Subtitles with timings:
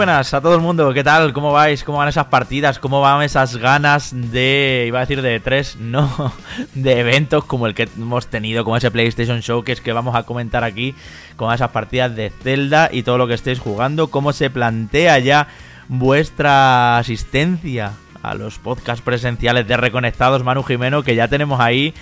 [0.00, 1.34] buenas a todo el mundo, ¿qué tal?
[1.34, 1.84] ¿Cómo vais?
[1.84, 2.78] ¿Cómo van esas partidas?
[2.78, 6.32] ¿Cómo van esas ganas de, iba a decir de tres, no,
[6.74, 10.64] de eventos como el que hemos tenido, como ese PlayStation Showcase que vamos a comentar
[10.64, 10.94] aquí,
[11.36, 15.48] con esas partidas de Zelda y todo lo que estéis jugando, cómo se plantea ya
[15.88, 17.92] vuestra asistencia
[18.22, 21.92] a los podcasts presenciales de Reconectados Manu Jimeno, que ya tenemos ahí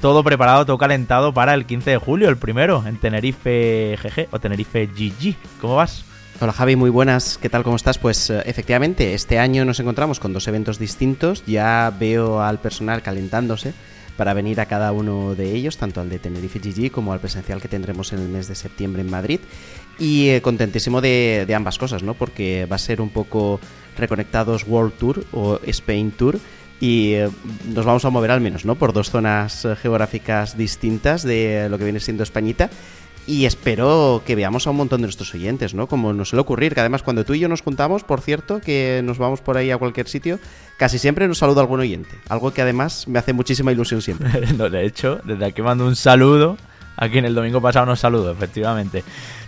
[0.00, 4.38] todo preparado, todo calentado para el 15 de julio, el primero, en Tenerife GG o
[4.38, 5.34] Tenerife GG.
[5.60, 6.04] ¿Cómo vas?
[6.40, 7.36] Hola Javi, muy buenas.
[7.36, 7.64] ¿Qué tal?
[7.64, 7.98] ¿Cómo estás?
[7.98, 11.42] Pues eh, efectivamente, este año nos encontramos con dos eventos distintos.
[11.46, 13.74] Ya veo al personal calentándose
[14.16, 17.60] para venir a cada uno de ellos, tanto al de Tenerife GG como al presencial
[17.60, 19.40] que tendremos en el mes de septiembre en Madrid.
[19.98, 22.14] Y eh, contentísimo de, de ambas cosas, ¿no?
[22.14, 23.58] Porque va a ser un poco
[23.96, 26.38] reconectados World Tour o Spain Tour
[26.78, 27.28] y eh,
[27.66, 28.76] nos vamos a mover al menos, ¿no?
[28.76, 32.70] Por dos zonas geográficas distintas de lo que viene siendo Españita
[33.28, 35.86] y espero que veamos a un montón de nuestros oyentes, ¿no?
[35.86, 39.02] Como nos suele ocurrir, que además cuando tú y yo nos juntamos, por cierto, que
[39.04, 40.38] nos vamos por ahí a cualquier sitio,
[40.78, 42.08] casi siempre nos saluda algún oyente.
[42.30, 44.30] Algo que además me hace muchísima ilusión siempre.
[44.70, 46.56] de hecho, desde aquí mando un saludo.
[46.96, 49.04] Aquí en el domingo pasado nos saludo, efectivamente.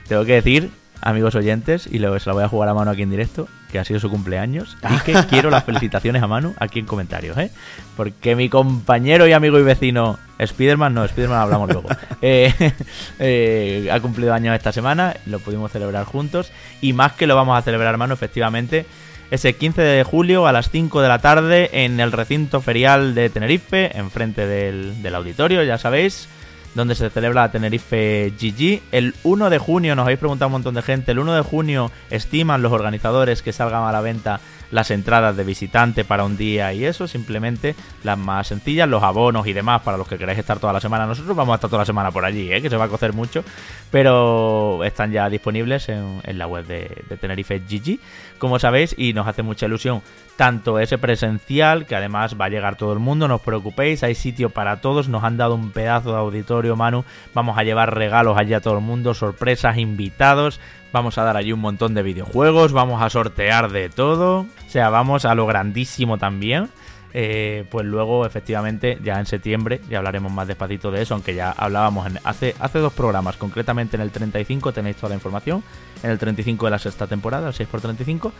[0.06, 0.70] Tengo que decir
[1.00, 3.78] amigos oyentes, y luego se la voy a jugar a mano aquí en directo, que
[3.78, 7.50] ha sido su cumpleaños, y que quiero las felicitaciones a Manu aquí en comentarios, ¿eh?
[7.96, 11.88] Porque mi compañero y amigo y vecino Spiderman, no, Spiderman hablamos luego,
[12.22, 12.52] eh,
[13.18, 17.58] eh, ha cumplido años esta semana, lo pudimos celebrar juntos, y más que lo vamos
[17.58, 18.86] a celebrar, Manu, efectivamente,
[19.30, 23.30] ese 15 de julio a las 5 de la tarde en el recinto ferial de
[23.30, 26.28] Tenerife, enfrente del, del auditorio, ya sabéis
[26.74, 28.82] donde se celebra la Tenerife GG.
[28.92, 31.90] El 1 de junio, nos habéis preguntado un montón de gente, el 1 de junio
[32.10, 34.40] estiman los organizadores que salgan a la venta
[34.70, 39.46] las entradas de visitante para un día y eso, simplemente las más sencillas, los abonos
[39.46, 41.06] y demás para los que queráis estar toda la semana.
[41.06, 42.62] Nosotros vamos a estar toda la semana por allí, ¿eh?
[42.62, 43.44] que se va a cocer mucho,
[43.90, 47.98] pero están ya disponibles en, la web de, de, Tenerife GG,
[48.38, 50.02] como sabéis, y nos hace mucha ilusión
[50.40, 54.14] tanto ese presencial, que además va a llegar todo el mundo, no os preocupéis, hay
[54.14, 57.04] sitio para todos, nos han dado un pedazo de auditorio, Manu,
[57.34, 60.58] vamos a llevar regalos allí a todo el mundo, sorpresas, invitados,
[60.92, 64.40] Vamos a dar allí un montón de videojuegos, vamos a sortear de todo.
[64.40, 66.68] O sea, vamos a lo grandísimo también.
[67.12, 71.50] Eh, pues luego, efectivamente, ya en septiembre ya hablaremos más despacito de eso, aunque ya
[71.50, 75.62] hablábamos en, hace, hace dos programas, concretamente en el 35 tenéis toda la información,
[76.02, 78.30] en el 35 de la sexta temporada, el 6x35.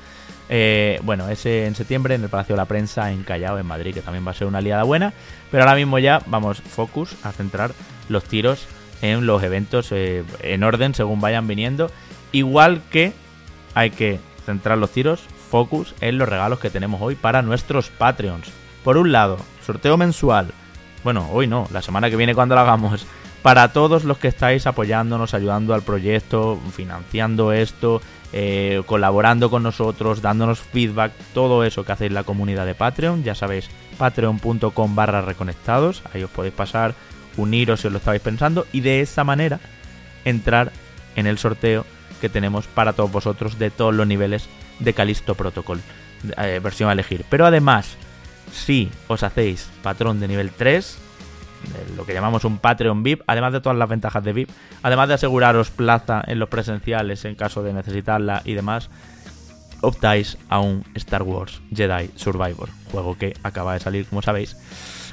[0.49, 3.95] Eh, bueno, ese en septiembre en el Palacio de la Prensa en Callao, en Madrid,
[3.95, 5.13] que también va a ser una aliada buena.
[5.51, 7.73] Pero ahora mismo ya vamos, focus, a centrar
[8.09, 8.67] los tiros
[9.03, 11.91] en los eventos eh, en orden según vayan viniendo
[12.33, 13.13] Igual que
[13.75, 15.21] hay que centrar los tiros,
[15.51, 18.49] focus, en los regalos que tenemos hoy para nuestros Patreons.
[18.85, 20.53] Por un lado, sorteo mensual.
[21.05, 23.07] Bueno, hoy no, la semana que viene cuando lo hagamos.
[23.43, 28.03] Para todos los que estáis apoyándonos, ayudando al proyecto, financiando esto,
[28.33, 33.35] eh, colaborando con nosotros, dándonos feedback, todo eso que hacéis la comunidad de Patreon, ya
[33.35, 36.95] sabéis, patreon.com barra reconectados, ahí os podéis pasar,
[37.39, 39.59] uniros si os lo estabais pensando y de esa manera
[40.25, 40.71] entrar
[41.17, 41.87] en el sorteo
[42.21, 44.49] que tenemos para todos vosotros de todos los niveles
[44.79, 45.81] de Calisto Protocol,
[46.37, 47.25] eh, versión a elegir.
[47.29, 47.97] Pero además,
[48.53, 50.99] si os hacéis patrón de nivel 3,
[51.97, 54.51] lo que llamamos un Patreon VIP, además de todas las ventajas de VIP,
[54.83, 58.91] además de aseguraros plaza en los presenciales en caso de necesitarla y demás,
[59.81, 64.57] optáis a un Star Wars Jedi Survivor, juego que acaba de salir, como sabéis.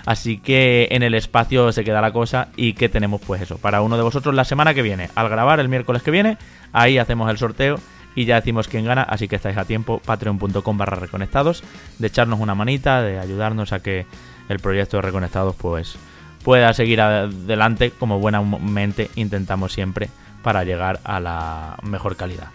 [0.08, 3.82] Así que en el espacio se queda la cosa y que tenemos pues eso, para
[3.82, 6.38] uno de vosotros la semana que viene, al grabar el miércoles que viene,
[6.72, 7.76] ahí hacemos el sorteo
[8.16, 11.62] y ya decimos quién gana, así que estáis a tiempo, patreon.com barra reconectados,
[12.00, 14.06] de echarnos una manita, de ayudarnos a que
[14.48, 15.98] el proyecto de Reconectados pues
[16.42, 20.10] pueda seguir adelante como buenamente intentamos siempre
[20.42, 22.48] para llegar a la mejor calidad.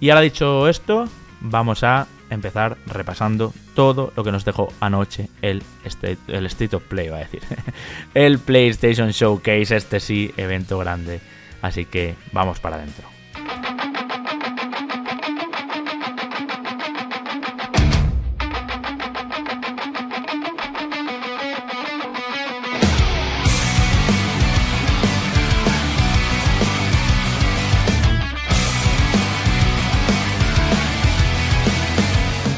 [0.00, 1.08] Y ahora dicho esto,
[1.40, 6.82] vamos a empezar repasando todo lo que nos dejó anoche el State, el State of
[6.84, 7.42] Play, va a decir.
[8.14, 11.20] el PlayStation Showcase, este sí, evento grande.
[11.62, 13.19] Así que vamos para adentro.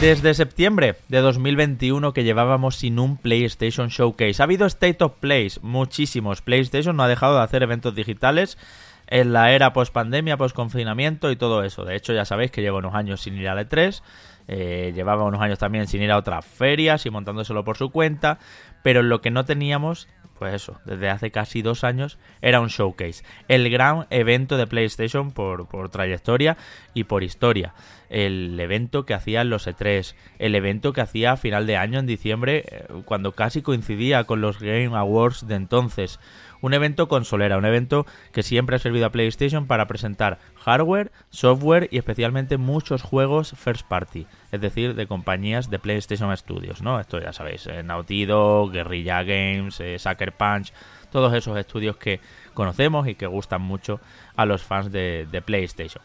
[0.03, 4.43] Desde septiembre de 2021 que llevábamos sin un PlayStation Showcase.
[4.43, 6.43] Ha habido State of Plays, muchísimos.
[6.43, 8.59] PlayStation no ha dejado de hacer eventos digitales
[9.07, 11.85] en la era post pandemia, post confinamiento y todo eso.
[11.85, 14.03] De hecho, ya sabéis que llevo unos años sin ir a E3.
[14.49, 18.41] Eh, llevaba unos años también sin ir a otras ferias y montándoselo por su cuenta.
[18.83, 20.09] Pero lo que no teníamos
[20.43, 23.23] pues eso, desde hace casi dos años era un showcase.
[23.47, 26.57] El gran evento de PlayStation por, por trayectoria
[26.95, 27.75] y por historia.
[28.09, 32.01] El evento que hacía en los E3, el evento que hacía a final de año
[32.01, 36.19] en diciembre, eh, cuando casi coincidía con los Game Awards de entonces
[36.63, 41.89] un evento consolera, un evento que siempre ha servido a PlayStation para presentar hardware, software
[41.91, 46.99] y especialmente muchos juegos first party, es decir, de compañías de PlayStation Studios, ¿no?
[46.99, 50.73] Esto ya sabéis, eh, Naughty Dog, Guerrilla Games, eh, Sucker Punch,
[51.11, 52.21] todos esos estudios que
[52.55, 54.01] conocemos y que gustan mucho
[54.37, 56.03] a los fans de PlayStation.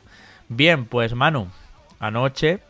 [0.50, 1.48] Bien, pues Manu,
[2.00, 2.62] anoche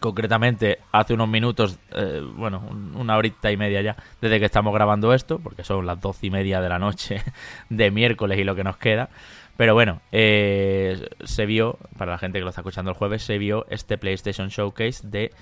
[0.00, 2.62] concretamente hace unos minutos, eh, bueno,
[2.94, 6.30] una horita y media ya, desde que estamos grabando esto, porque son las doce y
[6.30, 7.22] media de la noche
[7.70, 9.08] de miércoles y lo que nos queda.
[9.56, 13.38] Pero bueno, eh, se vio, para la gente que lo está escuchando el jueves, se
[13.38, 15.32] vio este PlayStation Showcase de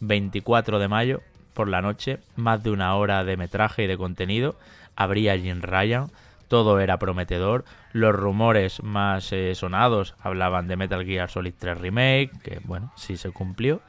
[0.00, 1.20] 24 de mayo
[1.54, 4.56] por la noche, más de una hora de metraje y de contenido.
[4.96, 6.10] Habría Jim Ryan,
[6.50, 7.64] todo era prometedor.
[7.92, 13.16] Los rumores más eh, sonados hablaban de Metal Gear Solid 3 Remake, que bueno, sí
[13.16, 13.80] se cumplió,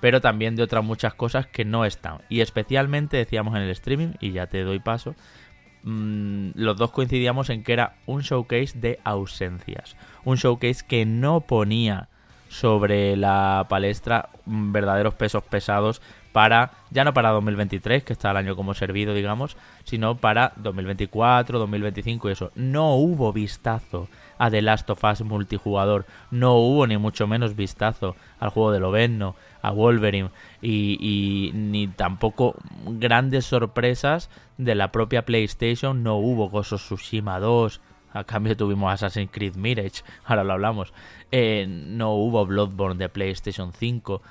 [0.00, 2.18] pero también de otras muchas cosas que no están.
[2.28, 5.14] Y especialmente decíamos en el streaming, y ya te doy paso,
[5.84, 9.96] mm, los dos coincidíamos en que era un showcase de ausencias.
[10.24, 12.08] Un showcase que no ponía
[12.48, 16.02] sobre la palestra verdaderos pesos pesados
[16.32, 21.58] para, ya no para 2023, que está el año como servido, digamos, sino para 2024,
[21.58, 22.52] 2025 y eso.
[22.54, 24.08] No hubo vistazo
[24.38, 28.80] a The Last of Us multijugador, no hubo ni mucho menos vistazo al juego de
[28.80, 30.30] Lovenno, a Wolverine
[30.62, 32.54] y, ni tampoco
[32.86, 37.80] grandes sorpresas de la propia PlayStation, no hubo Ghost of Tsushima 2,
[38.12, 40.92] a cambio tuvimos Assassin's Creed Mirage, ahora lo hablamos.
[41.30, 44.22] Eh, no hubo Bloodborne de PlayStation 5.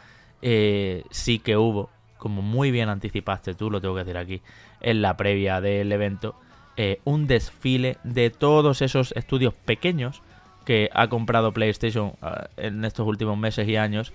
[0.42, 4.42] Eh, sí que hubo, como muy bien anticipaste tú, lo tengo que decir aquí,
[4.82, 6.36] en la previa del evento,
[6.76, 10.22] eh, un desfile de todos esos estudios pequeños
[10.66, 12.14] que ha comprado PlayStation
[12.58, 14.14] en estos últimos meses y años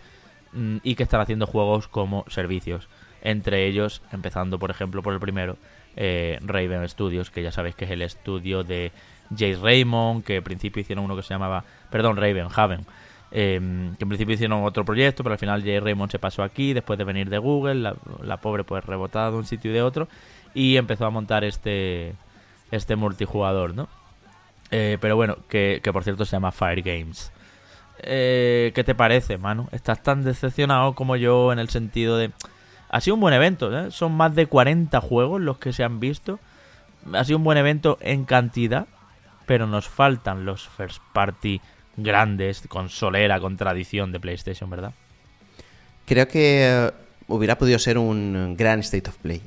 [0.53, 2.89] mm, y que están haciendo juegos como servicios.
[3.23, 5.57] Entre ellos, empezando por ejemplo por el primero,
[5.95, 8.93] Raven Studios, que ya sabéis que es el estudio de
[9.37, 12.87] Jay Raymond, que al principio hicieron uno que se llamaba, perdón, Raven, Haven,
[13.33, 16.75] em, que en principio hicieron otro proyecto, pero al final Jay Raymond se pasó aquí,
[16.75, 20.09] después de venir de Google, la, pobre pues rebotada de un sitio y de otro,
[20.55, 22.15] y empezó a montar este,
[22.71, 23.89] este multijugador, ¿no?
[24.71, 27.33] Eh, pero bueno, que, por cierto se llama Fire Games.
[27.99, 29.69] Eh, ¿Qué te parece, Manu?
[29.71, 32.33] ¿Estás tan decepcionado como yo en el sentido de...
[32.89, 33.91] Ha sido un buen evento, ¿eh?
[33.91, 36.39] Son más de 40 juegos los que se han visto.
[37.13, 38.87] Ha sido un buen evento en cantidad,
[39.47, 41.61] pero nos faltan los first party
[41.97, 44.93] grandes, con solera, con tradición de PlayStation, ¿verdad?
[46.07, 46.91] Creo que eh,
[47.29, 49.43] hubiera podido ser un gran State of Play,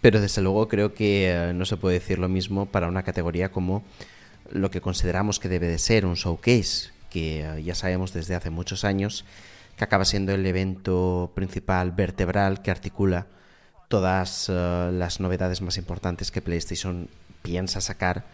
[0.00, 3.50] pero desde luego creo que eh, no se puede decir lo mismo para una categoría
[3.50, 3.84] como
[4.50, 8.50] lo que consideramos que debe de ser un showcase, que eh, ya sabemos desde hace
[8.50, 9.24] muchos años
[9.76, 13.26] que acaba siendo el evento principal vertebral que articula
[13.88, 17.08] todas las novedades más importantes que PlayStation
[17.42, 18.24] piensa sacar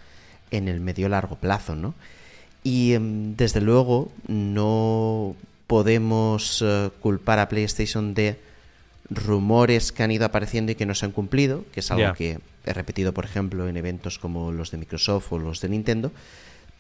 [0.51, 1.95] en el medio largo plazo, ¿no?
[2.67, 5.37] Y em, desde luego no
[5.69, 8.41] podemos eh, culpar a PlayStation de
[9.09, 12.41] rumores que han ido apareciendo y que no se han cumplido, que es algo que
[12.65, 16.11] he repetido, por ejemplo, en eventos como los de Microsoft o los de Nintendo,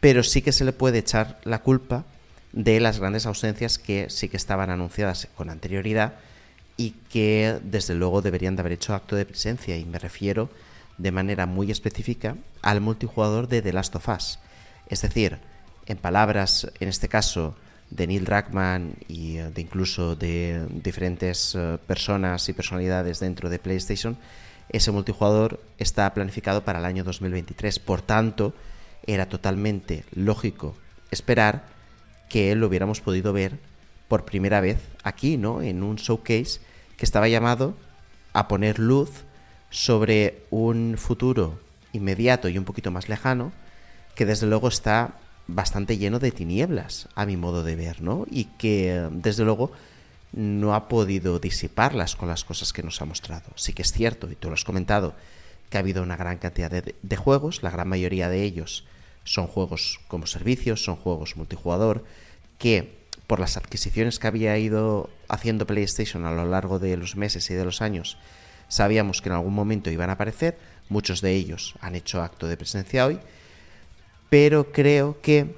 [0.00, 2.04] pero sí que se le puede echar la culpa
[2.52, 6.14] de las grandes ausencias que sí que estaban anunciadas con anterioridad
[6.76, 10.50] y que desde luego deberían de haber hecho acto de presencia y me refiero
[10.99, 14.40] de manera muy específica al multijugador de The Last of Us.
[14.88, 15.38] Es decir,
[15.87, 17.57] en palabras, en este caso,
[17.90, 23.59] de Neil Druckmann y eh, de incluso de diferentes eh, personas y personalidades dentro de
[23.59, 24.16] PlayStation,
[24.69, 27.78] ese multijugador está planificado para el año 2023.
[27.78, 28.55] Por tanto,
[29.07, 30.75] era totalmente lógico
[31.11, 31.64] esperar
[32.28, 33.59] que lo hubiéramos podido ver
[34.09, 35.62] por primera vez aquí, ¿no?
[35.62, 36.61] En un showcase
[36.97, 37.76] que estaba llamado
[38.33, 39.11] a poner luz
[39.71, 41.61] sobre un futuro
[41.93, 43.52] inmediato y un poquito más lejano
[44.14, 45.14] que desde luego está
[45.46, 48.26] bastante lleno de tinieblas, a mi modo de ver, ¿no?
[48.30, 49.72] Y que desde luego
[50.32, 53.50] no ha podido disiparlas con las cosas que nos ha mostrado.
[53.54, 55.14] Sí que es cierto, y tú lo has comentado,
[55.70, 58.84] que ha habido una gran cantidad de, de juegos, la gran mayoría de ellos
[59.24, 62.04] son juegos como servicios, son juegos multijugador,
[62.58, 67.50] que por las adquisiciones que había ido haciendo PlayStation a lo largo de los meses
[67.50, 68.18] y de los años,
[68.68, 72.56] Sabíamos que en algún momento iban a aparecer, muchos de ellos han hecho acto de
[72.56, 73.20] presencia hoy,
[74.28, 75.56] pero creo que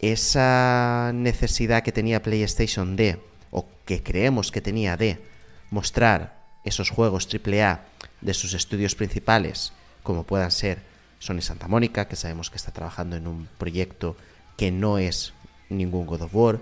[0.00, 5.20] esa necesidad que tenía PlayStation de, o que creemos que tenía de,
[5.70, 7.84] mostrar esos juegos AAA
[8.20, 9.72] de sus estudios principales
[10.04, 10.78] como puedan ser
[11.18, 14.16] Sony Santa Mónica, que sabemos que está trabajando en un proyecto
[14.56, 15.32] que no es
[15.70, 16.60] ningún God of War,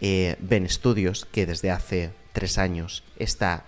[0.00, 3.64] eh, Ben Studios, que desde hace tres años está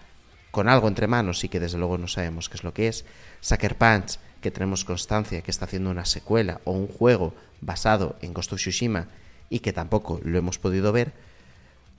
[0.51, 3.05] con algo entre manos y que desde luego no sabemos qué es lo que es,
[3.41, 8.33] Sucker Punch, que tenemos constancia que está haciendo una secuela o un juego basado en
[8.33, 9.09] Ghost of Tsushima
[9.50, 11.15] y que tampoco lo hemos podido ver,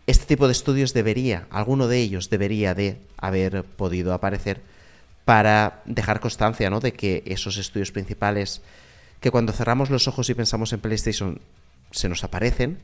[0.06, 4.62] este tipo de estudios debería, alguno de ellos debería de haber podido aparecer
[5.26, 6.80] para dejar constancia ¿no?
[6.80, 8.62] de que esos estudios principales
[9.20, 11.42] que cuando cerramos los ojos y pensamos en PlayStation
[11.92, 12.78] se nos aparecen,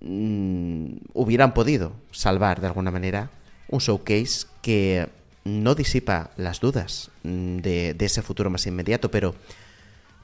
[0.00, 3.30] mm, hubieran podido salvar de alguna manera
[3.66, 5.08] un showcase que
[5.44, 9.34] no disipa las dudas mm, de, ese futuro más inmediato, pero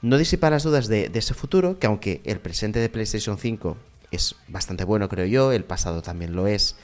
[0.01, 3.77] no disipa las dudas de, de, ese futuro, que aunque el presente de PlayStation 5
[4.11, 6.75] es bastante bueno, creo yo, el pasado también lo es,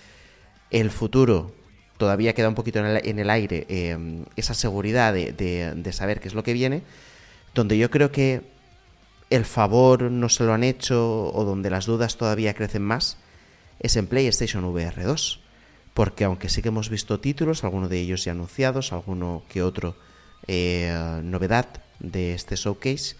[0.72, 1.52] el futuro
[1.98, 6.44] todavía queda un poquito en el, aire, em, esa seguridad de, saber qué es lo
[6.44, 6.84] que viene,
[7.54, 8.42] donde yo creo que
[9.30, 13.18] el favor no se lo han hecho o donde las dudas todavía crecen más,
[13.80, 15.42] es en PlayStation VR 2.
[15.98, 19.96] Porque aunque sí que hemos visto títulos, algunos de ellos ya anunciados, alguno que otro
[20.46, 21.66] eh, novedad
[21.98, 23.16] de este showcase,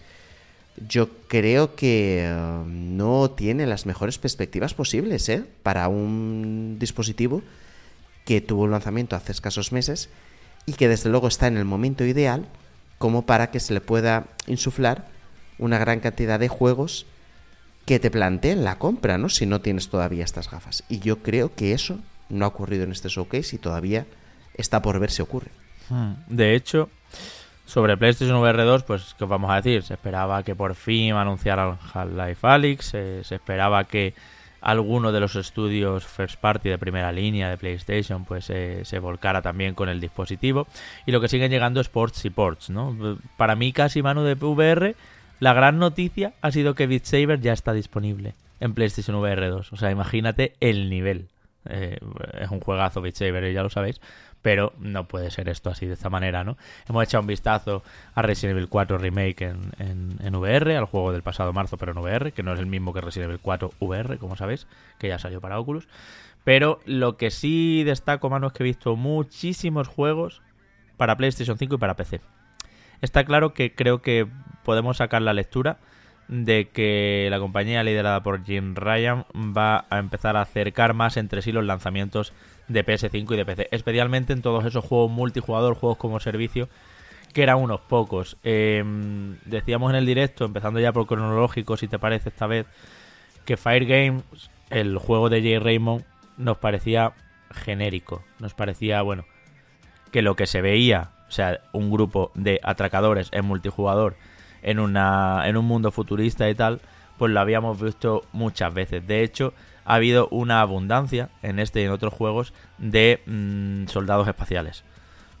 [0.86, 5.44] yo creo que eh, no tiene las mejores perspectivas posibles ¿eh?
[5.64, 7.42] para un dispositivo
[8.24, 10.08] que tuvo un lanzamiento hace escasos meses
[10.64, 12.46] y que desde luego está en el momento ideal
[12.98, 15.08] como para que se le pueda insuflar
[15.58, 17.06] una gran cantidad de juegos
[17.86, 19.30] que te planteen la compra, ¿no?
[19.30, 20.84] Si no tienes todavía estas gafas.
[20.88, 24.06] Y yo creo que eso no ha ocurrido en este showcase y todavía
[24.54, 25.50] está por ver si ocurre.
[25.88, 26.14] Hmm.
[26.28, 26.90] De hecho,
[27.64, 29.82] sobre PlayStation VR 2, pues, ¿qué vamos a decir?
[29.82, 34.14] Se esperaba que por fin anunciaran Half-Life Alyx, se esperaba que
[34.60, 39.74] alguno de los estudios first party de primera línea de PlayStation pues se volcara también
[39.74, 40.66] con el dispositivo
[41.06, 43.18] y lo que siguen llegando es ports y ports ¿no?
[43.36, 44.96] para mí casi mano de VR
[45.38, 49.72] la gran noticia ha sido que Beat Saber ya está disponible en PlayStation VR 2
[49.72, 51.28] o sea imagínate el nivel
[51.64, 51.98] eh,
[52.40, 54.00] es un juegazo Beat Saber ya lo sabéis
[54.42, 56.56] pero no puede ser esto así de esta manera, ¿no?
[56.88, 57.82] Hemos echado un vistazo
[58.14, 59.72] a Resident Evil 4 Remake en,
[60.20, 62.92] en, VR, al juego del pasado marzo, pero en VR, que no es el mismo
[62.92, 64.66] que Resident Evil 4 VR, como sabéis,
[64.98, 65.88] que ya salió para Oculus.
[66.44, 70.40] Pero lo que sí destaco, mano, es que he visto muchísimos juegos
[70.96, 72.20] para PlayStation 5 y para PC.
[73.00, 74.26] Está claro que creo que
[74.64, 75.78] podemos sacar la lectura
[76.28, 81.42] de que la compañía liderada por Jim Ryan va a empezar a acercar más entre
[81.42, 82.34] sí los lanzamientos
[82.68, 86.68] de PS5 y de PC, especialmente en todos esos juegos multijugador, juegos como servicio,
[87.32, 88.36] que eran unos pocos.
[88.42, 92.66] Em, decíamos en el directo, empezando ya por cronológico, si te parece esta vez,
[93.46, 94.22] que Fire Games,
[94.68, 96.04] el juego de Jay Raymond,
[96.36, 97.12] nos parecía
[97.50, 99.24] genérico, nos parecía, bueno,
[100.12, 104.16] que lo que se veía, o sea, un grupo de atracadores en multijugador
[104.62, 106.80] en, una, en un mundo futurista y tal,
[107.18, 109.06] pues lo habíamos visto muchas veces.
[109.06, 109.52] De hecho,
[109.84, 114.84] ha habido una abundancia en este y en otros juegos de mm, soldados espaciales.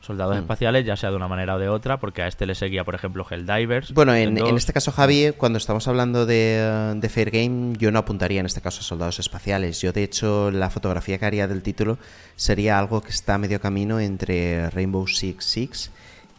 [0.00, 0.40] Soldados mm.
[0.40, 2.94] espaciales, ya sea de una manera o de otra, porque a este le seguía, por
[2.94, 3.92] ejemplo, Helldivers.
[3.92, 8.40] Bueno, en, este caso, Javi, cuando estamos hablando de, de, Fair Game, yo no apuntaría
[8.40, 9.80] en este caso a soldados espaciales.
[9.82, 11.98] Yo, de hecho, la fotografía que haría del título
[12.36, 15.90] sería algo que está a medio camino entre Rainbow Six Six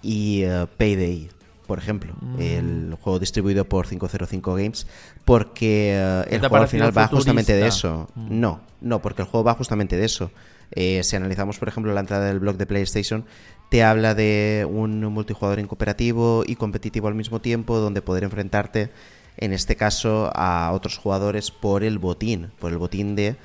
[0.02, 1.30] y uh, Payday
[1.70, 2.42] por ejemplo, mm.
[2.42, 4.88] el juego distribuido por 505 Games,
[5.24, 8.10] porque eh, el juego al final va justamente de eso.
[8.16, 8.40] Mm.
[8.40, 10.32] No, no, porque el juego va justamente de eso.
[10.72, 13.24] Eh, si analizamos, por ejemplo, la entrada del blog de PlayStation,
[13.70, 18.90] te habla de un multijugador en cooperativo y competitivo al mismo tiempo, donde poder enfrentarte
[19.40, 23.38] en este caso a otros jugadores por el botín, por el botín de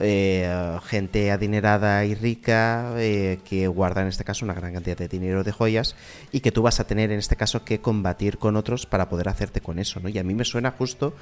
[0.00, 5.06] eh, gente adinerada y rica eh, que guarda en este caso una gran cantidad de
[5.06, 5.94] dinero de joyas
[6.32, 9.28] y que tú vas a tener en este caso que combatir con otros para poder
[9.28, 10.08] hacerte con eso, ¿no?
[10.08, 11.14] Y a mí me suena justo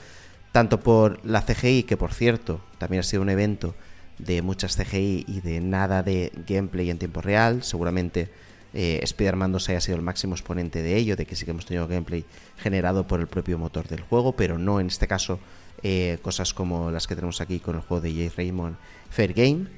[0.50, 3.74] tanto por la CGI, que por cierto también ha sido un evento
[4.18, 8.30] de muchas CGI y de nada de gameplay en tiempo real, seguramente
[8.78, 11.64] eh, Spider-Man 2 haya sido el máximo exponente de ello, de que sí que hemos
[11.64, 12.26] tenido gameplay
[12.58, 15.40] generado por el propio motor del juego, pero no en este caso
[15.82, 18.76] eh, cosas como las que tenemos aquí con el juego de Jay Raymond
[19.08, 19.68] Fair Game.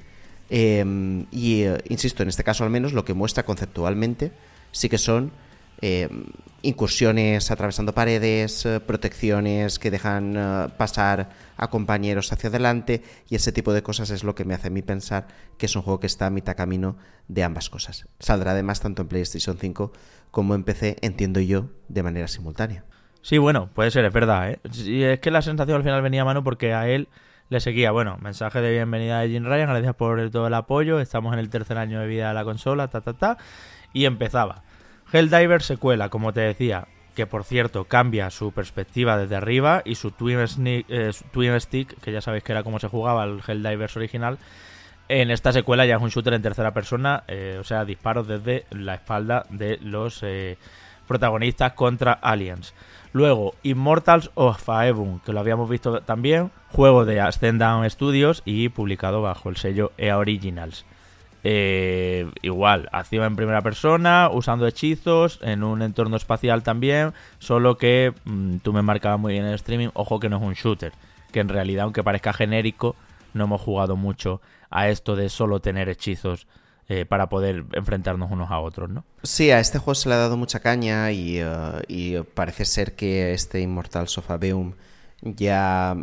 [0.49, 4.33] Em, y eh, insisto, en este caso al menos lo que muestra conceptualmente
[4.73, 5.31] sí que son
[5.81, 6.09] eh,
[6.61, 13.51] incursiones atravesando paredes, eh, protecciones que dejan eh, pasar a compañeros hacia adelante y ese
[13.51, 15.99] tipo de cosas es lo que me hace a mí pensar que es un juego
[15.99, 18.07] que está a mitad camino de ambas cosas.
[18.19, 19.91] Saldrá además tanto en PlayStation 5
[20.31, 22.83] como en PC, entiendo yo, de manera simultánea.
[23.21, 24.51] Sí, bueno, puede ser, es verdad.
[24.51, 24.59] ¿eh?
[24.63, 27.09] es que la sensación al final venía a mano porque a él
[27.49, 31.33] le seguía, bueno, mensaje de bienvenida de Jim Ryan, gracias por todo el apoyo, estamos
[31.33, 33.37] en el tercer año de vida de la consola, ta, ta, ta,
[33.91, 34.63] y empezaba
[35.11, 40.11] Helldiver secuela, como te decía, que por cierto cambia su perspectiva desde arriba y su
[40.11, 44.37] twin, eh, stick, que ya sabéis que era como se jugaba el Helldivers original,
[45.09, 48.65] en esta secuela ya es un shooter en tercera persona, eh, o sea, disparos desde
[48.69, 50.57] la espalda de los eh,
[51.07, 52.75] protagonistas contra aliens.
[53.11, 58.69] Luego, Immortals of Aeon, que lo habíamos visto también, juego de Ascend Down Studios y
[58.69, 60.85] publicado bajo el sello EA Originals.
[61.43, 68.13] Eh, igual, acción en primera persona, usando hechizos, en un entorno espacial también, solo que
[68.25, 70.91] mm, tú me marcabas muy bien en el streaming, ojo que no es un shooter,
[71.31, 72.95] que en realidad, aunque parezca genérico,
[73.33, 76.47] no hemos jugado mucho a esto de solo tener hechizos
[76.91, 79.05] eh, para poder enfrentarnos unos a otros, ¿no?
[79.21, 83.33] Sí, a este juego se le ha dado mucha caña y, eh, parece ser que
[83.33, 84.73] este Immortal Sofabeum
[85.21, 85.95] ya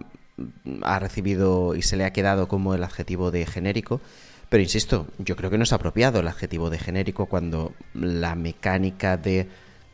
[0.82, 4.00] ha recibido y se le ha quedado como el adjetivo de genérico.
[4.48, 9.16] Pero insisto, yo creo que no es apropiado el adjetivo de genérico cuando la mecánica
[9.16, 9.48] de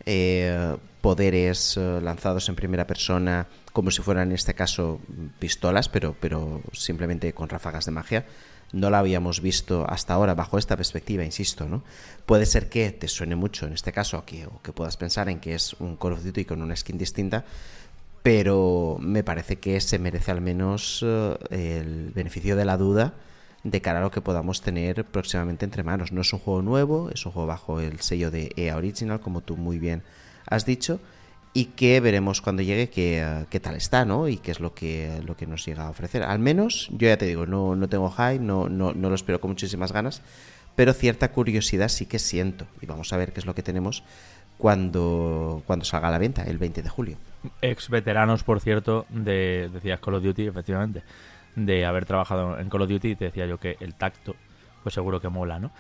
[0.05, 5.01] eh, poderes lanzados en primera persona, como si fueran en este caso
[5.39, 8.27] pistolas, pero, pero simplemente con ráfagas de magia,
[8.73, 11.83] no la habíamos visto hasta ahora bajo esta perspectiva, insisto, ¿no?
[12.25, 15.41] Puede ser que te suene mucho en este caso, que, o que puedas pensar en
[15.41, 17.45] que es un Call of Duty con una skin distinta,
[18.23, 23.15] pero me parece que se merece al menos eh, el beneficio de la duda
[23.65, 26.13] de cara a lo que podamos tener próximamente entre manos.
[26.13, 29.41] No es un juego nuevo, es un juego bajo el sello de EA Original, como
[29.41, 30.03] tú muy bien
[30.47, 31.01] has dicho,
[31.55, 34.29] y que veremos cuando llegue qué, qué, tal está, ¿no?
[34.29, 36.23] Y qué es lo que, lo que nos llega a ofrecer.
[36.23, 39.41] Al menos, yo ya te digo, no, no tengo hype, no, no, no lo espero
[39.41, 40.23] con muchísimas ganas,
[40.75, 42.67] pero cierta curiosidad sí que siento.
[42.81, 44.03] Y vamos a ver qué es lo que tenemos
[44.59, 47.17] cuando, cuando salga a la venta, el 20 de julio.
[47.61, 51.03] Ex veteranos, por cierto, de, decías Call of Duty, efectivamente,
[51.57, 54.35] de haber trabajado en Call of Duty, te decía yo que el tacto,
[54.83, 55.71] pues seguro que mola, ¿no?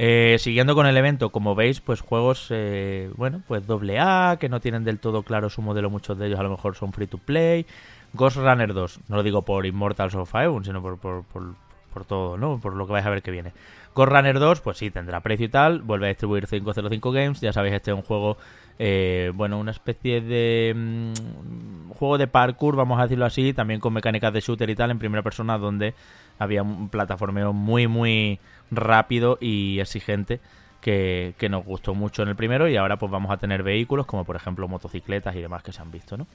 [0.00, 4.48] Eh, siguiendo con el evento, como veis, pues juegos, eh, bueno, pues doble A, que
[4.48, 7.08] no tienen del todo claro su modelo, muchos de ellos a lo mejor son free
[7.08, 7.66] to play.
[8.12, 12.36] Ghost Runner 2, no lo digo por Immortals of Fire, sino por, por, por, todo,
[12.36, 12.60] ¿no?
[12.60, 13.52] Por lo que vais a ver que viene.
[13.92, 17.52] Ghost Runner 2, pues sí, tendrá precio y tal, vuelve a distribuir 505 Games, ya
[17.52, 18.38] sabéis, este es un juego,
[18.78, 23.92] eh, bueno, una especie de mm, juego de parkour, vamos a decirlo así, también con
[23.92, 25.94] mecánicas de shooter y tal, en primera persona, donde
[26.38, 28.38] había un plataformeo muy, muy
[28.70, 30.40] rápido y exigente
[30.80, 34.24] que, nos gustó mucho en el primero y ahora pues vamos a tener vehículos como
[34.24, 36.26] por ejemplo motocicletas y demás que se han visto, ¿no?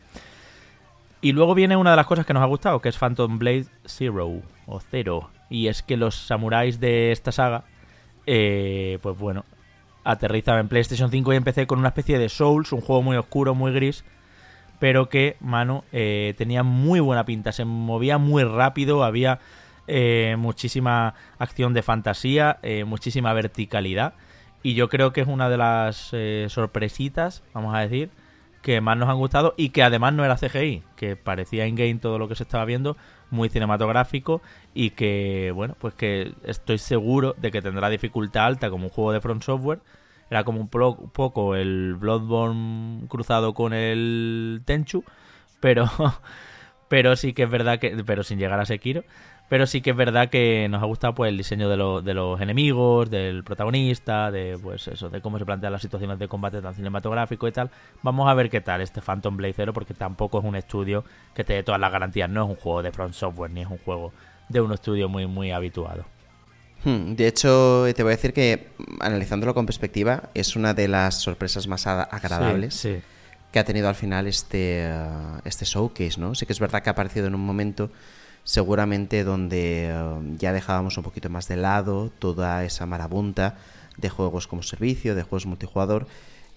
[1.22, 3.66] Y luego viene una de las cosas que nos ha gustado, que es Phantom Blade
[3.86, 5.30] Zero o Zero.
[5.50, 7.64] Y es que los samuráis de esta saga,
[8.26, 9.46] eh, pues bueno,
[10.04, 13.56] aterrizan en PlayStation 5 y empecé con una especie de Souls, un juego muy oscuro,
[13.56, 14.04] muy gris,
[14.80, 19.40] pero que, mano, eh, tenía muy buena pinta, se movía muy rápido, había
[19.88, 24.14] eh, muchísima acción de fantasía, eh, muchísima verticalidad.
[24.62, 26.14] Y yo creo que es una de las
[26.48, 28.10] sorpresitas, vamos a decir,
[28.62, 32.18] que más nos han gustado y que además no era CGI, que parecía in-game todo
[32.18, 32.96] lo que se estaba viendo,
[33.34, 34.42] muy cinematográfico
[34.74, 39.12] y que, bueno, pues que estoy seguro de que tendrá dificultad alta como un juego
[39.12, 39.80] de Front Software.
[40.30, 45.04] Era como un poco el Bloodborne cruzado con el Tenchu,
[45.60, 45.90] pero,
[46.88, 49.04] pero sí que es verdad que, pero sin llegar a Sekiro.
[49.54, 52.42] Pero sí que es verdad que nos ha gustado pues el diseño de, de los
[52.42, 56.74] enemigos, del protagonista, de pues eso, de cómo se plantean las situaciones de combate tan
[56.74, 57.70] cinematográfico y tal.
[58.02, 61.04] Vamos a ver qué tal este Phantom Blade Zero, porque tampoco es un estudio
[61.36, 62.32] que te dé todas las garantías.
[62.32, 64.12] No es un juego de Front Software, ni es un juego
[64.50, 66.04] de un estudio muy, muy habituado.
[66.84, 68.70] Hmm, de hecho, te voy a decir que,
[69.02, 72.88] analizándolo con perspectiva, es una de las sorpresas más agradables
[73.52, 76.34] que ha tenido al final este, uh, este showcase, ¿no?
[76.34, 77.92] Sí que es verdad que ha aparecido en un momento
[78.44, 83.58] seguramente donde eh, ya dejábamos un poquito más de lado toda esa marabunta
[83.98, 86.08] de juegos como servicio, de juegos multijugador,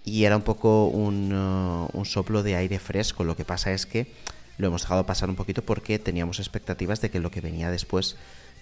[0.05, 3.25] y era un poco un, eh, un, soplo de aire fresco.
[3.25, 4.13] Lo que pasa es que
[4.59, 8.17] lo hemos dejado pasar un poquito porque teníamos expectativas de que lo que venía después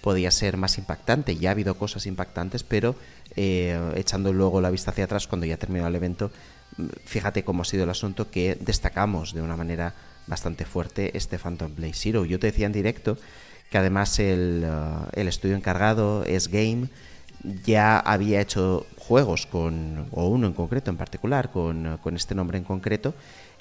[0.05, 1.37] podía ser más impactante.
[1.37, 2.95] Ya ha habido cosas impactantes, pero
[3.37, 6.31] eh, echando luego la vista hacia atrás cuando ya terminó el evento,
[6.77, 9.95] mm, fíjate cómo ha sido el asunto que destacamos de una manera
[10.27, 12.25] bastante fuerte este Phantom Blade Zero.
[12.25, 13.17] Yo te decía en directo
[13.71, 16.89] que además el, uh, el estudio encargado es Game
[17.65, 22.35] ya había hecho juegos con, o uno en concreto en particular, con, uh, con este
[22.35, 23.15] nombre en concreto,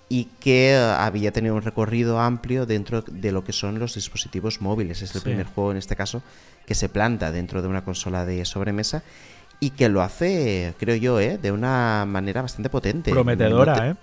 [0.10, 4.62] y que uh, había tenido un recorrido amplio dentro de lo que son los dispositivos
[4.62, 5.02] móviles.
[5.02, 6.23] Es el primer juego en este caso
[6.65, 9.04] que se planta dentro de una consola de sobremesa
[9.60, 11.38] y que lo hace, creo yo, ¿eh?
[11.38, 13.12] de una manera bastante potente.
[13.12, 13.95] Prometedora, ¿eh?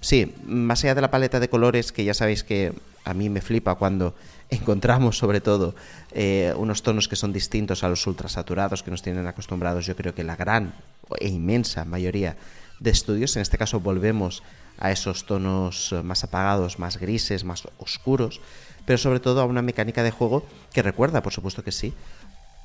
[0.00, 2.72] Sí, más allá de la paleta de colores, que ya sabéis que
[3.04, 4.14] a mí me flipa cuando
[4.50, 5.74] encontramos sobre todo
[6.12, 10.14] eh, unos tonos que son distintos a los ultrasaturados que nos tienen acostumbrados, yo creo
[10.14, 10.74] que la gran
[11.18, 12.36] e inmensa mayoría
[12.80, 13.36] de estudios.
[13.36, 14.42] En este caso volvemos
[14.78, 18.40] a esos tonos eh, más apagados, más grises, más oscuros,
[18.86, 21.92] pero sobre todo a una mecánica de juego que recuerda, por supuesto que sí,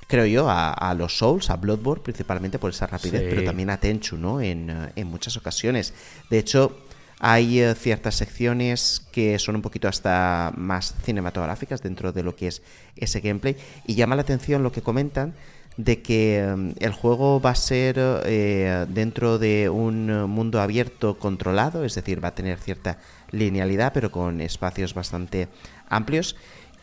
[0.08, 4.18] creo yo, a, los Souls, a Bloodborne, principalmente por esa rapidez, pero también a Tenchu,
[4.18, 4.40] ¿no?
[4.40, 5.94] En, eh, en muchas ocasiones.
[6.30, 6.78] De hecho,
[7.20, 12.48] hay eh, ciertas secciones que son un poquito hasta más cinematográficas dentro de lo que
[12.48, 12.62] es
[12.96, 15.34] ese gameplay y llama la atención lo que comentan
[15.78, 21.84] de que em, el juego va a ser eh, dentro de un mundo abierto controlado,
[21.84, 22.98] es decir, va a tener cierta
[23.32, 25.50] linealidad, pero con espacios bastante
[25.90, 26.36] amplios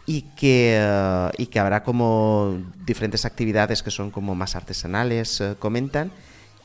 [0.06, 5.54] y que, eh, y que habrá como diferentes actividades que son como más artesanales, eh,
[5.58, 6.10] comentan,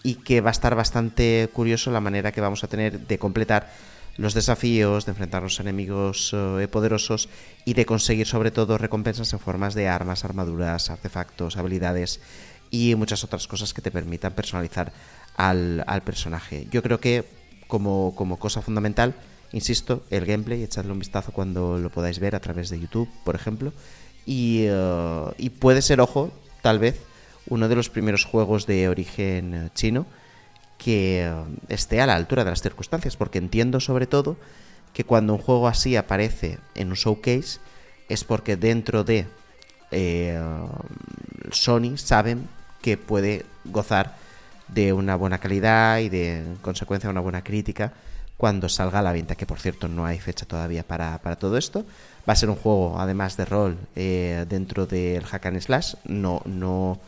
[0.08, 3.70] y que va a estar bastante curioso la manera que vamos a tener de completar
[4.16, 7.28] los desafíos, de enfrentarnos a enemigos eh, poderosos
[7.66, 12.22] y de conseguir sobre todo recompensas en formas de armas, armaduras, artefactos, habilidades
[12.72, 14.94] y muchas otras cosas que te permitan personalizar
[15.36, 16.68] al, personaje.
[16.72, 17.26] Yo creo que
[17.68, 19.14] como, como, cosa fundamental,
[19.52, 23.36] insisto, el gameplay, echadle un vistazo cuando lo podáis ver a través de YouTube, por
[23.36, 23.74] ejemplo,
[24.26, 26.96] y, eh, y puede ser, ojo, tal vez,
[27.50, 30.06] uno de los primeros juegos de origen chino
[30.78, 31.34] que eh,
[31.70, 34.38] esté a la altura de las circunstancias, porque entiendo sobre todo
[34.94, 37.60] que cuando un juego así aparece en un showcase
[38.10, 39.28] es porque dentro de
[39.92, 40.40] eh,
[41.52, 42.48] Sony saben
[42.82, 44.16] que puede gozar
[44.68, 47.94] de una buena calidad y de en consecuencia una buena crítica
[48.38, 51.86] cuando salga a la venta, que por cierto no hay fecha todavía para, todo esto.
[52.28, 57.00] Va a ser un juego además de rol eh, dentro del hack slash, no, no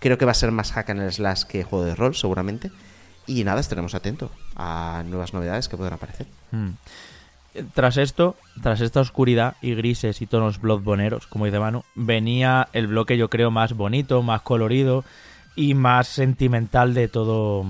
[0.00, 2.70] creo que va a ser más hack and slash que juego de rol seguramente
[3.26, 6.26] y nada, estaremos atentos a nuevas novedades que puedan aparecer.
[6.50, 6.70] Hmm.
[7.74, 12.88] Tras esto, tras esta oscuridad y grises y tonos bloodboneros, como dice Manu, venía el
[12.88, 15.04] bloque yo creo más bonito, más colorido
[15.54, 17.64] y más sentimental de todo,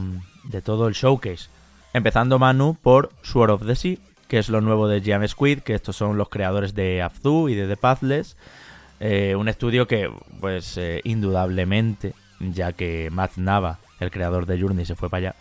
[0.44, 1.48] de todo el showcase.
[1.92, 3.96] Empezando Manu por Sword of the Sea,
[4.28, 7.54] que es lo nuevo de Jam Squid, que estos son los creadores de Abzu y
[7.54, 8.36] de The Pathless.
[9.00, 14.87] Eh, un estudio que, pues, eh, indudablemente, ya que Matt Nava el creador de Journey,
[14.87, 15.35] se fue para allá,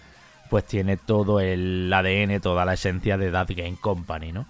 [0.50, 4.46] pues tiene todo el ADN, toda la esencia de That Game Company, ¿no?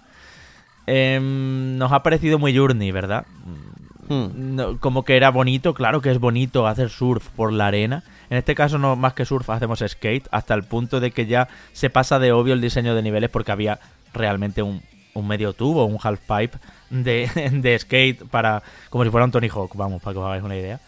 [0.86, 3.24] Em, nos ha parecido muy Journey, ¿verdad?
[4.08, 4.78] Hmm.
[4.80, 8.02] como que era bonito, claro que es bonito hacer surf por la arena.
[8.28, 11.46] En este caso, no más que surf, hacemos skate, hasta el punto de que ya
[11.72, 13.78] se pasa de obvio el diseño de niveles porque había
[14.12, 14.82] realmente un,
[15.14, 16.58] medio tubo, un half pipe
[16.88, 18.64] de, de skate para.
[18.88, 20.80] como si fuera un Tony Hawk, vamos, para que os hagáis una idea.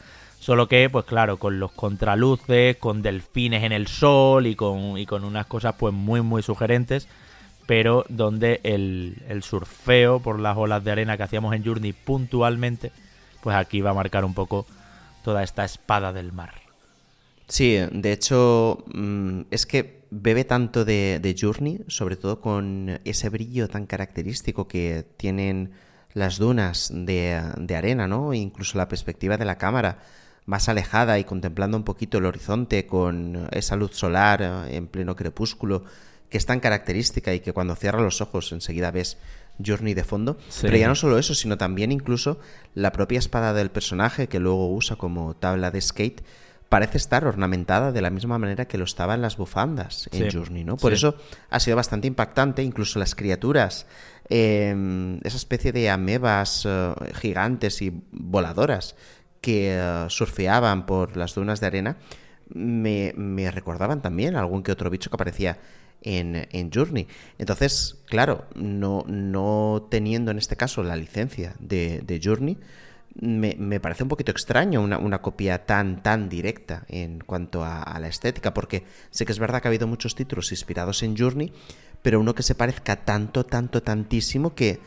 [0.43, 5.07] Solo que, pues claro, con los contraluces, con delfines en el sol y con, y
[5.07, 7.07] con unas cosas pues muy, muy sugerentes.
[7.69, 12.91] Pero donde el, el surfeo por las olas de arena que hacíamos en Journey puntualmente,
[13.41, 14.67] pues aquí va a marcar un poco
[15.23, 16.55] toda esta espada del mar.
[17.47, 23.29] Sí, de hecho, mm, es que bebe tanto de, de, Journey, sobre todo con ese
[23.29, 25.71] brillo tan característico que tienen
[26.15, 28.33] las dunas de, de arena, ¿no?
[28.33, 29.99] E incluso la perspectiva de la cámara
[30.47, 35.15] más alejada y contemplando un poquito el horizonte con esa luz solar eh, en pleno
[35.17, 35.85] crepúsculo
[36.29, 39.19] que es tan característica y que cuando cierras los ojos enseguida ves
[39.65, 40.39] Journey de fondo.
[40.63, 42.41] Pero ya no solo eso, sino también incluso
[42.75, 46.23] la propia espada del personaje que luego usa como tabla de skate
[46.71, 50.65] parece estar ornamentada de la misma manera que lo estaba en las bufandas en Journey,
[50.65, 50.79] ¿no?
[50.79, 51.17] Por eso
[51.51, 53.85] ha sido bastante impactante, incluso las criaturas,
[54.31, 58.97] em, esa especie de amebas eh, gigantes y voladoras
[59.43, 61.99] que eh, surfeaban por las dunas de arena
[62.55, 65.59] me, recordaban también algún que otro bicho que aparecía
[66.03, 67.07] en, en, Journey.
[67.39, 72.59] Entonces, claro, no, no teniendo en este caso la licencia de, Journey,
[73.21, 78.09] me, parece un poquito extraño una, copia tan, tan directa en cuanto a, a, la
[78.09, 81.53] estética, porque sé que es verdad que ha habido muchos títulos inspirados en Journey,
[82.03, 84.81] pero uno que se parezca tanto, tanto, tantísimo que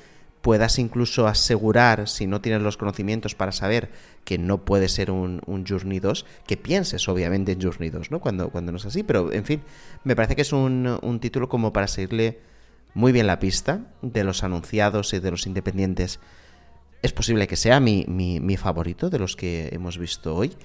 [0.46, 3.90] puedas incluso asegurar, si no tienes los conocimientos para saber
[4.26, 8.20] que no puede ser un, Journey 2, que pienses obviamente en Journey 2, ¿no?
[8.20, 9.64] Cuando, cuando no es así, pero en fin,
[10.04, 12.42] me parece que es un, un título como para seguirle
[12.94, 16.20] muy bien la pista de los anunciados y de los independientes.
[17.02, 20.56] Es posible que sea mi, mi, favorito de los que hemos visto hoy.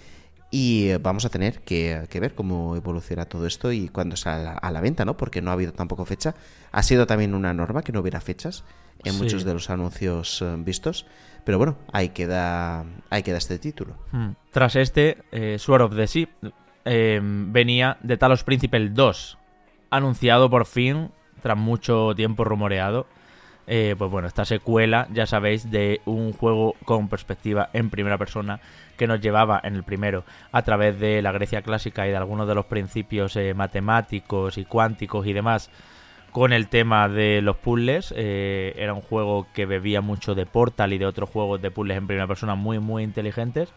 [0.50, 4.82] Y vamos a tener que, ver cómo evoluciona todo esto y cuándo sale a la
[4.82, 5.16] venta, ¿no?
[5.16, 6.34] Porque no ha habido tampoco fecha.
[6.70, 8.62] Ha sido también una norma que no hubiera fechas
[9.04, 11.06] en muchos de los anuncios eh, vistos.
[11.44, 13.96] Pero bueno, ahí queda, ahí queda este título.
[14.12, 14.30] Hmm.
[14.50, 16.28] Tras este, eh, Sword of the Sea
[16.84, 19.38] eh, venía de Talos Principle 2,
[19.90, 21.10] anunciado por fin,
[21.42, 23.06] tras mucho tiempo rumoreado.
[23.66, 28.60] eh, pues bueno, esta secuela, ya sabéis, de un juego con perspectiva en primera persona
[28.96, 32.48] que nos llevaba en el primero a través de la Grecia clásica y de algunos
[32.48, 35.70] de los principios eh, matemáticos y cuánticos y demás
[36.32, 38.14] con el tema de los puzzles.
[38.16, 41.96] Eh, era un juego que bebía mucho de Portal y de otros juegos de puzzles
[41.96, 43.72] en primera persona muy, muy inteligentes.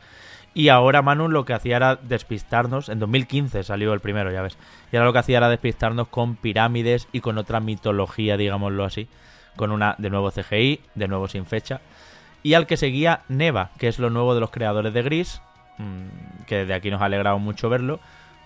[0.54, 2.89] Y ahora Manu lo que hacía era despistarnos.
[2.89, 4.58] En 2015 salió el primero, ya ves.
[4.92, 9.08] Y ahora lo que hacía era despistarnos con pirámides y con otra mitología, digámoslo así.
[9.56, 11.82] Con una de nuevo CGI, de nuevo sin fecha.
[12.44, 15.42] Y al que seguía Neva, que es lo nuevo de los creadores de Gris.
[15.80, 18.00] Mm, que desde aquí nos ha alegrado mucho verlo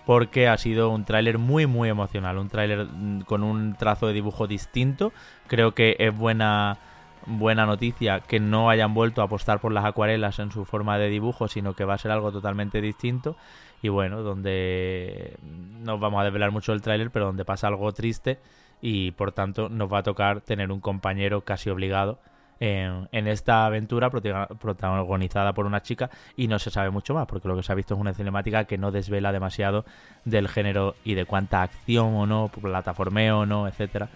[0.08, 4.14] porque ha sido un tráiler muy muy emocional, un tráiler mm, con un trazo de
[4.14, 5.12] dibujo distinto.
[5.48, 6.78] Creo que es buena
[7.26, 11.10] buena noticia que no hayan vuelto a apostar por las acuarelas en su forma de
[11.10, 13.36] dibujo, sino que va a ser algo totalmente distinto.
[13.82, 18.38] Y bueno, donde no vamos a desvelar mucho el tráiler, pero donde pasa algo triste
[18.80, 22.18] y por tanto nos va a tocar tener un compañero casi obligado
[22.60, 27.56] en, esta aventura protagonizada por una chica y no se sabe mucho más, porque lo
[27.56, 29.84] que se ha visto es una cinemática que no desvela demasiado
[30.24, 34.08] del género y de cuánta acción o no, plataformeo o no, etcétera,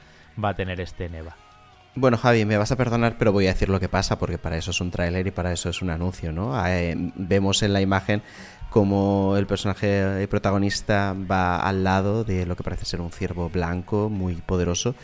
[0.42, 1.36] va a tener este Neva.
[1.94, 4.56] Bueno, Javi, me vas a perdonar, pero voy a decir lo que pasa porque para
[4.56, 6.66] eso es un tráiler y para eso es un anuncio, ¿no?
[6.66, 8.22] Eh, vemos en la imagen
[8.70, 14.08] como el personaje protagonista va al lado de lo que parece ser un ciervo blanco
[14.08, 14.94] muy poderoso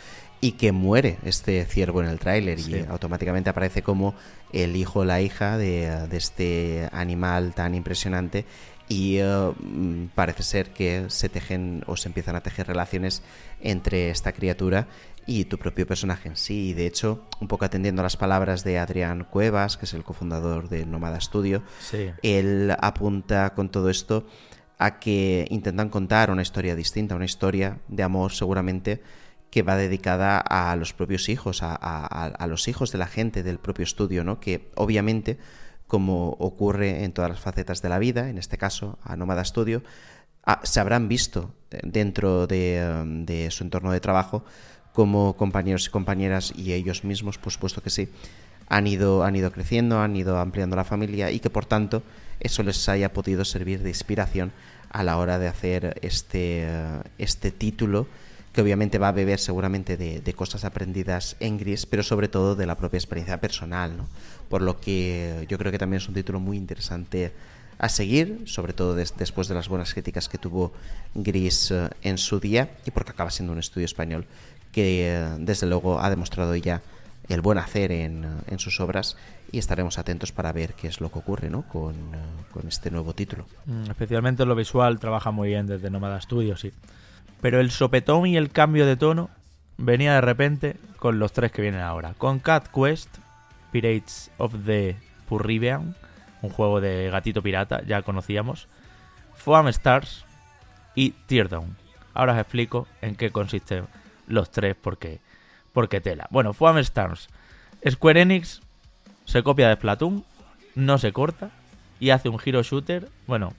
[0.41, 2.59] y que muere este ciervo en el tráiler.
[2.61, 4.15] Y automáticamente aparece como
[4.53, 8.45] el hijo o la hija de, este animal tan impresionante.
[8.89, 13.23] Y eh, mm, parece ser que se tejen o se empiezan a tejer relaciones
[13.61, 14.89] entre esta criatura
[15.27, 16.71] y tu propio personaje en sí.
[16.71, 20.05] Y de hecho, un poco atendiendo a las palabras de Adrián Cuevas, que es el
[20.05, 21.63] cofundador de Nomada Studio,
[22.23, 24.27] él apunta con todo esto
[24.79, 29.03] a que intentan contar una historia distinta, una historia de amor seguramente
[29.51, 33.83] que va dedicada a los propios hijos, a, los hijos de la gente del propio
[33.83, 34.41] estudio, ¿no?
[34.41, 35.39] Que obviamente,
[35.87, 39.83] como ocurre en todas las facetas de la vida, en este caso a Nómada Studio,
[40.45, 44.45] ah, se habrán visto dentro de, su entorno de trabajo
[44.93, 48.09] como compañeros y compañeras y ellos mismos, por supuesto que sí,
[48.69, 52.03] han ido, han ido creciendo, han ido ampliando la familia y que por tanto
[52.41, 54.53] eso les haya podido servir de inspiración
[54.91, 56.67] a la hora de hacer este,
[57.19, 58.09] este título
[58.53, 62.67] que obviamente va a beber seguramente de, cosas aprendidas en gris, pero sobre todo de
[62.67, 64.09] la propia experiencia personal, ¿no?
[64.49, 67.33] Por lo que yo creo que también es un título muy interesante
[67.79, 70.73] a seguir, sobre todo después de las buenas críticas que tuvo
[71.15, 74.27] Gris eh, en su día y porque acaba siendo un estudio español
[74.73, 76.83] que eh, desde luego ha demostrado ya
[77.29, 79.17] el buen hacer en, eh, en, sus obras
[79.53, 81.63] y estaremos atentos para ver qué es lo que ocurre ¿no?
[81.63, 81.95] con,
[82.53, 83.47] con este nuevo título.
[83.67, 86.73] Mm, especialmente lo visual trabaja muy bien desde Nomada Studios, sí.
[87.41, 89.31] Pero el sopetón y el cambio de tono
[89.77, 92.15] venía de repente con los tres que vienen ahora.
[92.19, 93.19] Con Cat Quest,
[93.71, 94.97] Pirates of the
[95.29, 95.95] Purribean,
[96.43, 98.69] un juego de gatito pirata, ya conocíamos.
[99.37, 100.25] Foam Stars
[100.95, 101.77] y Teardown.
[102.15, 103.87] Ahora os explico en qué consisten
[104.27, 105.21] los tres porque,
[105.73, 106.27] porque tela.
[106.31, 107.29] Bueno, Foam Stars.
[107.89, 108.61] Square Enix
[109.25, 110.25] se copia de Splatoon,
[110.75, 111.51] no se corta
[112.01, 113.53] y hace un hero shooter, bueno,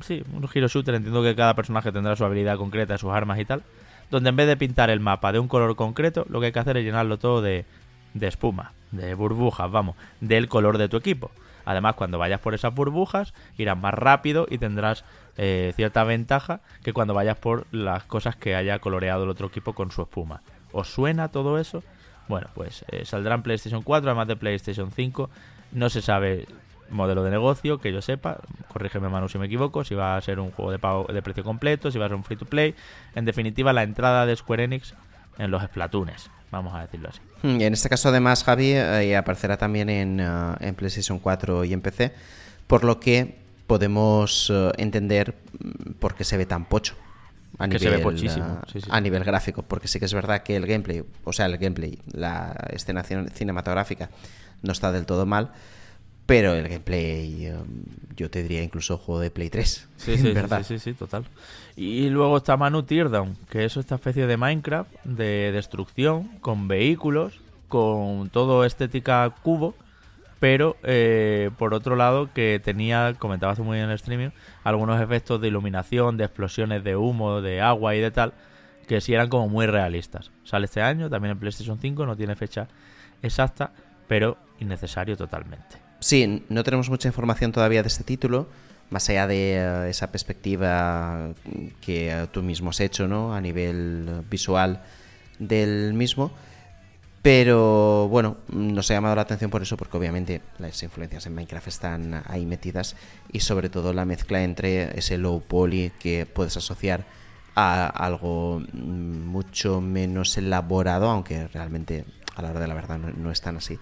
[0.00, 3.44] sí, un giro shooter, entiendo que cada personaje tendrá su habilidad concreta, sus armas y
[3.44, 3.62] tal,
[4.10, 6.58] donde en vez de pintar el mapa de un color concreto, lo que hay que
[6.58, 7.64] hacer es llenarlo todo de,
[8.14, 11.30] de espuma, de burbujas, vamos, del color de tu equipo.
[11.64, 15.04] Además, cuando vayas por esas burbujas, irás más rápido y tendrás
[15.36, 19.72] eh, cierta ventaja que cuando vayas por las cosas que haya coloreado el otro equipo
[19.72, 20.42] con su espuma.
[20.72, 21.82] ¿Os suena todo eso?
[22.28, 25.30] Bueno, pues eh, saldrá en PlayStation 4, además de PlayStation 5.
[25.72, 26.46] No se sabe
[26.90, 30.40] modelo de negocio, que yo sepa, corrígeme Manu si me equivoco, si va a ser
[30.40, 32.74] un juego de pago de precio completo, si va a ser un free to play,
[33.14, 34.94] en definitiva la entrada de Square Enix
[35.38, 37.20] en los Splatoons, vamos a decirlo así.
[37.42, 41.64] Hmm, y en este caso además Javi eh, aparecerá también en, uh, en, PlayStation 4
[41.64, 42.12] y en PC,
[42.66, 46.94] por lo que podemos uh, entender mm, por qué se ve tan pocho.
[47.58, 48.60] A nivel, se ve pochísimo.
[48.74, 51.56] Uh, a nivel gráfico, porque sí que es verdad que el gameplay, o sea, el
[51.56, 54.10] gameplay, la escenación cinematográfica
[54.62, 55.52] no está del todo mal,
[56.26, 57.84] pero el gameplay, um,
[58.16, 59.88] yo te diría incluso juego de Play 3.
[59.96, 60.62] Sí, sí, ¿verdad?
[60.62, 61.24] sí, sí, total.
[61.76, 67.40] Y luego está Manu Teardown, que es esta especie de Minecraft de destrucción, con vehículos,
[67.68, 69.74] con todo estética cubo,
[70.40, 74.28] pero eh, por otro lado que tenía, comentaba hace muy bien en el streaming,
[74.62, 78.34] algunos efectos de iluminación, de explosiones de humo, de agua y de tal,
[78.86, 80.30] que sí eran como muy realistas.
[80.44, 82.68] Sale este año, también en PlayStation 5, no tiene fecha
[83.22, 83.72] exacta,
[84.06, 85.83] pero innecesario totalmente.
[86.04, 88.46] Sí, no tenemos mucha información todavía de este título,
[88.90, 91.30] más allá de eh, esa perspectiva
[91.80, 93.34] que tú mismo has hecho, ¿no?
[93.34, 94.82] A nivel visual
[95.38, 96.30] del mismo.
[97.22, 101.68] Pero bueno, nos ha llamado la atención por eso, porque obviamente las influencias en Minecraft
[101.68, 102.96] están ahí metidas
[103.32, 107.06] y sobre todo la mezcla entre ese low poly que puedes asociar
[107.54, 112.04] a algo mm, mucho menos elaborado, aunque realmente
[112.36, 113.78] a la hora de la verdad no, es tan así,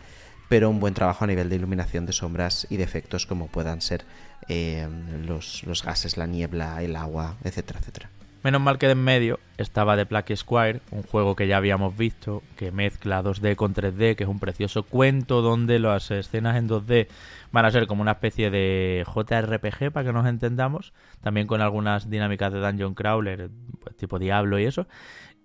[0.52, 3.80] pero un buen trabajo a nivel de iluminación de sombras y de efectos como puedan
[3.80, 4.04] ser
[4.48, 4.86] eh,
[5.26, 8.10] los, gases, la niebla, el agua, etcétera, etcétera.
[8.44, 11.96] Menos mal que de en medio estaba The Black Squire, un juego que ya habíamos
[11.96, 16.68] visto, que mezcla 2D con 3D, que es un precioso cuento donde las escenas en
[16.68, 17.06] 2D
[17.50, 22.10] van a ser como una especie de JRPG, para que nos entendamos, también con algunas
[22.10, 23.48] dinámicas de Dungeon Crawler,
[23.80, 24.86] pues, tipo Diablo y eso.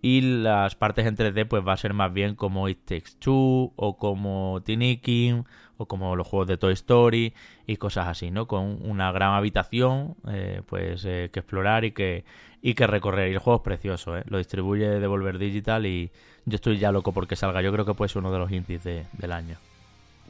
[0.02, 3.74] Y las partes en 3D pues va a ser más bien como It Takes Two
[3.76, 5.44] o como Tiniking
[5.78, 7.34] o como los juegos de Toy Story
[7.66, 8.48] y cosas así, ¿no?
[8.48, 12.26] Con una gran habitación eh, pues eh, que explorar y que
[12.62, 13.30] y que recorrer.
[13.30, 14.24] Y el juego es precioso, ¿eh?
[14.28, 16.12] Lo distribuye Devolver Digital y
[16.46, 17.62] yo estoy ya loco porque salga.
[17.62, 19.58] Yo creo que puede ser uno de los indies del año.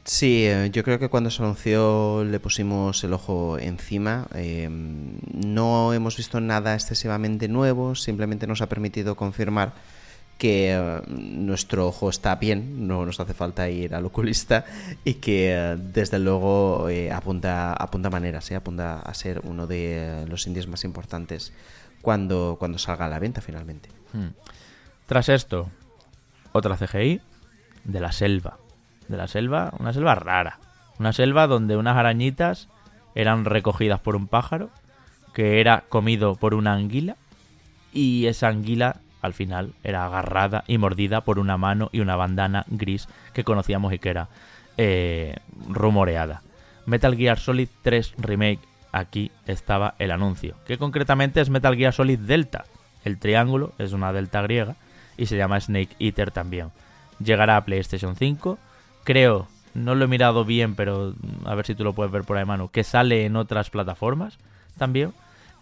[0.04, 4.26] Sí, eh, yo creo que cuando se anunció le pusimos el ojo encima.
[4.34, 9.74] Em, no hemos visto nada excesivamente nuevo, simplemente nos ha permitido confirmar
[10.38, 14.64] que eh, nuestro ojo está bien, no nos hace falta ir al oculista
[15.04, 20.68] y que eh, desde luego apunta, apunta maneras, apunta a ser uno de los indies
[20.68, 21.52] más importantes
[22.00, 23.90] cuando, cuando salga a la venta finalmente.
[24.12, 24.28] Hmm.
[25.06, 25.70] Tras esto,
[26.52, 27.20] otra CGI
[27.84, 28.58] de la selva.
[29.08, 30.58] De la selva, una selva rara.
[30.98, 32.68] Una selva donde unas arañitas
[33.14, 34.70] eran recogidas por un pájaro
[35.32, 37.16] que era comido por una anguila
[37.92, 42.64] y esa anguila al final era agarrada y mordida por una mano y una bandana
[42.68, 44.28] gris que conocíamos y que era
[44.76, 45.36] eh,
[45.68, 46.42] rumoreada.
[46.86, 48.60] Metal Gear Solid 3 Remake
[48.92, 52.64] aquí estaba el anuncio, que concretamente es Metal Gear Solid Delta.
[53.04, 54.76] El triángulo es una delta griega
[55.16, 56.70] y se llama Snake Eater también.
[57.22, 58.58] Llegará a PlayStation 5.
[59.08, 61.14] Creo, no lo he mirado bien, pero
[61.46, 64.38] a ver si tú lo puedes ver por ahí, mano, que sale en otras plataformas
[64.76, 65.14] también.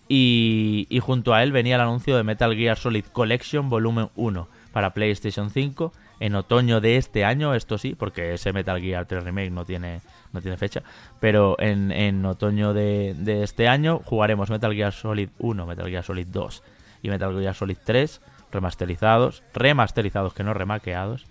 [0.09, 4.49] Y, y junto a él venía el anuncio de Metal Gear Solid Collection Volumen 1
[4.73, 9.23] para PlayStation 5 en otoño de este año, esto sí, porque ese Metal Gear 3
[9.23, 10.01] Remake no tiene
[10.33, 10.83] no tiene fecha,
[11.21, 16.03] pero en, en otoño de, de, este año jugaremos Metal Gear Solid 1, Metal Gear
[16.03, 16.65] Solid 2
[17.05, 21.27] y Metal Gear Solid 3 remasterizados, remasterizados que no remaqueados,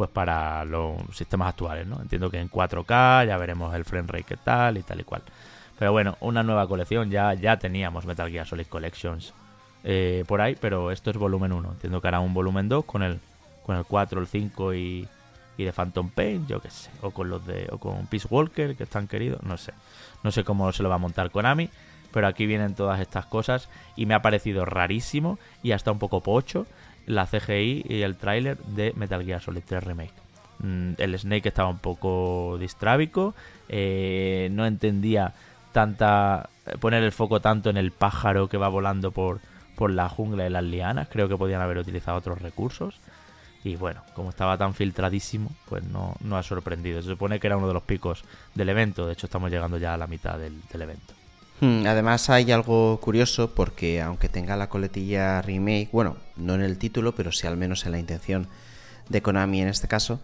[0.00, 2.00] pues para los sistemas actuales, ¿no?
[2.00, 5.20] Entiendo que en 4K ya veremos el frame rate que tal y tal y cual.
[5.78, 9.34] Pero bueno, una nueva colección, ya, ya teníamos Metal Gear Solid Collections
[9.84, 11.72] eh, por ahí, pero esto es volumen 1.
[11.72, 13.20] Entiendo que hará un volumen 2 con el,
[13.62, 15.06] con el 4, el 5 y,
[15.58, 18.74] y de Phantom Pain, yo qué sé, o con los de o con Peace Walker
[18.76, 19.74] que están queridos, no sé.
[20.22, 21.68] No sé cómo se lo va a montar Konami,
[22.10, 26.22] pero aquí vienen todas estas cosas y me ha parecido rarísimo y hasta un poco
[26.22, 26.66] pocho
[27.06, 30.12] la CGI y el tráiler de Metal Gear Solid 3 Remake.
[30.58, 33.34] Mm, el Snake estaba un poco distrábico,
[33.68, 35.32] eh, no entendía
[35.72, 39.40] tanta poner el foco tanto en el pájaro que va volando por,
[39.74, 43.00] por la jungla de las lianas, creo que podían haber utilizado otros recursos.
[43.62, 47.02] Y bueno, como estaba tan filtradísimo, pues no, no ha sorprendido.
[47.02, 49.06] Se supone que era uno de los picos del evento.
[49.06, 51.12] De hecho, estamos llegando ya a la mitad del, evento.
[51.60, 56.78] Hmm, además hay algo curioso porque aunque tenga la coletilla remake, bueno, no en el
[56.78, 58.46] título, pero sí al menos en la intención
[59.08, 60.20] de Konami en este caso,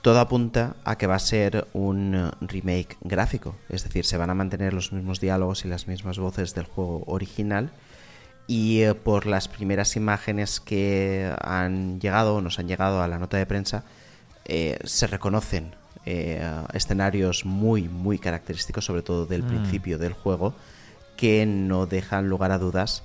[0.00, 3.56] todo apunta a que va a ser un remake gráfico.
[3.68, 7.04] Es decir, se van a mantener los mismos diálogos y las mismas voces del juego
[7.06, 7.70] original
[8.48, 13.18] y eh, por las primeras imágenes que han llegado o nos han llegado a la
[13.18, 13.84] nota de prensa
[14.46, 15.74] eh, se reconocen
[16.06, 19.48] eh, escenarios muy muy característicos sobre todo del mm.
[19.48, 20.54] principio del juego
[21.18, 23.02] que no dejan lugar a dudas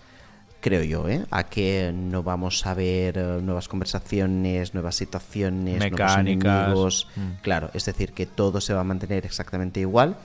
[0.62, 6.68] creo yo, a que no vamos a ver nuevas conversaciones, nuevas situaciones, Mecánicas.
[6.68, 7.08] nuevos enemigos.
[7.18, 7.42] Mm.
[7.42, 10.16] Claro, es decir, que todo se va a mantener exactamente igual,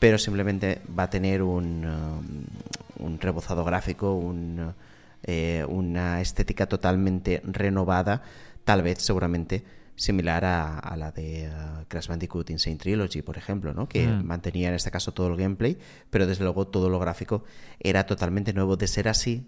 [0.00, 4.74] pero simplemente va a tener un, um, un rebozado gráfico, un,
[5.22, 8.22] eh, una estética totalmente renovada,
[8.64, 9.62] tal vez seguramente
[9.96, 13.88] similar a, la de uh, Crash Bandicoot Insane Trilogy, por ejemplo, ¿no?
[13.88, 14.24] que mm.
[14.24, 15.78] mantenía en este caso todo el gameplay,
[16.10, 17.44] pero desde luego todo lo gráfico
[17.80, 18.76] era totalmente nuevo.
[18.76, 19.46] De ser así,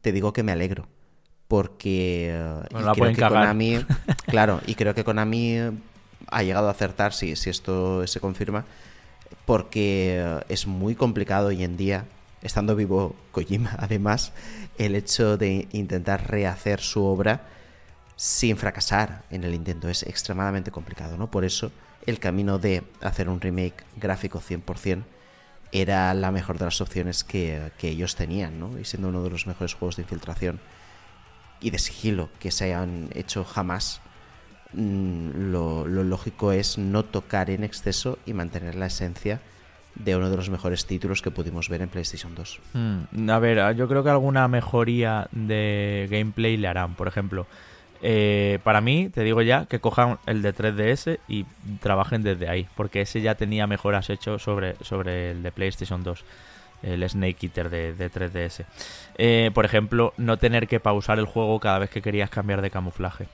[0.00, 0.88] te digo que me alegro,
[1.48, 2.36] porque
[2.72, 3.78] uh, creo que Konami,
[4.26, 5.58] claro, y creo que Konami
[6.28, 8.64] ha llegado a acertar, si, si esto se confirma,
[9.44, 12.06] porque eh, es muy complicado hoy en día,
[12.42, 14.32] estando vivo Kojima, además,
[14.78, 17.53] el hecho de intentar rehacer su obra
[18.16, 21.30] sin fracasar en el intento es extremadamente complicado, ¿no?
[21.30, 21.72] Por eso
[22.06, 25.02] el camino de hacer un remake gráfico 100%
[25.72, 28.78] era la mejor de las opciones que, que ellos tenían, ¿no?
[28.78, 30.60] Y siendo uno de los mejores juegos de infiltración
[31.60, 34.00] y de sigilo que se hayan hecho jamás,
[34.72, 39.40] mm, lo, lógico es no tocar en exceso y mantener la esencia
[39.94, 42.60] de uno de los mejores títulos que pudimos ver en PlayStation 2.
[42.72, 46.94] Mm, a ver, yo creo que alguna mejoría de gameplay le harán.
[46.94, 47.46] Por ejemplo,
[48.06, 51.46] eh, para mí, te digo ya, que cojan el de 3DS y
[51.80, 56.22] trabajen desde ahí, porque ese ya tenía mejoras hechas sobre, sobre el de PlayStation 2,
[56.82, 58.66] el Snake Eater de, 3DS.
[59.16, 62.68] Eh, por ejemplo, no tener que pausar el juego cada vez que querías cambiar de
[62.68, 63.26] camuflaje.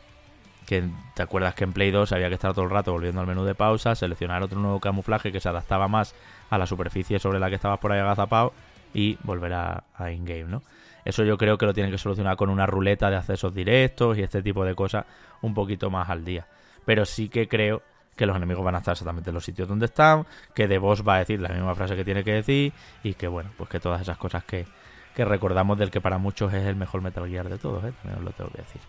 [0.68, 0.84] Que
[1.16, 3.42] te acuerdas que en Play 2 había que estar todo el rato volviendo al menú
[3.42, 6.14] de pausa, seleccionar otro nuevo camuflaje que se adaptaba más
[6.48, 8.52] a la superficie sobre la que estabas por ahí agazapado
[8.94, 10.62] y volver a, a in-game, ¿no?
[11.05, 14.22] Eso yo creo que lo tienen que solucionar con una ruleta de accesos directos y
[14.22, 15.05] este tipo de cosas
[15.42, 16.46] un poquito más al día.
[16.84, 17.82] Pero sí que creo
[18.16, 21.07] que los enemigos van a estar exactamente en los sitios donde están, que The Boss
[21.07, 22.72] va a decir la misma frase que tiene que decir
[23.03, 24.66] y que bueno, pues que todas esas cosas que,
[25.14, 27.92] que recordamos del que para muchos es el mejor Metal Gear de todos, ¿eh?
[28.03, 28.80] también os lo tengo que decir.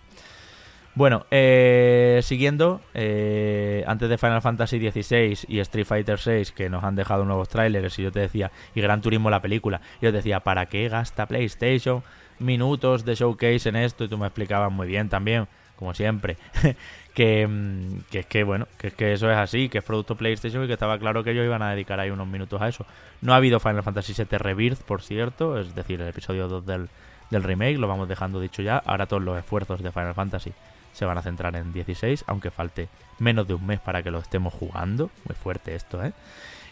[0.94, 6.84] Bueno, eh, siguiendo, eh, antes de Final Fantasy XVI y Street Fighter VI, que nos
[6.84, 10.18] han dejado nuevos trailers, y yo te decía, y Gran Turismo la película, yo te
[10.18, 12.04] decía, ¿para qué gasta PlayStation
[12.39, 14.04] minutos de showcase en esto?
[14.04, 16.36] Y tú me explicabas muy bien también, como siempre,
[17.14, 20.18] que, mm, que, es que, bueno, que es que eso es así, que es producto
[20.18, 22.86] PlayStation y que estaba claro que ellos iban a dedicar ahí unos minutos a eso.
[23.22, 26.89] No ha habido Final Fantasy VII Rebirth, por cierto, es decir, el episodio 2 del,
[27.30, 30.52] del remake, lo vamos dejando dicho ya, ahora todos los esfuerzos de Final Fantasy
[30.94, 32.89] se van a centrar en 16, aunque falte
[33.20, 35.10] menos de un mes para que lo estemos jugando.
[35.28, 36.14] Muy fuerte esto, ¿eh?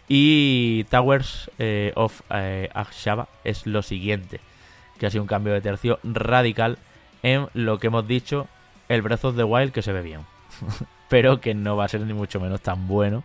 [0.08, 2.70] Y Towers eh, of eh,
[3.44, 4.40] es lo siguiente,
[4.98, 6.80] que ha sido un cambio de tercio radical
[7.22, 8.48] en lo que hemos dicho,
[8.88, 10.22] el Breath of the Wild que se ve bien,
[11.10, 13.24] pero que no va a ser ni mucho menos tan bueno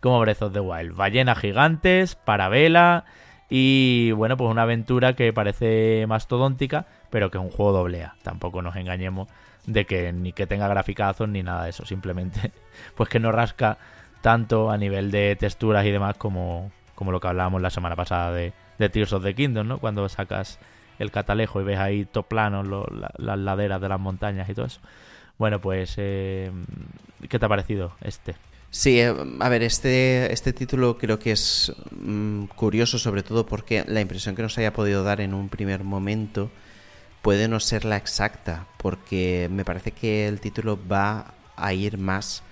[0.00, 0.96] como Breath of the Wild.
[0.96, 3.04] Ballenas gigantes, parabela
[3.48, 8.16] y bueno, pues una aventura que parece mastodóntica, pero que es un juego doble A.
[8.22, 9.28] Tampoco nos engañemos
[9.66, 12.52] de que ni que tenga graficazos ni nada de eso, simplemente
[12.94, 13.78] pues que no rasca
[14.20, 18.32] tanto a nivel de texturas y demás como, como lo que hablábamos la semana pasada
[18.32, 19.78] de, de Tears of the Kingdom, ¿no?
[19.78, 20.58] Cuando sacas
[20.98, 22.62] el catalejo y ves ahí top plano
[23.18, 24.80] las laderas de las montañas y todo eso.
[25.38, 26.50] Bueno, pues, eh,
[27.28, 28.36] ¿qué te ha parecido este?
[28.70, 33.84] Sí, eh, a ver, este, este título creo que es mm, curioso sobre todo porque
[33.86, 36.50] la impresión que nos haya podido dar en un primer momento
[37.24, 42.42] puede no ser la exacta, porque me parece que el título va a ir más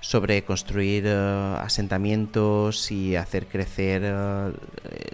[0.00, 4.52] sobre construir eh, asentamientos y hacer crecer eh,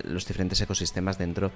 [0.02, 1.52] los diferentes ecosistemas dentro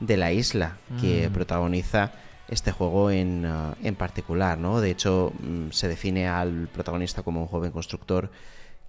[0.00, 1.32] de la isla que mm.
[1.32, 2.12] protagoniza
[2.46, 4.82] este juego en, eh, en, particular, ¿no?
[4.82, 8.30] De hecho, mm, se define al protagonista como un joven constructor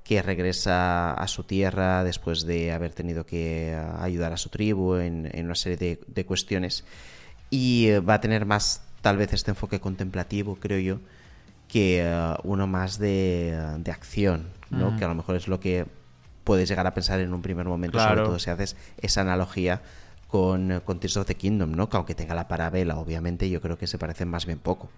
[0.04, 5.32] que regresa a su tierra después de haber tenido que ayudar a su tribu en,
[5.42, 6.84] una serie de, de cuestiones
[7.50, 11.00] y eh, va a tener más tal vez este enfoque contemplativo, creo yo,
[11.68, 14.98] que eh, uno más de, de acción, ¿no?
[14.98, 15.86] Que a lo mejor es lo que
[16.44, 19.82] puedes llegar a pensar en un primer momento, sobre todo si haces esa analogía
[20.28, 21.90] con, con Tears of the Kingdom, ¿no?
[21.90, 24.90] Que aunque tenga la parabela, obviamente, yo creo que se parecen más bien poco.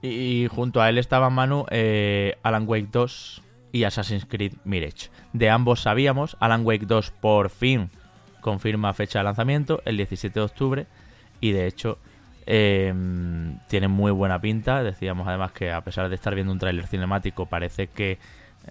[0.00, 3.42] y, junto a él estaban Manu, eh, Alan Wake 2
[3.72, 5.08] y Assassin's Creed Mirage.
[5.32, 7.90] De ambos sabíamos, Alan Wake 2 por fin
[8.40, 10.86] confirma fecha de lanzamiento, el 17 de octubre,
[11.42, 11.98] y de hecho
[12.46, 12.94] eh,
[13.68, 14.82] tiene muy buena pinta.
[14.82, 18.18] Decíamos además que a pesar de estar viendo un tráiler cinemático parece que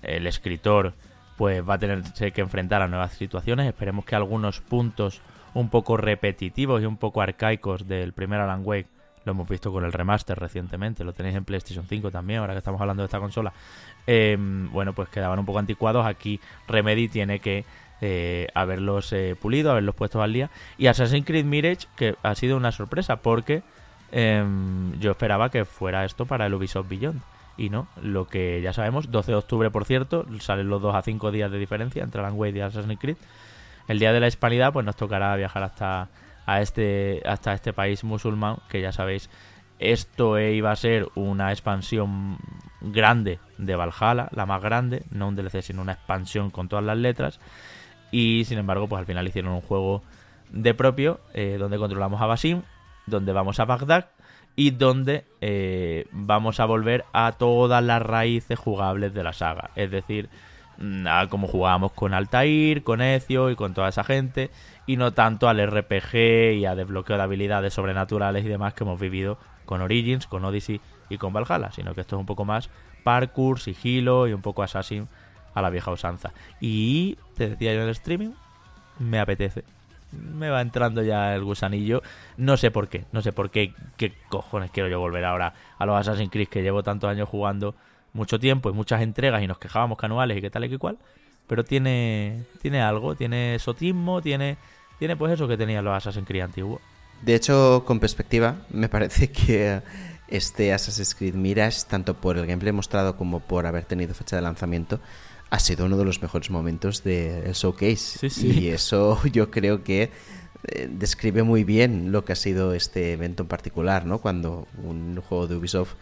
[0.02, 0.94] el escritor
[1.38, 3.68] pues va a tener que enfrentar a nuevas situaciones.
[3.68, 5.22] Esperemos que algunos puntos
[5.54, 8.88] un poco repetitivos y un poco arcaicos del primer Alan Wake
[9.24, 12.60] lo hemos visto con el remaster recientemente, lo tenéis en PlayStation 5 también, ahora que
[12.60, 13.54] estamos hablando de esta consola.
[14.08, 14.36] Eh,
[14.72, 16.06] bueno, pues quedaban un poco anticuados.
[16.06, 17.64] Aquí Remedy tiene que
[18.02, 20.50] eh, haberlos eh, pulido, haberlos puesto al día.
[20.78, 23.62] Y Assassin's Creed Mirage, que ha sido una sorpresa, porque
[24.12, 27.22] em, yo esperaba que fuera esto para el Ubisoft Beyond.
[27.58, 31.02] Y no, lo que ya sabemos, 12 de octubre, por cierto, salen los dos a
[31.04, 33.18] 5 días de diferencia entre Alan Wake y Assassin's Creed.
[33.88, 36.10] El día de la hispanidad, pues nos tocará viajar hasta,
[36.46, 39.30] a este, hasta este país musulmán, que ya sabéis,
[39.80, 42.38] esto iba a ser una expansión
[42.82, 46.98] grande de Valhalla, la más grande, no un DLC, sino una expansión con todas las
[46.98, 47.40] letras.
[48.12, 50.04] Y sin embargo, pues al final hicieron un juego
[50.52, 52.62] de propio eh, donde controlamos a Basim,
[53.08, 54.08] donde vamos a Bagdad
[54.56, 59.72] y donde eh, vamos a volver a todas las raíces jugables de la saga.
[59.76, 60.30] Es decir,
[60.78, 64.50] mm, a como jugábamos con Altair, con Ezio y con toda esa gente,
[64.86, 69.00] y no tanto al RPG y a desbloqueo de habilidades sobrenaturales y demás que hemos
[69.00, 72.70] vivido con Origins, con Odyssey y con Valhalla, sino que esto es un poco más
[73.04, 75.08] parkour, sigilo y un poco Assassin
[75.54, 76.34] a la vieja usanza.
[76.60, 78.32] Y te decía yo en el streaming,
[79.00, 79.64] me apetece.
[80.12, 82.02] Me va entrando ya el gusanillo.
[82.38, 85.86] No sé por qué, no sé por qué, qué cojones quiero yo volver ahora a
[85.86, 87.76] los Assassin's Creed que llevo tantos años jugando
[88.14, 90.78] mucho tiempo y muchas entregas y nos quejábamos que anuales y que tal y que
[90.78, 90.98] cual,
[91.48, 94.58] pero tiene, tiene algo, tiene sotismo, tiene,
[95.00, 96.82] tiene pues eso que tenían los Assassin's Creed antiguos.
[97.22, 99.82] De hecho, con perspectiva, me parece que
[100.28, 104.42] este Assassin's Creed Mirage, tanto por el gameplay mostrado como por haber tenido fecha de
[104.42, 105.00] lanzamiento,
[105.52, 108.28] ha sido uno de los mejores momentos del showcase.
[108.42, 110.10] Y eso yo creo que
[110.64, 114.20] eh, describe muy bien lo que ha sido este evento en particular, ¿no?
[114.20, 115.94] Cuando un juego de Ubisoft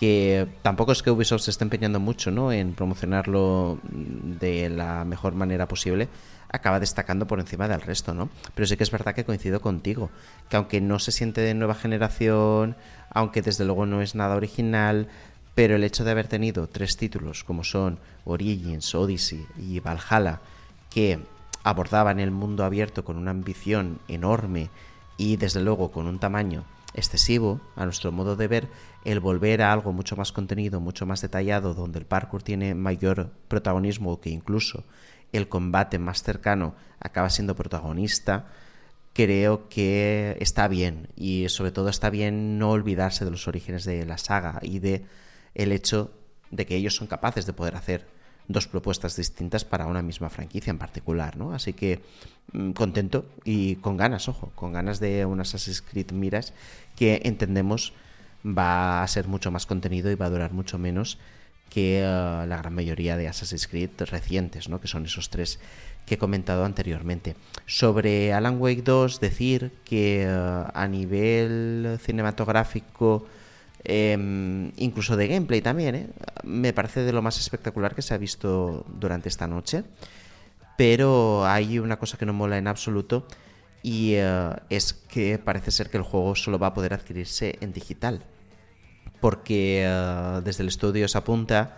[0.00, 2.52] que tampoco es que Ubisoft se esté empeñando mucho ¿no?
[2.52, 6.08] en promocionarlo de la mejor manera posible,
[6.50, 8.30] acaba destacando por encima del resto, ¿no?
[8.54, 10.08] Pero sí que es verdad que coincido contigo,
[10.48, 12.76] que aunque no se siente de nueva generación,
[13.10, 15.08] aunque desde luego no es nada original,
[15.54, 20.40] pero el hecho de haber tenido tres títulos como son Origins, Odyssey y Valhalla,
[20.90, 21.20] que
[21.62, 24.70] abordaban el mundo abierto con una ambición enorme
[25.16, 28.68] y desde luego con un tamaño excesivo a nuestro modo de ver,
[29.04, 33.30] el volver a algo mucho más contenido, mucho más detallado, donde el parkour tiene mayor
[33.48, 34.84] protagonismo que incluso
[35.32, 38.48] el combate más cercano acaba siendo protagonista,
[39.12, 41.08] creo que está bien.
[41.16, 45.06] Y sobre todo está bien no olvidarse de los orígenes de la saga y de
[45.54, 46.12] el hecho
[46.50, 48.06] de que ellos son capaces de poder hacer
[48.48, 51.54] dos propuestas distintas para una misma franquicia en particular, ¿no?
[51.54, 52.02] Así que
[52.52, 56.52] mm, contento y con ganas, ojo, con ganas de un Assassin's Creed Miras
[56.96, 57.92] que entendemos
[58.44, 61.18] va a ser mucho más contenido y va a durar mucho menos
[61.68, 64.80] que uh, la gran mayoría de Assassin's Creed recientes, ¿no?
[64.80, 65.60] que son esos tres
[66.04, 67.36] que he comentado anteriormente.
[67.66, 73.26] Sobre Alan Wake 2, decir que uh, a nivel cinematográfico
[73.84, 76.06] Em, incluso de gameplay también, ¿eh?
[76.44, 79.84] me parece de lo más espectacular que se ha visto durante esta noche.
[80.76, 83.26] Pero hay una cosa que no mola en absoluto
[83.82, 87.72] y eh, es que parece ser que el juego solo va a poder adquirirse en
[87.72, 88.24] digital.
[89.20, 91.76] Porque eh, desde el estudio se apunta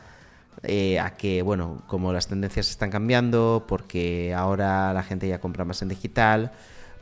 [0.64, 5.82] a que, bueno, como las tendencias están cambiando, porque ahora la gente ya compra más
[5.82, 6.52] en digital,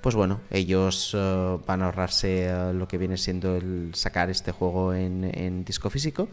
[0.00, 4.52] pues bueno, ellos eh, van a ahorrarse eh, lo que viene siendo el sacar este
[4.52, 6.28] juego en, disco físico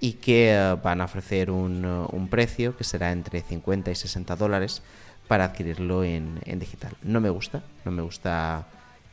[0.00, 4.82] y que eh, van a ofrecer un, precio que será entre 50 y 60 dólares
[5.28, 6.96] para adquirirlo en, digital.
[7.02, 8.66] No me gusta, no me gusta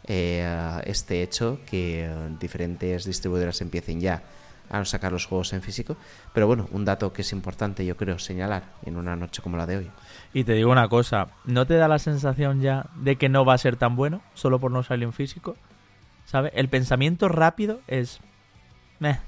[0.03, 4.23] este hecho que diferentes distribuidoras empiecen ya
[4.69, 5.97] a sacar los juegos en físico,
[6.33, 9.65] pero bueno, un dato que es importante yo creo señalar en una noche como la
[9.65, 9.91] de hoy.
[10.33, 13.55] Y te digo una cosa, ¿no te da la sensación ya de que no va
[13.55, 15.57] a ser tan bueno solo por no salir en físico?
[16.25, 16.51] ¿Sabes?
[16.55, 18.19] El pensamiento rápido es...
[18.99, 19.19] Meh,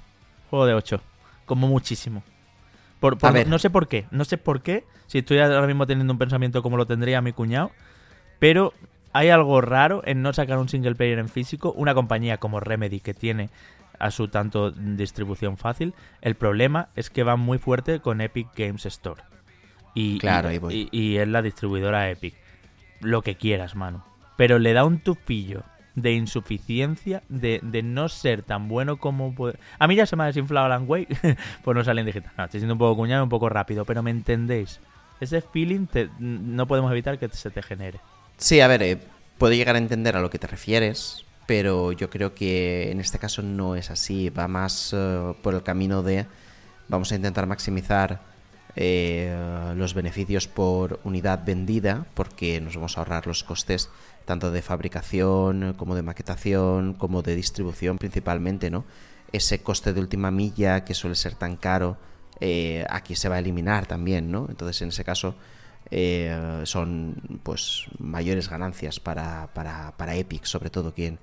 [0.50, 1.02] juego de 8,
[1.46, 2.24] como muchísimo.
[3.00, 3.18] Por,
[3.48, 6.62] No sé por qué, no sé por qué, si estoy ahora mismo teniendo un pensamiento
[6.62, 7.72] como lo tendría mi cuñado,
[8.38, 8.74] pero
[9.12, 13.00] hay algo raro en no sacar un single player en físico, una compañía como Remedy
[13.00, 13.50] que tiene
[14.02, 18.86] a su tanto distribución fácil, el problema es que va muy fuerte con Epic Games
[18.86, 19.22] Store.
[19.94, 22.36] Y, claro, y, es la distribuidora Epic.
[23.02, 24.06] Lo que quieras, mano.
[24.38, 25.64] Pero le da un tupillo
[25.96, 29.60] de insuficiencia, de, no ser tan bueno como puede...
[29.78, 32.32] A mí ya se me ha desinflado Alan Wake, pues no sale en digital.
[32.38, 34.80] No, estoy siendo un poco cuñado, un poco rápido, pero me entendéis.
[35.20, 35.88] Ese feeling
[36.20, 38.00] no podemos evitar que se te genere.
[38.38, 38.98] Sí, a ver, eh,
[39.38, 43.20] puedo llegar a entender a lo que te refieres, pero yo creo que en este
[43.20, 44.30] caso no es así.
[44.30, 46.26] Va más eh, por el camino de
[46.88, 48.22] vamos a intentar maximizar
[48.76, 49.36] eh,
[49.76, 53.90] los beneficios por unidad vendida, porque nos vamos a ahorrar los costes
[54.26, 58.86] tanto de fabricación como de maquetación, como de distribución principalmente, ¿no?
[59.32, 61.98] Ese coste de última milla que suele ser tan caro,
[62.40, 64.46] eh, aquí se va a eliminar también, ¿no?
[64.50, 65.36] Entonces, en ese caso,
[65.92, 71.20] eh, son pues mayores ganancias para, para, para Epic, sobre todo quien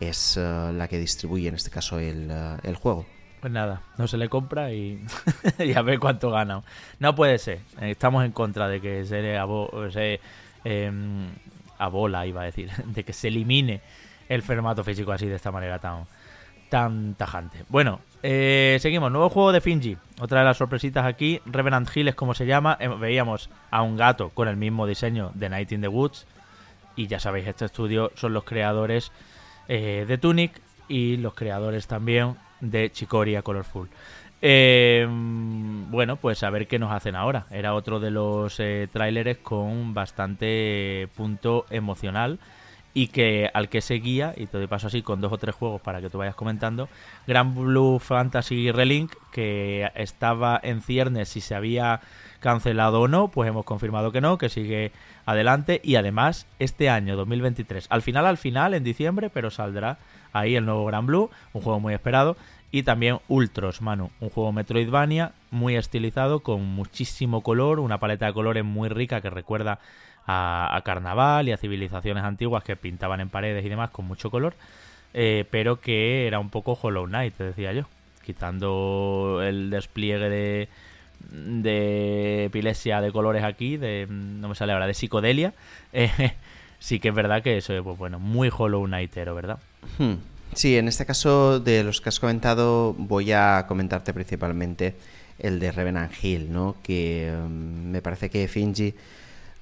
[0.00, 2.30] es la que distribuye en este caso el,
[2.62, 3.06] el juego.
[3.40, 5.04] Pues nada, no se le compra y,
[5.76, 6.62] a ver cuánto gana.
[6.98, 7.60] No puede ser.
[7.80, 9.38] Estamos en contra de que se,
[9.92, 10.20] se
[10.64, 11.28] em,
[11.78, 13.82] abola, iba a decir, de que se elimine
[14.28, 16.06] el formato físico así de esta manera tan,
[16.68, 17.64] tan tajante.
[17.68, 19.12] Bueno, eh, seguimos.
[19.12, 19.96] Nuevo juego de Finji.
[20.20, 21.40] Otra de las sorpresitas aquí.
[21.46, 22.76] Revenant Hill es como se llama.
[22.80, 26.26] Eh, veíamos a un gato con el mismo diseño de Night in the Woods.
[26.96, 29.12] Y ya sabéis, este estudio son los creadores
[29.68, 33.88] eh, de Tunic y los creadores también de Chicoria Colorful.
[34.42, 37.46] Eh, bueno, pues a ver qué nos hacen ahora.
[37.50, 42.40] Era otro de los eh, tráileres con bastante punto emocional
[42.96, 46.00] y que al que seguía, y te paso así con dos o tres juegos para
[46.00, 46.88] que tú vayas comentando,
[47.26, 52.00] Grand Blue Fantasy Relink, que estaba en ciernes si se había
[52.40, 54.92] cancelado o no, pues hemos confirmado que no, que sigue
[55.26, 59.98] adelante y además este año 2023, al final al final en diciembre, pero saldrá
[60.32, 62.38] ahí el nuevo Gran Blue, un juego muy esperado
[62.72, 68.32] Y también Ultros, Manu, un juego Metroidvania muy estilizado, con muchísimo color, una paleta de
[68.32, 69.80] colores muy rica que recuerda
[70.26, 74.54] a, carnaval y a civilizaciones antiguas que pintaban en paredes y demás con mucho color,
[75.14, 77.84] eh, pero que era un poco Hollow Knight, decía yo,
[78.24, 80.68] quitando el despliegue de,
[81.30, 85.54] de epilepsia de colores aquí, de no me sale ahora, de psicodelia,
[85.92, 86.32] eh,
[86.78, 89.58] sí que es verdad que eso es, pues bueno, muy Hollow Knightero, ¿verdad?
[89.98, 90.14] Hmm.
[90.54, 94.94] Sí, en este caso de los que has comentado voy a comentarte principalmente
[95.38, 96.76] el de Revenant Hill, ¿no?
[96.82, 98.94] Que mm, me parece que Finji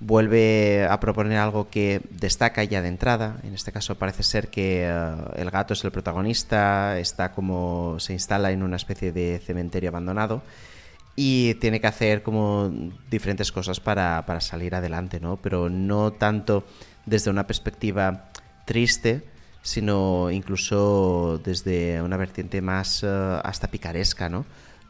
[0.06, 3.38] vuelve a proponer algo que destaca ya de entrada.
[3.42, 8.12] En este caso parece ser que eh, el gato es el protagonista, está como se
[8.12, 10.42] instala en una especie de cementerio abandonado
[11.16, 12.70] y tiene que hacer como
[13.10, 15.36] diferentes cosas para, para salir adelante, ¿no?
[15.36, 16.64] Pero no tanto
[17.06, 18.30] desde una perspectiva
[18.66, 19.24] triste,
[19.62, 24.44] sino incluso desde una vertiente más eh, hasta picaresca, ¿no?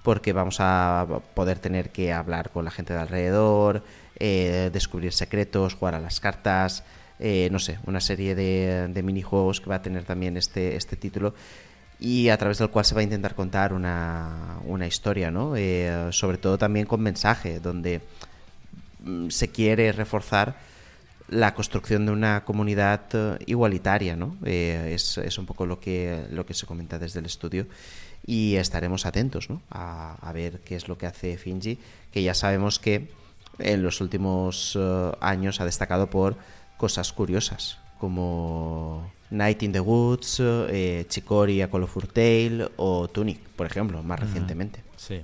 [0.04, 3.82] Porque vamos a poder tener que hablar con la gente de alrededor,
[4.20, 6.84] eh, descubrir secretos, jugar a las cartas,
[7.18, 10.94] eh, no sé, una serie de, de, minijuegos que va a tener también este, este
[10.94, 11.34] título
[11.98, 15.54] y a través del cual se va a intentar contar una, una historia, ¿no?
[16.12, 18.02] sobre todo también con mensaje, donde
[19.04, 20.54] mm, se quiere reforzar
[21.28, 24.36] la construcción de una comunidad eh, igualitaria, ¿no?
[24.44, 27.66] Eh, es, es, un poco lo que, lo que se comenta desde el estudio
[28.26, 29.60] y estaremos atentos ¿no?
[29.70, 31.78] a, a, ver qué es lo que hace Finji,
[32.10, 33.10] que ya sabemos que
[33.58, 36.36] en los últimos uh, años ha destacado por
[36.76, 43.66] cosas curiosas, como Night in the Woods, eh, Chicory a Colorful Tale o Tunic, por
[43.66, 44.82] ejemplo, más recientemente.
[44.96, 45.22] Sí.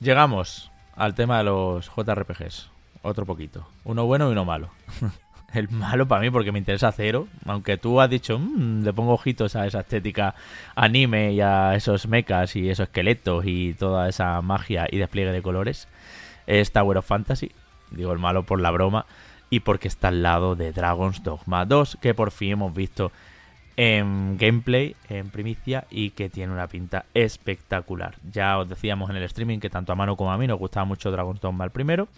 [0.00, 2.70] Llegamos al tema de los JRPGs
[3.02, 3.66] otro poquito.
[3.84, 4.70] Uno bueno y uno malo.
[5.54, 9.12] el malo para mí porque me interesa cero, aunque tú has dicho, mmm, le pongo
[9.12, 10.34] ojitos a esa estética
[10.74, 15.42] anime y a esos mechas y esos esqueletos y toda esa magia y despliegue de
[15.42, 15.88] colores,
[16.46, 17.52] es Tower of Fantasy,
[17.90, 19.06] digo el malo por la broma,
[19.50, 23.10] y porque está al lado de Dragon's Dogma 2, que por fin hemos visto
[23.76, 28.16] en gameplay, en primicia, y que tiene una pinta espectacular.
[28.30, 30.84] Ya os decíamos en el streaming que tanto a mano como a mí nos gustaba
[30.84, 32.08] mucho Dragon's Dogma el primero,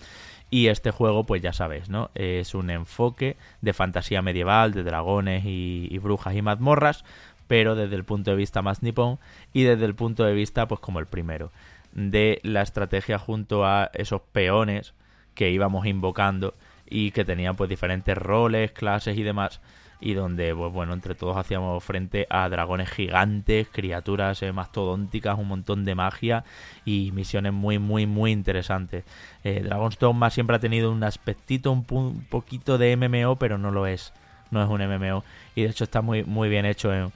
[0.53, 2.11] y este juego, pues ya sabéis, ¿no?
[2.15, 7.07] Es un enfoque de fantasía medieval, de dragones y, brujas y mazmorras,
[7.49, 9.19] pero desde el punto de vista más nipón
[9.55, 11.51] y desde el punto de vista, pues como el primero,
[11.95, 14.93] de la estrategia junto a esos peones
[15.35, 16.53] que íbamos invocando
[16.87, 19.63] y que tenían pues diferentes roles, clases y demás
[20.03, 25.47] y donde, pues bueno, entre todos hacíamos frente a dragones gigantes, criaturas eh, mastodónticas, un
[25.47, 26.45] montón de magia
[26.85, 29.05] y misiones muy, muy, muy interesantes.
[29.45, 31.85] Eh, Dragon's Dogma siempre ha tenido un aspectito, un,
[32.29, 34.13] poquito de MMO, pero no lo es.
[34.51, 35.25] No es un MMO.
[35.55, 37.13] Y de hecho está muy, muy bien hecho en,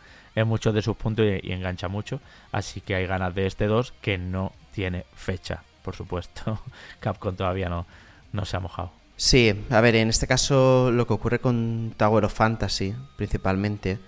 [0.47, 2.21] muchos de sus puntos y, engancha mucho.
[2.53, 6.61] Así que hay ganas de este 2 que no tiene fecha, por supuesto.
[7.01, 7.85] Capcom todavía no,
[8.33, 8.93] no se ha mojado.
[9.17, 13.99] Sí, a ver, en este caso lo que ocurre con Tower of Fantasy, principalmente,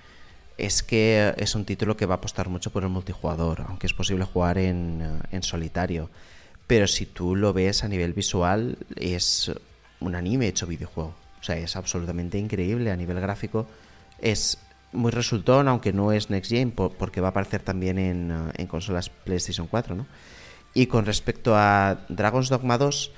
[0.58, 3.94] es que es un título que va a apostar mucho por el multijugador, aunque es
[3.94, 6.10] posible jugar en, eh, en solitario.
[6.66, 9.50] Pero si tú lo ves a nivel visual, es
[10.00, 11.14] un anime hecho videojuego.
[11.40, 13.66] O sea, es absolutamente increíble a nivel gráfico.
[14.18, 14.58] Es
[14.92, 18.66] muy resultón, aunque no es Next Gen, porque va a aparecer también en, eh, en
[18.66, 20.06] consolas PlayStation 4, ¿no?
[20.74, 23.12] Y con respecto a Dragon's Dogma 2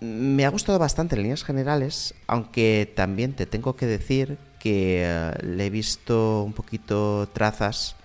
[0.00, 5.32] me ha gustado bastante en líneas generales, aunque también te tengo que decir que eh,
[5.42, 7.96] le he visto un poquito trazas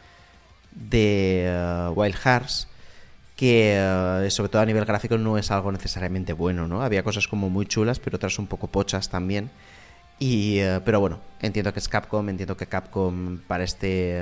[0.71, 2.67] de eh, Wild Hearts
[3.35, 6.83] que eh, sobre todo a nivel gráfico no es algo necesariamente bueno, ¿no?
[6.83, 9.49] Había cosas como muy chulas, pero otras un poco pochas también.
[10.19, 14.21] Y, pero bueno, entiendo que es Capcom, entiendo que Capcom para este,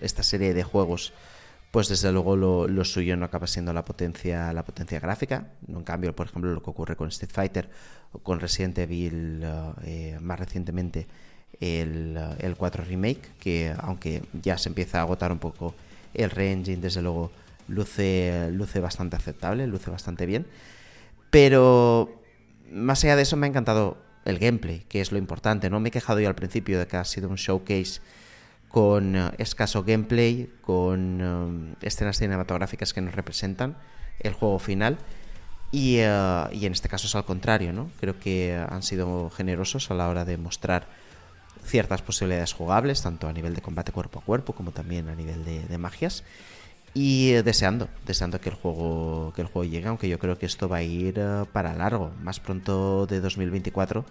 [0.00, 1.12] esta serie de juegos
[1.76, 5.48] pues desde luego lo, suyo no acaba siendo la potencia, la potencia gráfica.
[5.68, 7.68] En cambio, por ejemplo, lo que ocurre con Street Fighter
[8.12, 9.44] o con Resident Evil
[9.84, 11.06] eh, más recientemente
[11.60, 15.74] el, el 4 Remake, que aunque ya se empieza a agotar un poco
[16.14, 17.30] el re-engine, desde luego
[17.68, 20.46] luce, luce bastante aceptable, luce bastante bien.
[21.28, 22.22] Pero
[22.72, 25.68] más allá de eso me ha encantado el gameplay, que es lo importante.
[25.68, 28.00] No me he quejado yo al principio de que ha sido un showcase
[28.68, 33.76] con eh, escaso gameplay, con eh, escenas cinematográficas que nos representan
[34.20, 34.98] el juego final.
[35.72, 37.90] Y, eh, y, en este caso es al contrario, ¿no?
[38.00, 40.86] Creo que han sido generosos a la hora de mostrar
[41.64, 45.44] ciertas posibilidades jugables, tanto a nivel de combate cuerpo a cuerpo como también a nivel
[45.44, 46.22] de, magias.
[46.94, 50.68] Y deseando, deseando que el juego que el juego llegue, aunque yo creo que esto
[50.68, 51.20] va a ir
[51.52, 54.06] para largo, más pronto de 2024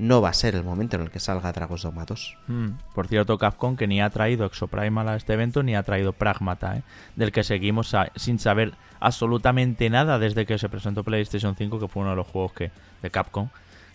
[0.00, 2.36] no va a ser el momento en el que salga Dragon's Dogma 2.
[2.46, 6.14] Mm, por cierto, Capcom que ni ha traído Exoprimal a este evento ni ha traído
[6.14, 6.82] Pragmata, ¿eh?
[7.16, 12.00] del que seguimos sin saber absolutamente nada desde que se presentó PlayStation 5, que fue
[12.00, 12.70] uno de los juegos que
[13.02, 13.48] de Capcom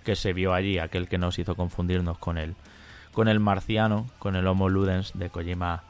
[0.04, 2.56] que se vio allí, aquel que nos hizo confundirnos con el,
[3.12, 5.84] con el marciano, con el Homo Ludens de Kojima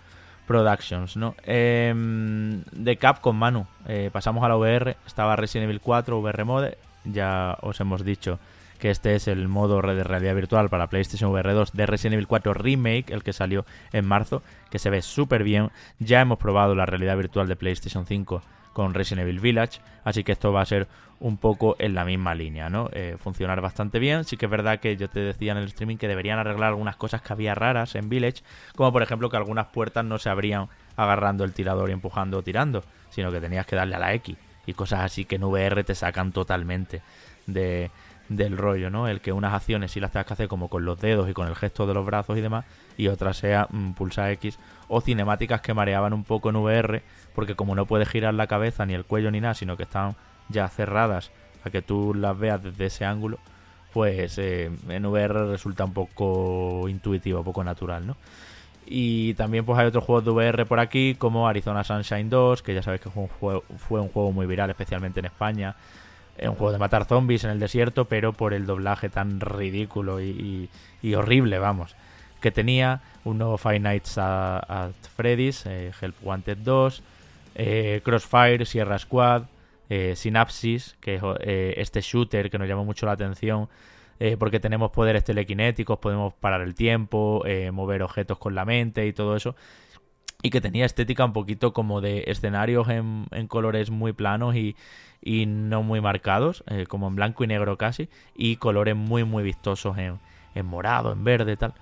[0.48, 1.36] Productions, ¿no?
[1.44, 6.78] Em, de Capcom, Manu, eh, pasamos a la VR, estaba Resident Evil 4 VR Mode,
[7.04, 8.40] ya os hemos dicho
[8.78, 12.28] que este es el modo de realidad virtual para PlayStation VR 2 de Resident Evil
[12.28, 15.72] 4 Remake, el que salió en marzo, que se ve súper bien.
[16.00, 18.42] Ya hemos probado la realidad virtual de PlayStation 5
[18.74, 20.88] con Resident Evil Village, así que esto va a ser
[21.20, 22.90] un poco en la misma línea, ¿no?
[22.92, 24.26] Eh, funcionar bastante bien.
[24.26, 26.98] Sí que es verdad que yo te decía en el streaming que deberían arreglar algunas
[26.98, 28.44] cosas que había raras en Village,
[28.76, 30.68] como por ejemplo que algunas puertas no se abrían
[30.98, 34.36] agarrando el tirador y empujando o tirando, sino que tenías que darle a la X
[34.66, 37.02] y cosas así que en VR te sacan totalmente
[37.48, 37.92] de,
[38.30, 39.08] del rollo, ¿no?
[39.08, 41.48] El que unas acciones sí las tengas que hacer como con los dedos y con
[41.48, 42.66] el gesto de los brazos y demás,
[42.98, 44.58] y otras sea mm, pulsa X,
[44.88, 47.04] o cinemáticas que mareaban un poco en VR,
[47.34, 50.16] porque como no puedes girar la cabeza ni el cuello ni nada, sino que están
[50.50, 51.32] ya cerradas
[51.64, 53.40] a que tú las veas desde ese ángulo,
[53.94, 58.18] pues eh, en VR resulta un poco intuitivo, poco natural, ¿no?
[58.88, 62.74] Y también pues hay otros juegos de VR por aquí, como Arizona Sunshine 2, que
[62.74, 66.05] ya sabéis que fue un juego, fue un juego muy viral, especialmente en España, es
[66.42, 70.70] un juego de matar zombies en el desierto, pero por el doblaje tan ridículo y,
[71.16, 71.96] horrible, vamos,
[72.42, 77.04] que tenía un nuevo Five Nights at, Freddy's, eh, Help Wanted 2,
[77.56, 79.44] eh, Crossfire, Sierra Squad,
[79.90, 81.22] eh, Synapsis, que es
[81.78, 83.70] este shooter que nos llamó mucho la atención,
[84.40, 89.36] porque tenemos poderes telequinéticos, podemos parar el tiempo, mover objetos con la mente y todo
[89.36, 89.58] eso
[90.46, 94.76] y que tenía estética un poquito como de escenarios en, colores muy planos y,
[95.20, 99.42] y no muy marcados, eh, como en blanco y negro casi, y colores muy muy
[99.42, 100.20] vistosos en,
[100.54, 101.74] en morado, en verde y tal.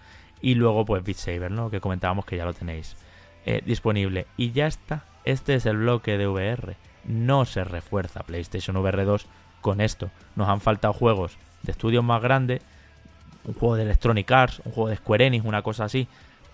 [0.41, 1.69] Y luego pues Beat Saber, ¿no?
[1.69, 2.95] Que comentábamos que ya lo tenéis
[3.45, 4.27] eh, disponible.
[4.37, 6.77] Y ya está, este es el bloque de VR.
[7.03, 9.27] No se refuerza PlayStation VR 2
[9.59, 10.09] con esto.
[10.37, 12.61] Nos han faltado juegos de estudios más grandes,
[13.43, 16.07] un juego de Electronic Arts, un juego de Square Enix, una cosa así,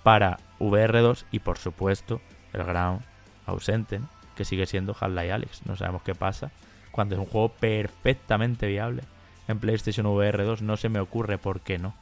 [0.03, 2.21] para VR2 y por supuesto
[2.53, 2.99] el gran
[3.45, 3.99] ausente,
[4.35, 5.65] que sigue siendo Half-Life Alex.
[5.65, 6.51] No sabemos qué pasa
[6.91, 9.03] cuando es un juego perfectamente viable
[9.47, 10.61] en PlayStation VR 2.
[10.61, 11.93] No se me ocurre por qué no.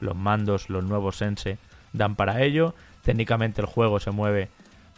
[0.00, 1.58] Los mandos, los nuevos Sense
[1.92, 2.74] dan para ello.
[3.02, 4.48] Técnicamente el juego se mueve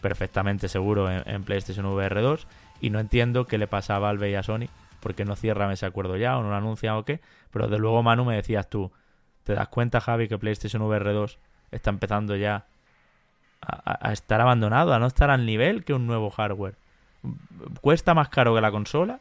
[0.01, 2.47] perfectamente seguro en, PlayStation VR 2
[2.79, 4.67] y no entiendo qué le pasa a Valve y a Sony
[4.99, 7.21] porque no cierran ese acuerdo ya o no lo anuncian o qué.
[7.51, 8.91] Pero de luego, Manu, me decías tú,
[9.43, 11.39] ¿te das cuenta, Javi, que PlayStation VR 2
[11.75, 12.65] está empezando ya
[13.61, 16.75] a, estar abandonado, a no estar al nivel que un nuevo hardware?
[17.81, 19.19] Cuesta más caro que la consola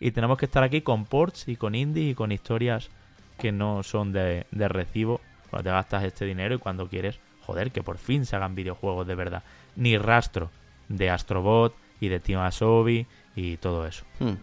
[0.00, 2.90] y tenemos que estar aquí con ports y con indies y con historias
[3.38, 5.20] que no son de, recibo
[5.50, 9.06] cuando te gastas este dinero y cuando quieres, joder, que por fin se hagan videojuegos
[9.06, 9.42] de verdad.
[9.76, 10.50] Ni rastro
[10.88, 14.04] de Astrobot y de Team Asobi y todo eso.
[14.18, 14.34] Hmm.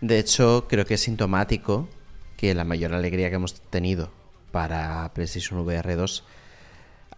[0.00, 1.88] De hecho, creo que es sintomático
[2.36, 4.10] que la mayor alegría que hemos tenido
[4.50, 6.24] para PlayStation VR 2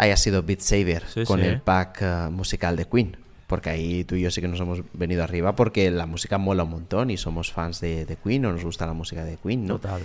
[0.04, 3.16] haya sido Beat Saber con el pack eh, musical de Queen.
[3.46, 6.64] Porque ahí tú y yo sí que nos hemos venido arriba porque la música mola
[6.64, 9.74] un montón y somos fans de, Queen o nos gusta la música de Queen, ¿no?
[9.74, 10.02] Total.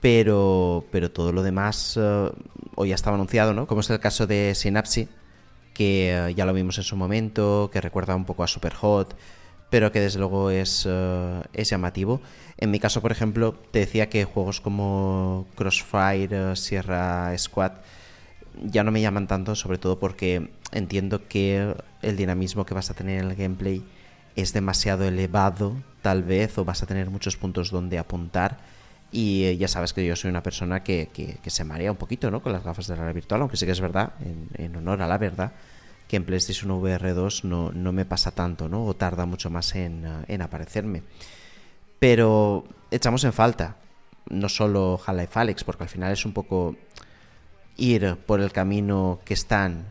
[0.00, 2.32] Pero, pero todo lo demás uh,
[2.74, 3.66] hoy ya estaba anunciado, ¿no?
[3.66, 5.08] Como es el caso de Synapse,
[5.74, 9.14] que eh, ya lo vimos en su momento, que recuerda un poco a Superhot,
[9.68, 12.22] pero que desde luego es, eh, es llamativo.
[12.56, 17.72] En mi caso, por ejemplo, te decía que juegos como Crossfire, Sierra Squad,
[18.62, 22.94] ya no me llaman tanto, sobre todo porque entiendo que el dinamismo que vas a
[22.94, 23.84] tener en el gameplay
[24.36, 28.58] es demasiado elevado, tal vez, o vas a tener muchos puntos donde apuntar.
[29.12, 32.30] Y eh, ya sabes que yo soy una persona que, que, se marea un poquito
[32.30, 32.42] ¿no?
[32.42, 34.12] con las gafas de realidad virtual, aunque sí que es verdad,
[34.56, 35.52] en, honor a la verdad,
[36.06, 38.84] que en PlayStation VR 2 no, no, me pasa tanto, ¿no?
[38.84, 41.02] o tarda mucho más en, eh, en aparecerme.
[41.98, 43.76] Pero echamos en falta
[44.30, 46.76] no solo Half-Life Alex, porque al final es un poco
[47.76, 49.86] ir por el camino que están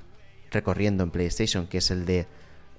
[0.52, 2.28] recorriendo en PlayStation, que es el de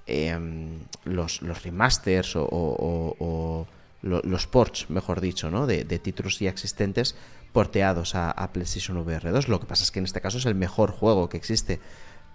[0.06, 3.66] em, los, remasters o,
[4.02, 5.66] los ports, mejor dicho, ¿no?
[5.66, 7.14] de, títulos ya existentes
[7.52, 9.48] porteados a, PlayStation VR 2.
[9.48, 11.80] Lo que pasa es que en este caso es el mejor juego que existe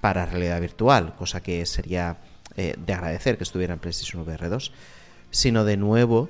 [0.02, 2.18] para realidad virtual, cosa que sería
[2.58, 4.72] eh, de agradecer que estuviera en PlayStation VR 2,
[5.32, 6.30] sino de nuevo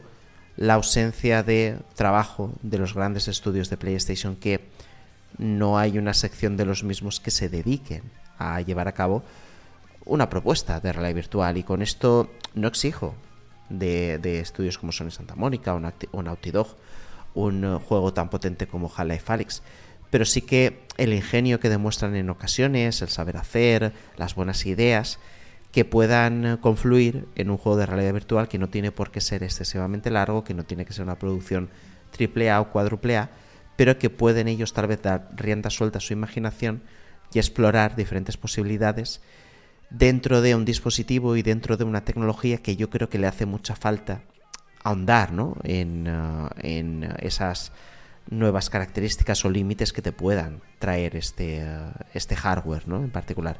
[0.57, 4.61] la ausencia de trabajo de los grandes estudios de PlayStation que
[5.37, 8.03] no hay una sección de los mismos que se dediquen
[8.37, 9.23] a llevar a cabo
[10.05, 11.57] una propuesta de realidad virtual.
[11.57, 13.15] Y con esto no exijo
[13.69, 16.75] de, estudios como Sony Santa Mónica o, Naughty Dog
[17.33, 19.61] un juego tan potente como Half-Life Alyx.
[20.09, 25.19] Pero sí que el ingenio que demuestran en ocasiones, el saber hacer, las buenas ideas,
[25.73, 29.43] que puedan confluir en un juego de realidad virtual que no tiene por qué ser
[29.43, 31.69] excesivamente largo, que no tiene que ser una producción
[32.11, 33.29] triple A o cuádruple A,
[33.75, 36.81] pero que pueden ellos tal vez dar rienda suelta a su imaginación
[37.33, 39.21] y explorar diferentes posibilidades
[39.89, 43.45] dentro de un dispositivo y dentro de una tecnología que yo creo que le hace
[43.45, 44.21] mucha falta
[44.83, 45.57] ahondar ¿no?
[45.63, 47.71] en, uh, en esas
[48.29, 53.03] nuevas características o límites que te puedan traer este, uh, este hardware ¿no?
[53.03, 53.59] en particular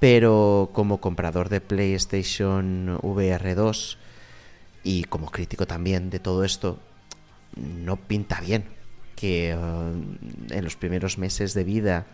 [0.00, 3.98] pero como comprador de PlayStation VR 2
[4.82, 6.78] y como crítico también de todo esto,
[7.54, 8.64] no pinta bien
[9.20, 12.06] que uh, en los primeros meses de vida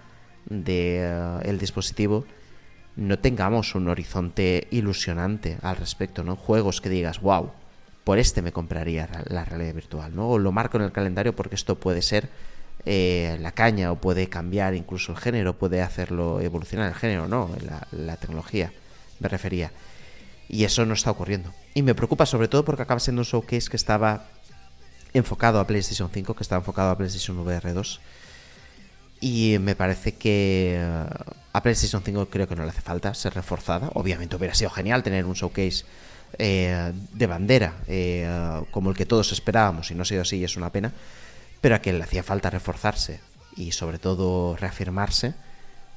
[0.47, 2.25] del de, uh, dispositivo
[2.97, 6.35] no tengamos un horizonte ilusionante al respecto, ¿no?
[6.35, 7.53] Juegos que digas, wow,
[8.05, 10.31] por este me compraría la realidad virtual, ¿no?
[10.31, 12.29] O lo marco en el calendario porque esto puede ser
[12.87, 17.51] eh, la caña o puede cambiar incluso el género, puede hacerlo evolucionar el género, no,
[17.65, 18.73] la, la tecnología
[19.21, 19.71] me refería.
[20.49, 21.53] Y eso no está ocurriendo.
[21.75, 24.29] Y me preocupa sobre todo porque acaba siendo un showcase que estaba
[25.17, 28.01] enfocado a PlayStation 5, que estaba enfocado a PlayStation VR 2.
[29.21, 31.07] Y me parece que eh,
[31.53, 33.91] a PlayStation 5 creo que no le hace falta ser reforzada.
[33.95, 35.85] Obviamente hubiera sido genial tener un showcase
[36.39, 40.45] eh, de bandera eh, como el que todos esperábamos y no ha sido así y
[40.45, 40.93] es una pena
[41.61, 43.21] pero a quien le hacía falta reforzarse
[43.57, 45.35] y sobre todo reafirmarse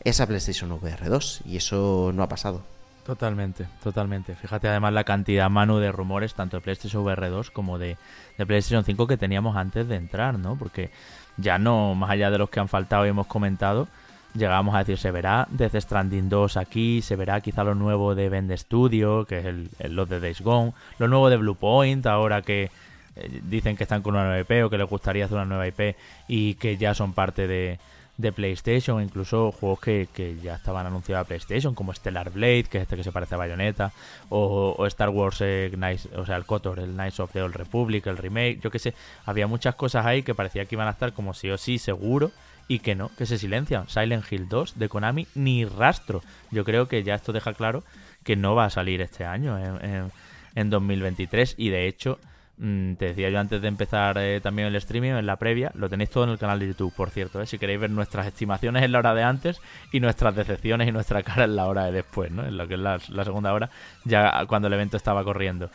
[0.03, 2.63] es a PlayStation VR 2 y eso no ha pasado.
[3.09, 4.35] Totalmente, totalmente.
[4.35, 7.97] Fíjate además la cantidad, Manu, de rumores, tanto de PlayStation VR 2 como de,
[8.37, 10.55] de, PlayStation 5 que teníamos antes de entrar, ¿no?
[10.57, 10.91] Porque
[11.35, 13.87] ya no, más allá de los que han faltado y hemos comentado,
[14.35, 18.29] llegamos a decir, se verá Death Stranding 2 aquí, se verá quizá lo nuevo de
[18.29, 22.05] Bend Studio, que es el, el, los de Days Gone, lo nuevo de Blue Point,
[22.05, 22.69] ahora que
[23.15, 25.67] eh, dicen que están con una nueva IP o que les gustaría hacer una nueva
[25.67, 25.95] IP
[26.27, 27.79] y que ya son parte de,
[28.19, 32.77] de PlayStation, incluso juegos que, que, ya estaban anunciados a PlayStation, como Stellar Blade, que
[32.79, 33.93] es este que se parece a Bayonetta,
[34.27, 35.71] o, Star Wars eh,
[36.17, 38.93] o sea, el KOTOR, el Knights of the Old Republic, el remake, yo que sé,
[39.25, 42.31] había muchas cosas ahí que parecía que iban a estar como sí o sí seguro
[42.67, 43.87] y que no, que se silencian.
[43.87, 46.21] Silent Hill 2 de Konami, ni rastro.
[46.51, 47.85] Yo creo que ya esto deja claro
[48.25, 50.11] que no va a salir este año, en, en,
[50.55, 52.19] en 2023, y de hecho
[52.59, 56.09] te decía yo antes de empezar eh, también el streaming, en la previa, lo tenéis
[56.09, 58.91] todo en el canal de YouTube, por cierto, eh, si queréis ver nuestras estimaciones en
[58.91, 59.61] la hora de antes
[59.93, 62.45] y nuestras decepciones y nuestra cara en la hora de después, ¿no?
[62.45, 63.69] En lo que es la, segunda hora,
[64.03, 65.69] ya cuando el evento estaba corriendo.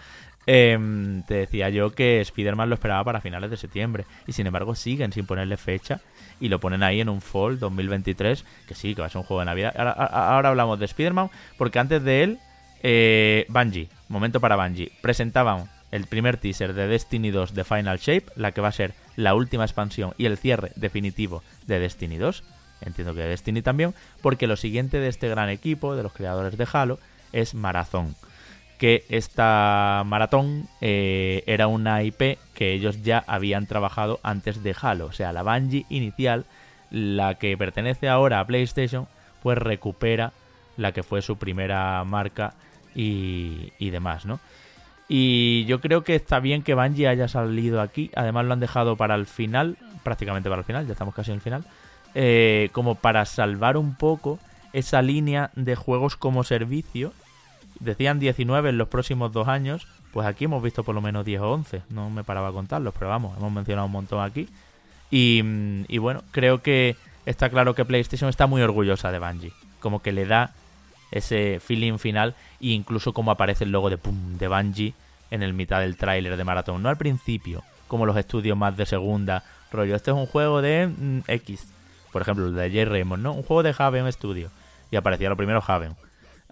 [0.46, 0.78] Eh,
[1.26, 5.10] te decía yo que Spider-Man lo esperaba para finales de septiembre y sin embargo siguen
[5.10, 6.02] sin ponerle fecha
[6.38, 9.24] y lo ponen ahí en un Fall 2023, que sí, que va a ser un
[9.24, 9.74] juego de Navidad.
[9.74, 12.38] Ahora, ahora hablamos de Spider-Man porque antes de él,
[12.82, 18.26] eh, Bungie, momento para Bungie, presentaban el primer teaser de Destiny 2 de Final Shape,
[18.34, 22.42] la que va a ser la última expansión y el cierre definitivo de Destiny 2.
[22.80, 26.58] Entiendo que de Destiny también, porque lo siguiente de este gran equipo, de los creadores
[26.58, 26.98] de Halo,
[27.32, 28.16] es Marathon.
[28.76, 35.06] Que esta maratón eh, era una IP que ellos ya habían trabajado antes de Halo.
[35.06, 36.44] O sea, la Bungie inicial,
[36.90, 39.06] la que pertenece ahora a PlayStation,
[39.44, 40.32] pues recupera
[40.76, 42.54] la que fue su primera marca
[42.96, 44.40] y, y demás, ¿no?
[45.08, 48.10] Y yo creo que está bien que Bungie haya salido aquí.
[48.16, 51.36] Además lo han dejado para el final, prácticamente para el final, ya estamos casi en
[51.36, 51.64] el final.
[52.14, 54.38] Eh, como para salvar un poco
[54.72, 57.12] esa línea de juegos como servicio.
[57.80, 59.86] Decían 19 en los próximos dos años.
[60.12, 61.82] Pues aquí hemos visto por lo menos 10 o 11.
[61.90, 64.48] No me paraba a contarlos, pero vamos, hemos mencionado un montón aquí.
[65.10, 65.42] Y,
[65.88, 66.96] y bueno, creo que
[67.26, 69.52] está claro que PlayStation está muy orgullosa de Bungie.
[69.80, 70.54] Como que le da
[71.14, 74.94] ese feeling final e incluso como aparece el logo de, pum, de Bungie
[75.30, 76.82] en el mitad del tráiler de Maratón.
[76.82, 80.88] No al principio, como los estudios más de segunda, rollo, este es un juego de
[80.88, 81.68] mm, X,
[82.12, 82.90] por ejemplo, el de J.
[82.90, 83.32] Raymond, ¿no?
[83.32, 84.50] Un juego de Haven Studio.
[84.90, 85.96] Y aparecía lo primero Haven.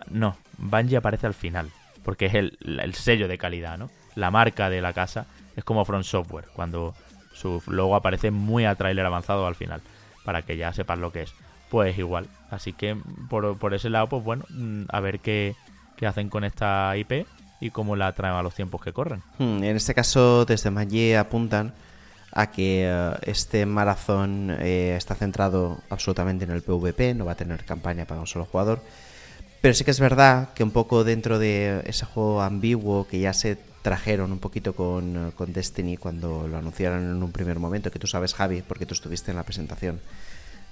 [0.09, 1.71] No, Bungie aparece al final,
[2.05, 3.91] porque es el, el sello de calidad, ¿no?
[4.15, 6.95] La marca de la casa es como Front Software, cuando
[7.33, 9.81] su logo aparece muy a tráiler avanzado al final,
[10.25, 11.35] para que ya sepas lo que es
[11.69, 12.29] pues igual.
[12.53, 12.95] Así que
[13.31, 15.57] por, por ese lado, pues bueno, mm, a ver qué,
[15.97, 17.27] qué, hacen con esta IP
[17.61, 19.23] y cómo la traen a los tiempos que corren.
[19.39, 21.73] Hmm, en este caso, desde Maggi apuntan
[22.31, 27.37] a que uh, este maratón eh, está centrado absolutamente en el PvP, no va a
[27.37, 28.83] tener campaña para un solo jugador.
[29.63, 33.33] Pero sí que es verdad que un poco dentro de ese juego ambiguo que ya
[33.33, 37.99] se trajeron un poquito con, con Destiny cuando lo anunciaron en un primer momento, que
[37.99, 40.01] tú sabes, Javi, porque tú estuviste en la presentación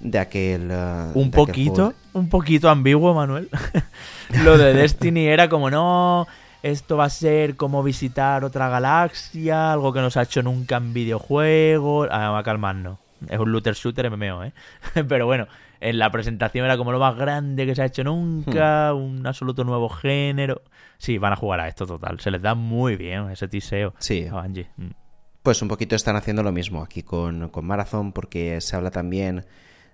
[0.01, 0.71] de aquel.
[0.71, 3.49] Uh, un de poquito, aquel un poquito ambiguo, Manuel.
[4.43, 6.27] Lo de Destiny era como, no,
[6.63, 10.77] esto va a ser como visitar otra galaxia, algo que no se ha hecho nunca
[10.77, 12.07] en videojuegos.
[12.11, 12.97] Ah, a calmarnos.
[13.29, 14.53] Es un looter shooter MMO, ¿eh?
[15.07, 15.47] Pero bueno,
[15.79, 19.63] en la presentación era como lo más grande que se ha hecho nunca, un absoluto
[19.63, 20.61] nuevo género.
[20.97, 22.19] Sí, van a jugar a esto total.
[22.19, 24.27] Se les da muy bien ese tiseo Sí.
[24.27, 24.67] a Bungie.
[24.77, 24.89] Mm.
[25.43, 29.43] Pues un poquito están haciendo lo mismo aquí con, con Marathon, porque se habla también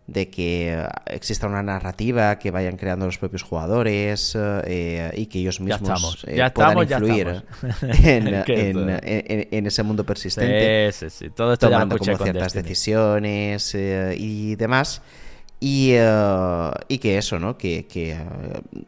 [0.07, 5.57] de que exista una narrativa que vayan creando los propios jugadores eh, y que ellos
[5.59, 7.27] Ya mismos eh, puedan estamos, influir
[8.05, 11.29] en, en- esto- en- en ese mundo persistente, Sí, sí, sí.
[11.31, 15.01] Todo esto ya lo tomando como ciertas decisiones eh, y demás.
[15.59, 17.57] Y, eh, y que eso, ¿no?
[17.57, 18.17] Que, que, eh,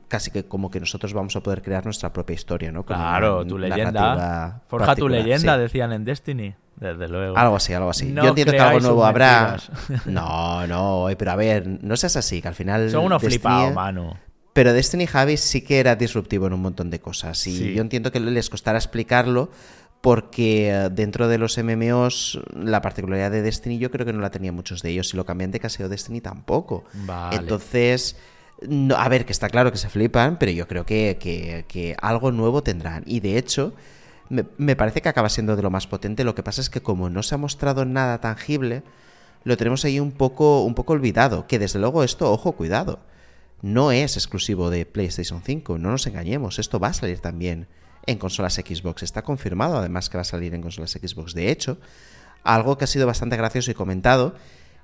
[0.08, 2.86] casi que como que nosotros vamos a poder crear nuestra propia historia, ¿no?
[2.86, 4.62] Con Claro, una tu leyenda.
[4.68, 5.62] Forja tu leyenda, sí.
[5.62, 6.56] decían en Destiny.
[6.76, 7.36] Desde luego.
[7.38, 8.06] Algo así, algo así.
[8.06, 9.58] No Yo entiendo que algo nuevo habrá.
[10.06, 12.90] No, no, pero a ver, no seas así, que al final.
[12.90, 14.18] Son unos flipados, mano.
[14.54, 17.46] Pero Destiny Javi sí que era disruptivo en un montón de cosas.
[17.48, 17.74] Y Sí.
[17.74, 19.50] yo entiendo que les costará explicarlo
[20.02, 24.32] porque eh, dentro de los MMOs la particularidad de Destiny yo creo que no la
[24.32, 26.86] tenían muchos de ellos y lo cambiante que ha sido Destiny tampoco.
[26.94, 27.36] Vale.
[27.38, 28.16] Entonces,
[28.68, 31.96] no- a ver, que está claro que se flipan, pero yo creo que, que- que
[32.02, 33.04] algo nuevo tendrán.
[33.06, 33.74] Y de hecho,
[34.30, 36.24] me, me parece que acaba siendo de lo más potente.
[36.24, 38.84] Lo que pasa es que como no se ha mostrado nada tangible,
[39.44, 41.46] lo tenemos ahí un poco, un poco olvidado.
[41.48, 43.00] Que desde luego esto, ojo, cuidado.
[43.62, 46.60] No es exclusivo de PlayStation 5, no nos engañemos.
[46.60, 47.68] Esto va a salir también
[48.06, 49.04] en consolas Xbox.
[49.04, 51.34] Está confirmado además que va a salir en consolas Xbox.
[51.34, 51.78] De hecho,
[52.44, 54.36] algo que ha sido bastante gracioso y comentado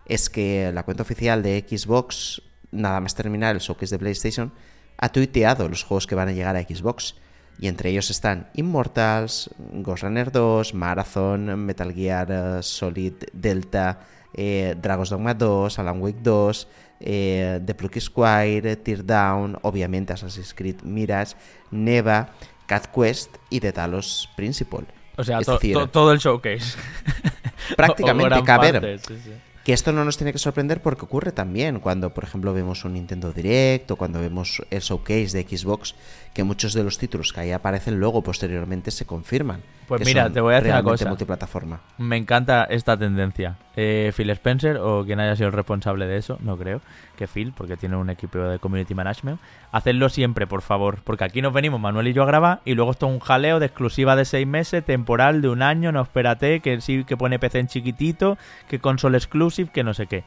[0.05, 2.41] es que la cuenta oficial de Xbox,
[2.71, 4.51] nada más terminar el showcase de PlayStation,
[4.97, 7.15] ha tuiteado los juegos que van a llegar a Xbox.
[7.57, 13.99] Y entre ellos están Immortals, Ghost Runner 2, Marathon, Metal Gear eh, Solid Delta,
[14.33, 16.67] eh, Dragon's Dogma 2, Alan Wake 2,
[16.99, 21.35] eh, The Plucky Squire, Teardown, obviamente Assassin's Creed Mirage,
[21.71, 22.29] Neva,
[22.65, 24.85] Cat Quest y The Talos Principle.
[25.17, 26.77] O sea, Es to- decir, to- todo el showcase.
[27.77, 29.31] Prácticamente, parte, sí, sí.
[29.63, 32.93] que esto no nos tiene que sorprender porque ocurre también cuando, por ejemplo, vemos un
[32.93, 35.95] Nintendo Direct o cuando vemos el showcase de Xbox,
[36.35, 39.61] que muchos de los títulos que ahí aparecen luego posteriormente se confirman.
[39.87, 41.07] Pues que mira, son te voy a decir una cosa.
[41.07, 41.79] multiplataforma.
[41.97, 43.55] Me encanta esta tendencia.
[43.77, 46.81] Eh, Phil Spencer, o quien haya sido el responsable de eso, no creo
[47.15, 49.39] que Phil, porque tiene un equipo de community management.
[49.71, 52.91] Hacedlo siempre, por favor, porque aquí nos venimos Manuel y yo a grabar y luego
[52.91, 56.59] esto es un jaleo de exclusiva de seis meses, temporal de un año, no espérate,
[56.59, 60.25] que sí que pone PC en chiquitito, que console exclusive, que no sé qué.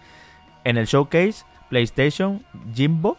[0.65, 2.43] En el showcase, PlayStation,
[2.75, 3.19] Jimbo,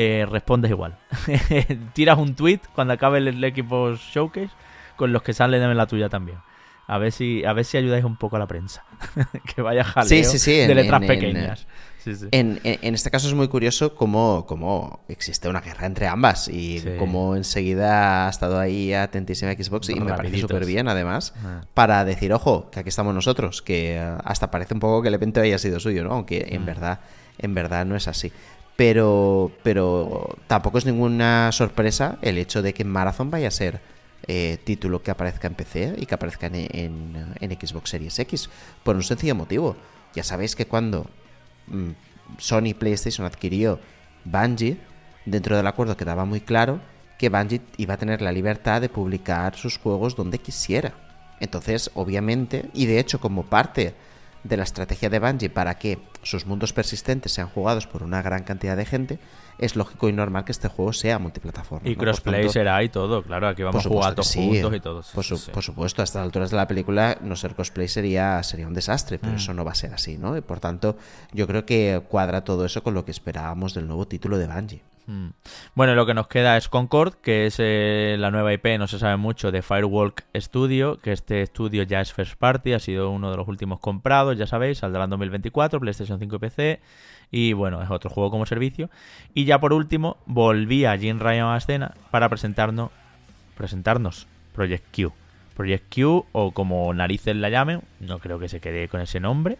[0.00, 0.96] eh, respondes igual.
[1.92, 4.50] Tiras un tweet cuando acabe el, el equipo showcase
[4.96, 6.38] con los que salen en la tuya también.
[6.86, 8.82] A ver si, a ver si ayudáis un poco a la prensa.
[9.54, 11.66] que vaya jaleo Sí, sí, sí, de en- letras en- pequeñas.
[12.30, 16.82] En, en- este caso es muy curioso cómo, cómo existe una guerra entre ambas y
[16.98, 21.60] cómo enseguida ha estado ahí atentísima Xbox y me parece súper bien además Ah.
[21.74, 25.14] para decir, ojo, que aquí estamos nosotros, que eh, hasta parece un poco que el
[25.14, 26.12] evento haya sido suyo, ¿no?
[26.12, 26.66] Aunque en Mm.
[26.66, 27.00] verdad,
[27.36, 28.32] en verdad no es así.
[28.78, 33.80] Pero, pero tampoco es ninguna sorpresa el hecho de que Marathon vaya a ser
[34.28, 38.48] eh, título que aparezca en PC y que aparezca en, Xbox Series X.
[38.84, 39.76] Por un sencillo motivo.
[40.14, 41.10] Ya sabéis que cuando
[41.66, 41.90] mm,
[42.38, 43.80] Sony PlayStation adquirió
[44.24, 44.76] Bungie,
[45.26, 46.78] dentro del acuerdo quedaba muy claro
[47.18, 50.92] que Bungie iba a tener la libertad de publicar sus juegos donde quisiera.
[51.40, 53.94] Entonces, obviamente, y de hecho como parte
[54.48, 58.42] de la estrategia de Bungie para que sus mundos persistentes sean jugados por una gran
[58.44, 59.18] cantidad de gente,
[59.58, 61.88] es lógico y normal que este juego sea multiplataforma.
[61.88, 61.98] Y ¿no?
[61.98, 63.48] Crossplay tanto, será y todo, claro.
[63.48, 64.38] Aquí vamos a jugar todos sí.
[64.48, 65.02] juntos y todo.
[65.02, 65.50] sí, Por, sí, su- sí.
[65.50, 69.18] por supuesto, a estas alturas de la película no ser cosplay sería, sería un desastre,
[69.18, 69.36] pero Mm.
[69.36, 70.36] eso no va a ser así, ¿no?
[70.36, 70.96] Y por tanto,
[71.32, 74.82] yo creo que cuadra todo eso con lo que esperábamos del nuevo título de Bungie.
[75.08, 75.30] Mm.
[75.74, 78.98] Bueno, lo que nos queda es Concord, que es eh, la nueva IP, no se
[78.98, 83.30] sabe mucho, de Firewalk Studio, que este estudio ya es first party, ha sido uno
[83.30, 86.80] de los últimos comprados, ya sabéis, saldrá en 2024, PlayStation 5 y PC,
[87.30, 88.90] y bueno, es otro juego como servicio.
[89.32, 92.90] Y ya por último, volvía Jim Ryan a escena para presentarnos,
[93.56, 95.12] presentarnos Project Q.
[95.56, 99.56] Project Q, o como narices la llamen, no creo que se quede con ese nombre,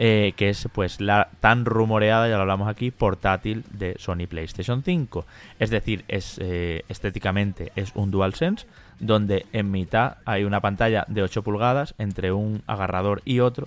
[0.00, 4.84] eh, que es pues la tan rumoreada, ya lo hablamos aquí, portátil de Sony PlayStation
[4.84, 5.26] 5.
[5.58, 8.66] Es decir, es eh, estéticamente es un DualSense
[9.00, 13.66] donde en mitad hay una pantalla de 8 pulgadas entre un agarrador y otro.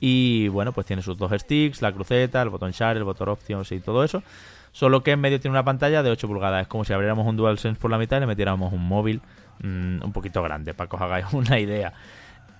[0.00, 3.70] Y bueno, pues tiene sus dos sticks, la cruceta, el botón share, el botón options
[3.70, 4.24] y todo eso.
[4.72, 6.62] Solo que en medio tiene una pantalla de 8 pulgadas.
[6.62, 9.20] Es como si abriéramos un DualSense por la mitad y le metiéramos un móvil
[9.62, 11.92] mm, un poquito grande, para que os hagáis una idea.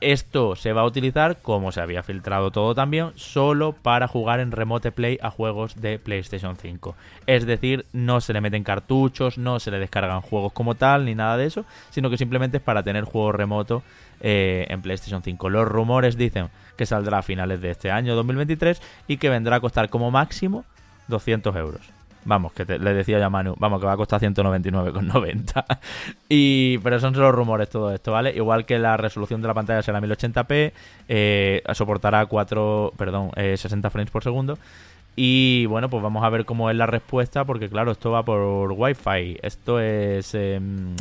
[0.01, 4.51] Esto se va a utilizar, como se había filtrado todo también, solo para jugar en
[4.51, 6.95] Remote Play a juegos de PlayStation 5.
[7.27, 11.15] Es decir, no se le meten cartuchos, no se le descargan juegos como tal, ni
[11.15, 13.83] nada de eso, sino que simplemente es para tener juego remoto
[14.21, 15.51] eh, en PlayStation 5.
[15.51, 19.61] Los rumores dicen que saldrá a finales de este año 2023 y que vendrá a
[19.61, 20.65] costar como máximo
[21.09, 22.00] 200 euros.
[22.25, 25.79] Vamos, que le decía ya a Manu, vamos, que va a costar 199,90.
[26.29, 28.35] y Pero son solo rumores todo esto, ¿vale?
[28.35, 30.73] Igual que la resolución de la pantalla será 1080p,
[31.09, 34.59] eh, soportará 4, perdón, 60 eh, frames por segundo.
[35.17, 38.73] Y bueno, pues vamos a ver cómo es la respuesta, porque claro, esto va por
[38.73, 40.95] Wi-Fi, esto es em,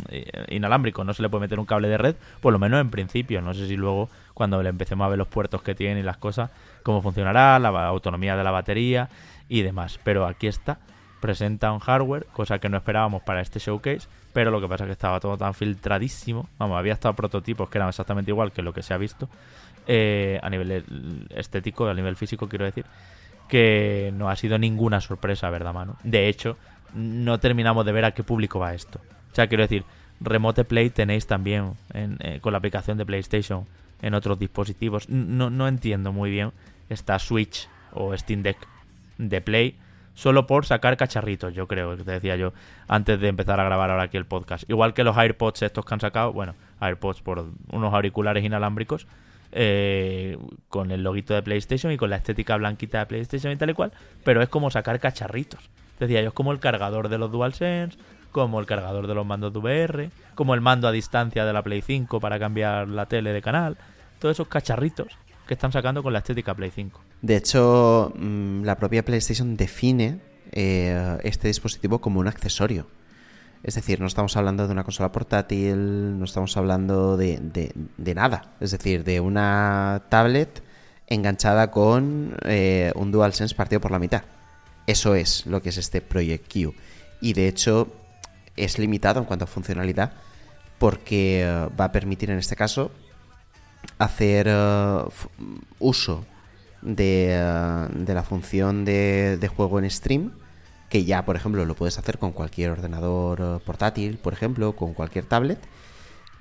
[0.48, 3.40] inalámbrico, no se le puede meter un cable de red, por lo menos en principio.
[3.40, 6.16] No sé si luego, cuando le empecemos a ver los puertos que tiene y las
[6.16, 6.50] cosas,
[6.82, 9.08] cómo funcionará, la autonomía de la batería
[9.48, 10.00] y demás.
[10.02, 10.78] Pero aquí está
[11.20, 14.88] presenta un hardware, cosa que no esperábamos para este showcase, pero lo que pasa es
[14.88, 18.72] que estaba todo tan filtradísimo, vamos, había estado prototipos que eran exactamente igual que lo
[18.72, 19.28] que se ha visto,
[19.86, 22.84] eh, a nivel estético, a nivel físico quiero decir,
[23.48, 25.96] que no ha sido ninguna sorpresa, ¿verdad, mano?
[26.04, 26.56] De hecho,
[26.94, 29.00] no terminamos de ver a qué público va esto.
[29.32, 29.84] O sea, quiero decir,
[30.20, 33.66] Remote Play tenéis también eh, con la aplicación de PlayStation
[34.02, 35.08] en otros dispositivos.
[35.08, 36.52] No, no entiendo muy bien
[36.88, 38.58] esta Switch o Steam Deck
[39.18, 39.76] de Play
[40.14, 42.52] solo por sacar cacharritos, yo creo, que te decía yo
[42.88, 44.68] antes de empezar a grabar ahora aquí el podcast.
[44.68, 49.06] Igual que los AirPods estos que han sacado, bueno, AirPods por unos auriculares inalámbricos,
[49.52, 50.38] eh,
[50.68, 53.74] con el loguito de PlayStation y con la estética blanquita de PlayStation y tal y
[53.74, 53.92] cual,
[54.24, 55.70] pero es como sacar cacharritos.
[55.98, 57.98] Decía yo, es como el cargador de los DualSense,
[58.32, 61.62] como el cargador de los mandos de VR, como el mando a distancia de la
[61.62, 63.76] Play 5 para cambiar la tele de canal,
[64.18, 65.08] todos esos cacharritos
[65.50, 67.00] que están sacando con la estética Play 5.
[67.22, 70.20] De hecho, mm, la propia PlayStation define
[70.52, 72.86] eh, este dispositivo como un accesorio.
[73.64, 77.72] Es decir, no estamos hablando de una consola portátil, no estamos hablando de,
[78.14, 78.54] nada.
[78.60, 80.62] Es decir, de una tablet
[81.08, 84.22] enganchada con eh, un DualSense partido por la mitad.
[84.86, 86.74] Eso es lo que es este Project Q.
[87.20, 87.92] Y de hecho
[88.54, 90.12] es limitado en cuanto a funcionalidad
[90.78, 92.92] porque eh, va a permitir en este caso
[93.98, 95.10] hacer uh,
[95.78, 96.24] uso
[96.82, 100.32] de, uh, de, la función de, juego en stream,
[100.88, 104.94] que ya, por ejemplo, lo puedes hacer con cualquier ordenador uh, portátil, por ejemplo, con
[104.94, 105.58] cualquier tablet.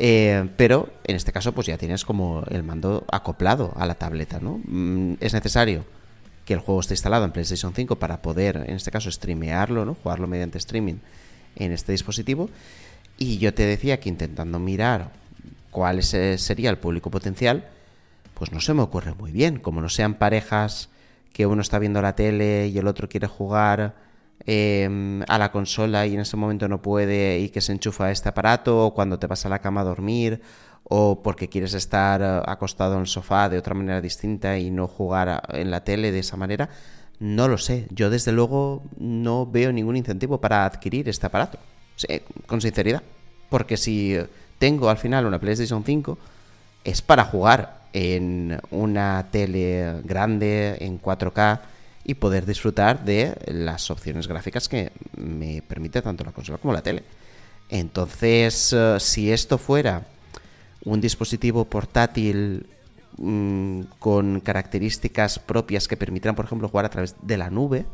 [0.02, 4.40] Eh, pero en este caso, pues ya tienes como el mando acoplado a la tableta,
[4.40, 4.62] ¿no?
[4.66, 5.84] Mm, es necesario
[6.46, 9.96] que el juego esté instalado en PlayStation 5 para poder, en este caso, streamearlo, ¿no?
[9.96, 10.96] Jugarlo mediante streaming
[11.58, 12.50] en este dispositivo.
[13.18, 15.12] Y yo te decía que intentando mirar
[15.72, 17.70] cuál sería el público potencial,
[18.34, 19.60] pues no se me ocurre muy bien.
[19.60, 20.90] Como no sean parejas
[21.34, 23.96] que uno está viendo la tele y el otro quiere jugar
[24.46, 28.30] em, a la consola y en ese momento no puede y que se enchufa este
[28.30, 30.42] aparato, o cuando te vas a la cama a dormir,
[30.84, 34.88] o porque quieres estar eh, acostado en el sofá de otra manera distinta y no
[34.88, 36.70] jugar en la tele de esa manera,
[37.20, 37.88] no lo sé.
[37.92, 41.60] Yo desde luego no veo ningún incentivo para adquirir este aparato,
[42.48, 43.04] con sinceridad.
[43.50, 44.18] Porque si
[44.60, 46.18] tengo al final una PlayStation 5
[46.84, 51.60] es para jugar en una tele grande en 4K
[52.04, 56.82] y poder disfrutar de las opciones gráficas que me permite tanto la consola como la
[56.82, 57.04] tele.
[57.70, 60.04] Entonces, eh, si esto fuera
[60.86, 62.66] un dispositivo portátil
[63.18, 67.86] mm, con características propias que permitieran, por ejemplo, jugar a través de la nube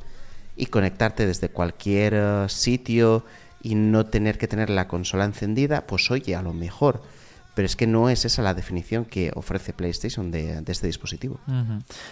[0.55, 3.25] y conectarte desde cualquier eh, sitio
[3.65, 7.01] y no tener que tener la consola encendida, pues oye, a lo mejor.
[7.55, 11.39] Pero es que no es esa la definición que ofrece PlayStation de, este dispositivo.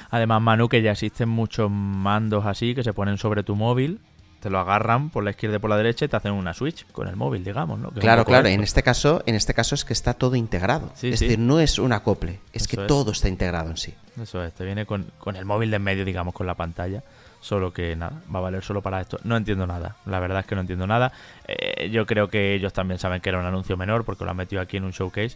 [0.09, 3.99] Además, Manu, que ya existen muchos mandos así que se ponen sobre tu móvil,
[4.39, 6.87] te lo agarran por la izquierda y por la derecha y te hacen una Switch
[6.91, 7.91] con el móvil, digamos, ¿no?
[7.91, 8.47] claro, claro.
[8.47, 10.91] En este caso, en este caso es que está todo integrado.
[11.03, 13.93] es decir, no es un acople, es que todo está integrado en sí.
[14.19, 17.03] Eso es, te viene con, con el móvil de en medio, digamos, con la pantalla.
[17.43, 19.19] Solo que nada, va a valer solo para esto.
[19.25, 21.11] No entiendo nada, la verdad es que no entiendo nada.
[21.45, 24.37] Eh, yo creo que ellos también saben que era un anuncio menor porque lo han
[24.37, 25.35] metido aquí en un showcase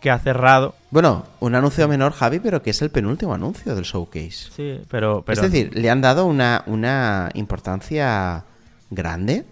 [0.00, 0.74] que ha cerrado.
[0.90, 4.50] Bueno, un anuncio menor, Javi, pero que es el penúltimo anuncio del showcase.
[4.50, 5.22] Sí, pero.
[5.22, 5.42] pero...
[5.42, 8.44] Es decir, le han dado una, una importancia
[8.88, 9.44] grande,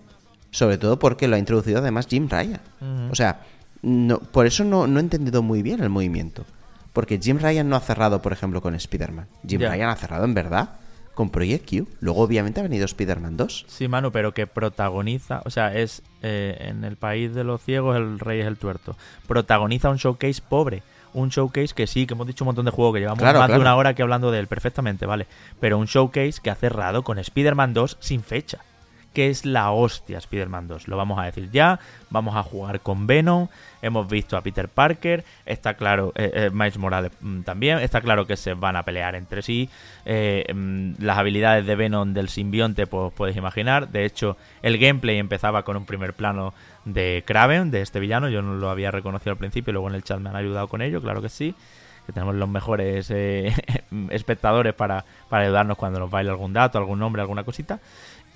[0.51, 2.63] sobre todo porque lo ha introducido además Jim Ryan.
[3.11, 3.43] O sea,
[3.83, 6.47] no, por eso no, no, he entendido muy bien el movimiento.
[6.95, 9.27] Porque Jim Ryan no ha cerrado, por ejemplo, con Spider-Man.
[9.47, 10.71] Jim Ryan ha cerrado en verdad
[11.19, 11.89] con Project Q.
[11.99, 13.65] Luego, obviamente, ha venido Spider-Man 2.
[13.67, 17.97] Sí, Manu, pero que protagoniza, o sea, es eh, en el país de los ciegos
[17.97, 18.97] el rey es el tuerto.
[19.27, 20.85] Protagoniza un showcase pobre.
[21.15, 23.59] Un showcase que sí, que hemos dicho un montón de juegos, que llevamos más de
[23.59, 25.27] una hora aquí hablando de él perfectamente, ¿vale?
[25.59, 28.61] Pero un showcase que ha cerrado con Spider-Man 2 sin fecha
[29.13, 30.89] que es la hostia Spider-Man 2.
[30.89, 31.81] Lo vamos a decir ya.
[32.11, 33.49] Vamos a jugar con Venom.
[33.83, 35.25] Hemos visto a Peter Parker.
[35.47, 37.79] Está claro, eh, eh, Miles Morales mm, también.
[37.79, 39.69] Está claro que se van a pelear entre sí.
[40.05, 43.89] Eh, mm, las habilidades de Venom del simbionte, pues puedes imaginar.
[43.89, 46.55] De hecho, el gameplay empezaba con un primer plano
[46.85, 48.29] de Kraven, de este villano.
[48.29, 49.73] Yo no lo había reconocido al principio.
[49.73, 51.55] Luego en el chat me han ayudado con ello, claro que sí
[52.07, 53.11] que tenemos los mejores
[54.09, 57.81] espectadores para, para ayudarnos cuando nos baila algún dato, algún nombre, alguna cosita.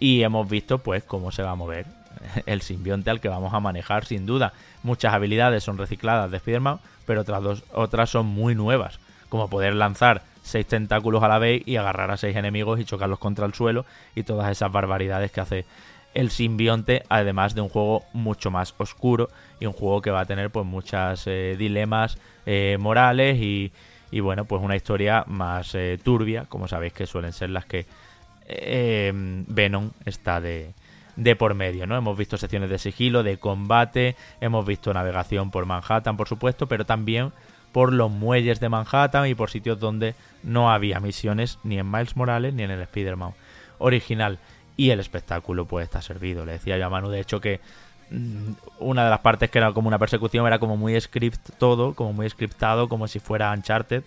[0.03, 1.87] Y hemos visto pues cómo se va a mover
[2.47, 4.53] el simbionte al que vamos a manejar sin duda.
[4.83, 8.99] Muchas habilidades son recicladas de Spider-Man, pero otras, dos, otras son muy nuevas,
[9.29, 13.21] como poder lanzar seis tentáculos a la vez y agarrar a seis enemigos y chocarlos
[13.21, 15.67] contra el suelo y todas esas barbaridades que hace
[16.15, 19.31] el simbionte, además de un juego mucho más oscuro
[19.61, 23.71] y un juego que va a tener pues muchas eh, dilemas eh, morales y,
[24.11, 27.87] y, bueno, pues una historia más eh, turbia, como sabéis que suelen ser las que
[28.59, 30.75] Em, Venom está de,
[31.17, 31.97] de por medio, ¿no?
[31.97, 36.85] Hemos visto secciones de sigilo, de combate, hemos visto navegación por Manhattan, por supuesto, pero
[36.85, 37.33] también
[37.73, 42.17] por los muelles de Manhattan y por sitios donde no había misiones ni en Miles
[42.17, 43.33] Morales ni en el Spider-Man
[43.79, 44.39] original.
[44.77, 46.45] Y el espectáculo pues está servido.
[46.45, 47.61] Le decía yo a Manu, de hecho, que
[48.11, 51.95] mm, una de las partes que era como una persecución era como muy script todo,
[51.95, 54.03] como muy scriptado, como si fuera Uncharted,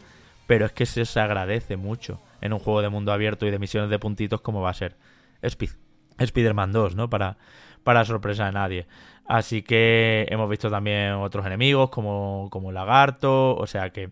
[0.48, 3.90] pero es que se, agradece mucho en un juego de mundo abierto y de misiones
[3.90, 4.96] de puntitos como va a ser
[5.42, 7.10] Spider-Man 2, ¿no?
[7.10, 7.38] Para,
[7.84, 8.88] para sorpresa de nadie.
[9.28, 14.12] Así que hemos visto también otros enemigos como, como Lagarto, o sea que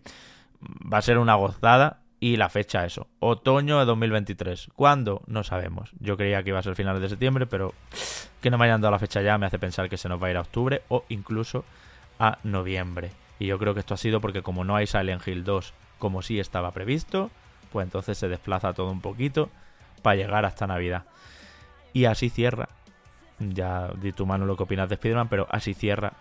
[0.92, 2.00] va a ser una gozada.
[2.20, 4.68] Y la fecha, eso, otoño de 2023.
[4.74, 5.22] ¿Cuándo?
[5.26, 5.90] No sabemos.
[6.00, 7.74] Yo creía que iba a ser finales de septiembre, pero
[8.40, 10.28] que no me hayan dado la fecha ya me hace pensar que se nos va
[10.28, 11.66] a ir a octubre o incluso
[12.18, 13.10] a noviembre.
[13.38, 16.22] Y yo creo que esto ha sido porque como no hay Silent Hill 2 como
[16.22, 17.30] sí estaba previsto,
[17.72, 19.50] pues entonces se desplaza todo un poquito
[20.02, 21.04] para llegar hasta Navidad.
[21.92, 22.68] Y así cierra,
[23.38, 26.14] ya di tu mano lo que opinas de Spider-Man, pero así cierra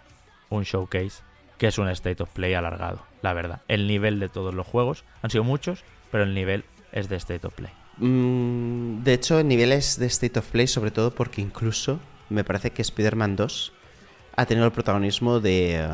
[0.49, 1.23] un showcase
[1.57, 3.61] que es un State of Play alargado, la verdad.
[3.67, 7.45] El nivel de todos los juegos, han sido muchos, pero el nivel es de State
[7.47, 7.71] of Play.
[7.97, 12.43] Mm, de hecho, el nivel es de State of Play sobre todo porque incluso me
[12.43, 13.73] parece que Spider-Man 2
[14.35, 15.87] ha tenido el protagonismo de, eh,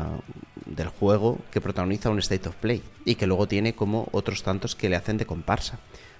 [0.70, 4.74] del juego que protagoniza un State of Play y que luego tiene como otros tantos
[4.74, 5.78] que le hacen de comparsa.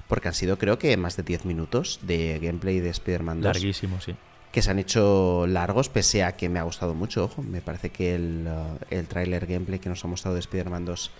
[0.08, 3.54] Porque han sido creo que más de 10 minutos de gameplay de Spider-Man 2.
[3.54, 4.14] Larguísimo, sí.
[4.50, 7.42] Que se han hecho largos, pese a que me ha gustado mucho, ojo.
[7.42, 11.10] Me parece que el, uh, el tráiler gameplay que nos ha mostrado de Spider-Man 2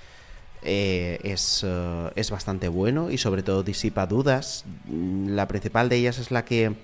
[0.62, 4.64] eh, es, uh, es bastante bueno y sobre todo disipa dudas.
[4.88, 6.74] La principal de ellas es la que,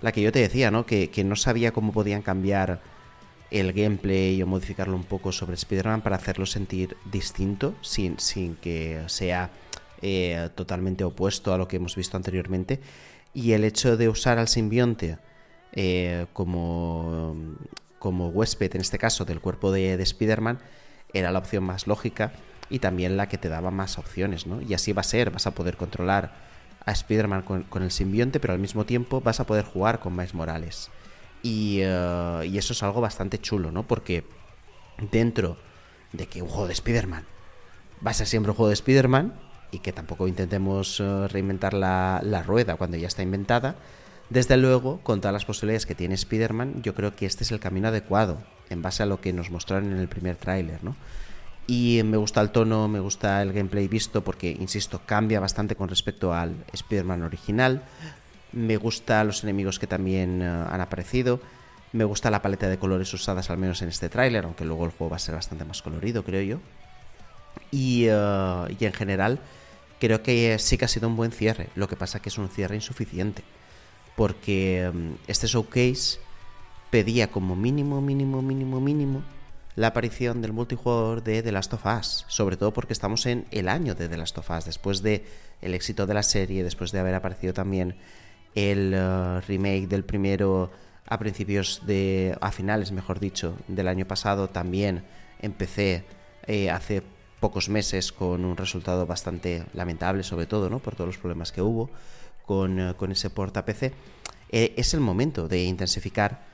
[0.00, 0.86] la que yo te decía, ¿no?
[0.86, 2.80] Que, que no sabía cómo podían cambiar
[3.50, 9.02] el gameplay o modificarlo un poco sobre Spider-Man para hacerlo sentir distinto sin, sin que
[9.06, 9.50] sea
[10.02, 12.80] eh, totalmente opuesto a lo que hemos visto anteriormente.
[13.32, 15.18] Y el hecho de usar al simbionte
[15.72, 17.36] eh, como,
[17.98, 20.58] como huésped, en este caso, del cuerpo de, de Spider-Man,
[21.12, 22.32] era la opción más lógica
[22.70, 24.60] y también la que te daba más opciones, ¿no?
[24.60, 26.32] Y así va a ser, vas a poder controlar
[26.84, 30.34] a Spider-Man con, el simbionte, pero al mismo tiempo vas a poder jugar con Miles
[30.34, 30.90] Morales.
[31.44, 33.86] Eh, y, eso es algo bastante chulo, ¿no?
[33.86, 34.24] Porque
[35.10, 35.56] dentro
[36.12, 37.24] de que un juego de Spider-Man
[38.04, 39.34] va a ser siempre un juego de Spider-Man
[39.70, 43.76] y que tampoco intentemos eh, reinventar la, la, rueda cuando ya está inventada,
[44.30, 47.60] desde luego, con todas las posibilidades que tiene Spider-Man, yo creo que este es el
[47.60, 48.38] camino adecuado
[48.70, 50.96] en base a lo que nos mostraron en el primer tráiler, ¿no?
[51.66, 55.88] Y me gusta el tono, me gusta el gameplay visto porque, insisto, cambia bastante con
[55.88, 57.82] respecto al Spider-Man original.
[58.54, 61.40] Me gusta los enemigos que también eh, han aparecido.
[61.92, 64.92] Me gusta la paleta de colores usadas al menos en este tráiler, aunque luego el
[64.92, 66.58] juego va a ser bastante más colorido, creo yo.
[67.70, 69.40] Y, eh, y, en general
[69.98, 71.68] creo que sí que ha sido un buen cierre.
[71.74, 73.42] Lo que pasa que es un cierre insuficiente.
[74.16, 76.20] Porque mm, este showcase
[76.90, 79.22] pedía como mínimo, mínimo, mínimo, mínimo
[79.76, 83.68] la aparición del multijugador de The Last of Us, sobre todo porque estamos en el
[83.68, 85.24] año de The Last of Us, después de
[85.60, 87.96] el éxito de la serie, después de haber aparecido también
[88.54, 90.70] el uh, remake del primero
[91.06, 92.36] a principios de.
[92.40, 94.48] a finales, mejor dicho, del año pasado.
[94.48, 95.04] También
[95.40, 96.04] empecé
[96.46, 97.02] eh, hace
[97.40, 100.78] pocos meses con un resultado bastante lamentable, sobre todo, ¿no?
[100.78, 101.90] Por todos los problemas que hubo
[102.46, 103.92] con, uh, con ese porta PC.
[104.50, 106.44] Eh, es el momento de intensificar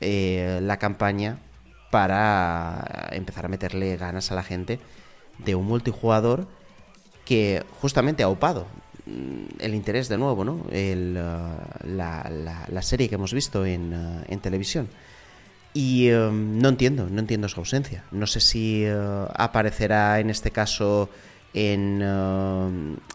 [0.00, 1.38] eh, la campaña
[1.90, 4.78] para empezar a meterle ganas a la gente
[5.38, 6.46] de un multijugador
[7.24, 10.66] que justamente ha upado Mm, el interés de nuevo, ¿no?
[10.70, 14.88] El, uh, la, serie que hemos visto en, uh, televisión.
[15.72, 18.04] Y um, no entiendo, no entiendo su ausencia.
[18.10, 21.08] No sé si uh, aparecerá en este caso
[21.54, 22.00] en,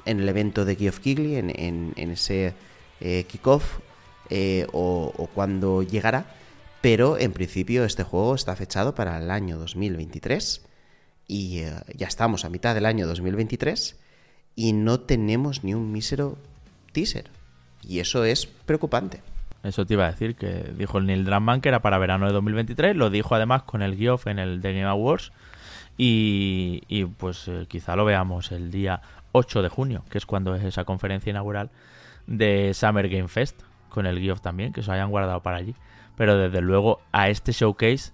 [0.06, 2.54] el evento de Geoff Keighley, en, en, ese
[3.02, 3.80] eh, kickoff,
[4.30, 6.26] eh, o, o cuándo llegará,
[6.82, 10.62] pero en principio este juego está fechado para el año 2023
[11.28, 11.62] y
[11.96, 13.96] ya estamos a mitad del año 2023
[14.56, 16.38] y no tenemos ni un mísero
[16.92, 17.30] teaser.
[17.88, 19.22] Y eso es preocupante.
[19.64, 22.34] Eso te iba a decir, que dijo el Neil Druckmann que era para verano de
[22.34, 25.32] 2023, lo dijo además con el Geoff en el The Game Awards
[25.98, 29.02] y, pues eh, quizá lo veamos el día
[29.32, 31.72] 8 de junio, que es cuando es esa conferencia inaugural
[32.28, 35.74] de Summer Game Fest, con el Geoff también, que se hayan guardado para allí.
[36.18, 38.12] Pero desde luego a este showcase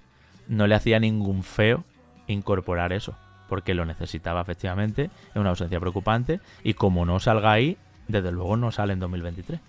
[0.48, 1.84] no le hacía ningún feo
[2.28, 3.16] incorporar eso,
[3.52, 7.76] porque lo necesitaba efectivamente, es una ausencia preocupante y como no salga ahí,
[8.08, 9.60] desde luego no sale en 2023.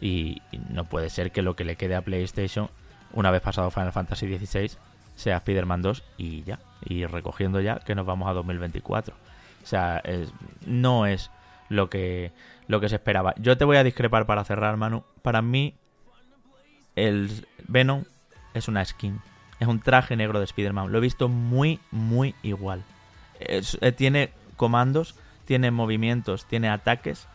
[0.00, 2.70] Y, y no puede ser que lo que le quede a PlayStation,
[3.12, 4.70] una vez pasado Final Fantasy XVI,
[5.16, 9.16] sea Spider-Man 2 y ya, y recogiendo ya que nos vamos a 2024.
[9.16, 10.00] O sea,
[10.64, 11.32] no es
[11.68, 12.30] lo que,
[12.68, 13.34] lo que se esperaba.
[13.36, 15.02] Yo te voy a discrepar para cerrar, Manu.
[15.22, 15.74] Para mí,
[16.94, 18.04] el Venom
[18.54, 19.20] es una skin.
[19.58, 20.92] Es un traje negro de Spider-Man.
[20.92, 22.84] Lo he visto muy, muy igual.
[23.40, 27.26] Es- eh, tiene comandos, tiene movimientos, tiene ataques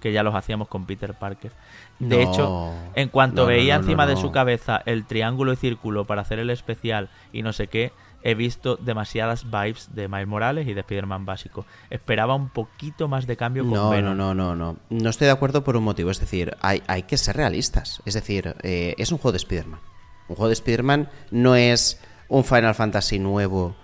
[0.00, 1.50] que ya los hacíamos con Peter Parker.
[1.98, 2.30] De No.
[2.32, 6.22] hecho, en cuanto No, veía no, encima de su cabeza el triángulo y círculo para
[6.22, 7.90] hacer el especial y no sé qué,
[8.22, 11.66] he visto demasiadas vibes de Miles Morales y de Spider-Man básico.
[11.90, 14.76] Esperaba un poquito más de cambio con No, no, no, no, no.
[14.90, 16.10] No estoy de acuerdo por un motivo.
[16.10, 18.00] Es decir, hay, hay que ser realistas.
[18.04, 19.80] Es decir, eh, es un juego de Spider-Man.
[20.28, 23.74] Un juego de Spider-Man no es un Final Fantasy nuevo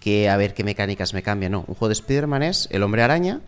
[0.00, 1.48] que a ver qué mecánicas me cambia.
[1.48, 3.40] No, un juego de Spider-Man es el hombre araña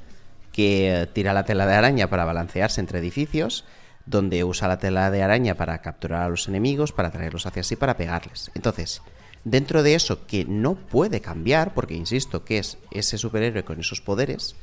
[0.53, 3.65] que tira la tela de araña para balancearse entre edificios,
[4.05, 7.75] donde usa la tela de araña para capturar a los enemigos, para traerlos hacia sí,
[7.75, 8.51] para pegarles.
[8.55, 9.01] Entonces,
[9.45, 14.03] dentro de eso que no puede cambiar, porque insisto que es ese superhéroe con esos
[14.03, 14.55] poderes,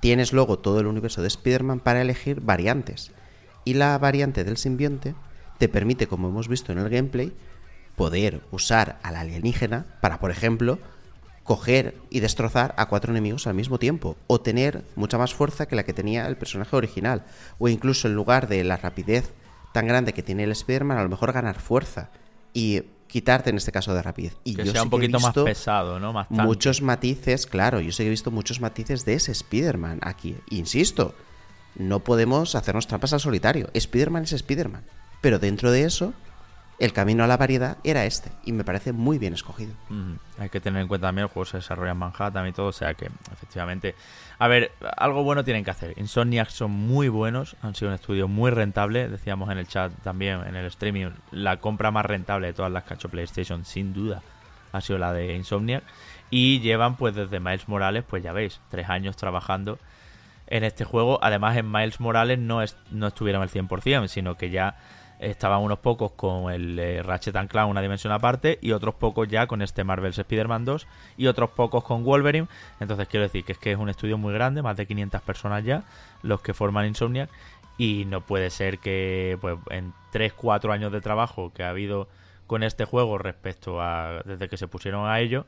[0.00, 3.10] tienes luego todo el universo de Spider-Man para elegir variantes.
[3.64, 5.14] Y la variante del simbionte
[5.58, 7.32] te permite, como hemos visto en el gameplay,
[7.96, 10.78] poder usar al alienígena para, por ejemplo,
[11.44, 15.76] coger y destrozar a cuatro enemigos al mismo tiempo, o tener mucha más fuerza que
[15.76, 17.24] la que tenía el personaje original,
[17.58, 19.32] o incluso en lugar de la rapidez
[19.72, 22.10] tan grande que tiene el Spider-Man, a lo mejor ganar fuerza
[22.52, 24.36] y quitarte en este caso de rapidez.
[24.44, 26.12] Y que yo sea sí un que he poquito más pesado, ¿no?
[26.12, 30.36] Más muchos matices, claro, yo sí que he visto muchos matices de ese Spider-Man aquí.
[30.50, 31.14] Insisto,
[31.74, 33.68] no podemos hacernos trampas al solitario.
[33.74, 34.84] Spider-Man es Spider-Man.
[35.20, 36.14] Pero dentro de eso,
[36.82, 38.32] el camino a la variedad era este.
[38.44, 39.72] Y me parece muy bien escogido.
[40.40, 42.72] Hay que tener en cuenta también el juego se desarrolla en Manhattan y todo, o
[42.72, 43.94] sea que efectivamente,
[44.40, 45.94] a ver, algo bueno tienen que hacer.
[45.96, 50.40] Insomniac son muy buenos, han sido un estudio muy rentable, decíamos en el chat también,
[50.44, 54.20] en el streaming, la compra más rentable de todas las cacho PlayStation, sin duda,
[54.72, 55.84] ha sido la de Insomniac
[56.30, 59.78] y llevan pues desde Miles Morales, pues ya veis, tres años trabajando
[60.48, 61.20] en este juego.
[61.22, 64.74] Además, en Miles Morales no, es, no estuvieron al 100%, sino que ya
[65.22, 69.28] estaban unos pocos con el eh, Ratchet and Clank una dimensión aparte y otros pocos
[69.28, 70.86] ya con este Marvel's Spider-Man 2
[71.16, 72.48] y otros pocos con Wolverine.
[72.80, 75.64] Entonces quiero decir que es que es un estudio muy grande, más de 500 personas
[75.64, 75.84] ya,
[76.22, 77.30] los que forman Insomniac
[77.78, 82.08] y no puede ser que pues en 3 4 años de trabajo que ha habido
[82.46, 85.46] con este juego respecto a desde que se pusieron a ello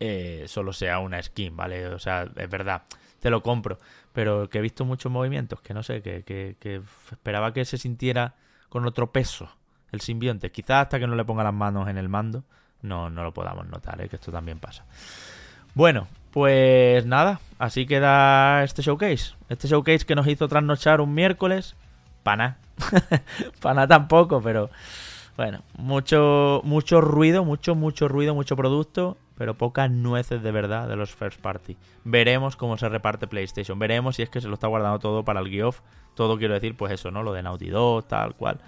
[0.00, 1.86] eh, solo sea una skin, ¿vale?
[1.88, 2.82] O sea, es verdad,
[3.20, 3.78] te lo compro,
[4.12, 7.78] pero que he visto muchos movimientos que no sé, que, que, que esperaba que se
[7.78, 8.34] sintiera
[8.74, 9.48] con otro peso
[9.92, 10.50] el simbionte.
[10.50, 12.42] Quizás hasta que no le ponga las manos en el mando
[12.82, 14.08] no, no lo podamos notar, ¿eh?
[14.08, 14.84] que esto también pasa.
[15.74, 19.36] Bueno, pues nada, así queda este showcase.
[19.48, 21.76] Este showcase que nos hizo trasnochar un miércoles.
[22.24, 22.56] Pana.
[23.62, 24.70] Pana tampoco, pero
[25.36, 30.96] bueno, mucho, mucho ruido, mucho, mucho ruido, mucho producto, pero pocas nueces de verdad de
[30.96, 31.76] los first party.
[32.04, 33.78] Veremos cómo se reparte PlayStation.
[33.78, 35.80] Veremos si es que se lo está guardando todo para el Geoff.
[36.14, 37.22] Todo quiero decir, pues eso, ¿no?
[37.22, 38.60] Lo de Naughty Dog, tal cual.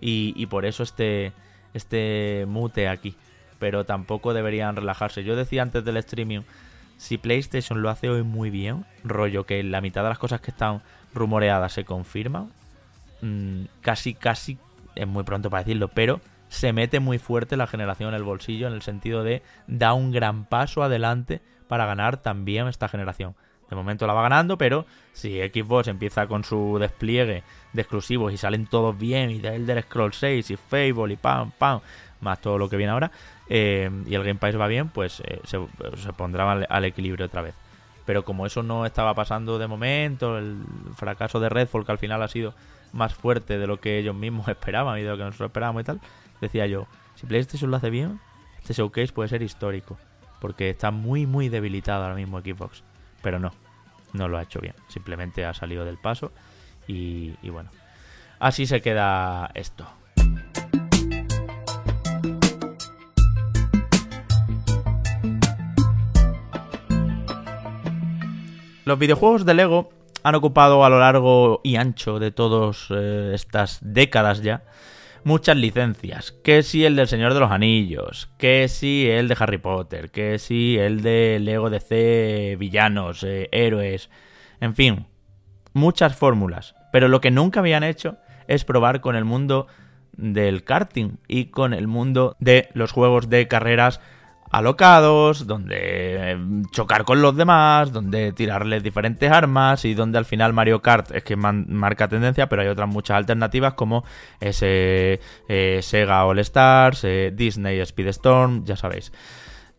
[0.00, 1.32] Y, y por eso este,
[1.74, 3.14] este mute aquí.
[3.58, 5.24] Pero tampoco deberían relajarse.
[5.24, 6.40] Yo decía antes del streaming,
[6.96, 10.50] si PlayStation lo hace hoy muy bien, rollo que la mitad de las cosas que
[10.50, 10.82] están
[11.12, 12.50] rumoreadas se confirman,
[13.20, 14.58] mmm, casi, casi,
[14.94, 16.20] es muy pronto para decirlo, pero
[16.54, 20.12] se mete muy fuerte la generación en el bolsillo en el sentido de da un
[20.12, 23.34] gran paso adelante para ganar también esta generación.
[23.68, 28.36] De momento la va ganando, pero si Xbox empieza con su despliegue de exclusivos y
[28.36, 31.80] salen todos bien, y de Elder Scrolls 6 y Fable y pam, pam,
[32.20, 33.10] más todo lo que viene ahora,
[33.48, 35.58] eh, y el Game Pass va bien, pues eh, se,
[36.12, 37.54] pondrá al, al, equilibrio otra vez.
[38.06, 40.62] Pero como eso no estaba pasando de momento, el
[40.94, 42.54] fracaso de Redfall, que al final ha sido
[42.92, 45.84] más fuerte de lo que ellos mismos esperaban y de lo que nosotros esperábamos y
[45.84, 46.00] tal,
[46.44, 48.20] decía yo, si PlayStation lo hace bien,
[48.58, 49.98] este showcase puede ser histórico,
[50.40, 52.82] porque está muy, muy debilitado ahora mismo Xbox.
[53.22, 53.52] Pero no,
[54.12, 56.32] no lo ha hecho bien, simplemente ha salido del paso
[56.86, 57.70] y, bueno,
[58.38, 59.86] así se queda esto.
[68.84, 69.88] Los videojuegos de Lego
[70.22, 74.62] han ocupado a lo largo y ancho de todas eh, estas décadas ya
[75.24, 76.32] muchas licencias.
[76.44, 80.38] Que si el del Señor de los Anillos, que si el de Harry Potter, que
[80.38, 84.10] si el de Lego DC, villanos, eh, héroes,
[84.60, 85.06] en fin,
[85.72, 86.74] muchas fórmulas.
[86.92, 89.66] Pero lo que nunca habían hecho es probar con el mundo
[90.16, 94.00] del karting y con el mundo de los juegos de carreras
[94.54, 96.38] alocados, donde eh,
[96.70, 101.24] chocar con los demás, donde tirarles diferentes armas y donde al final Mario Kart es
[101.24, 104.04] que marca tendencia, pero hay otras muchas alternativas como
[104.40, 109.12] ese eh, Sega All Stars, eh, Disney Speedstorm, ya sabéis.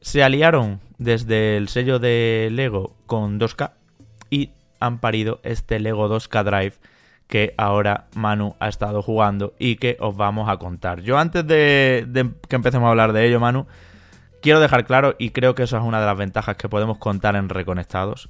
[0.01, 3.71] Se aliaron desde el sello de Lego con 2K
[4.29, 6.73] y han parido este Lego 2K Drive
[7.27, 11.01] que ahora Manu ha estado jugando y que os vamos a contar.
[11.01, 13.65] Yo antes de, de que empecemos a hablar de ello, Manu,
[14.45, 17.35] quiero dejar claro, y creo que eso es una de las ventajas que podemos contar
[17.35, 18.29] en Reconectados,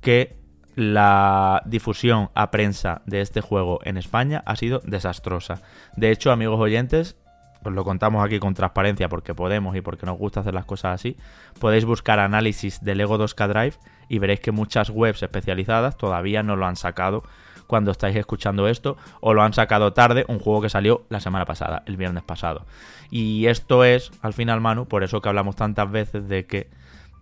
[0.00, 0.36] que
[0.74, 5.62] la difusión a prensa de este juego en España ha sido desastrosa.
[5.94, 7.16] De hecho, amigos oyentes,
[7.64, 10.94] os lo contamos aquí con transparencia porque podemos y porque nos gusta hacer las cosas
[10.96, 11.16] así,
[11.60, 13.76] podéis buscar análisis de Lego 2K Drive
[14.08, 17.22] y veréis que muchas webs especializadas todavía no lo han sacado
[17.68, 21.44] cuando estáis escuchando esto o lo han sacado tarde, un juego que salió la semana
[21.44, 22.66] pasada, el viernes pasado.
[23.10, 26.70] Y esto es, al final, Manu, por eso que hablamos tantas veces de que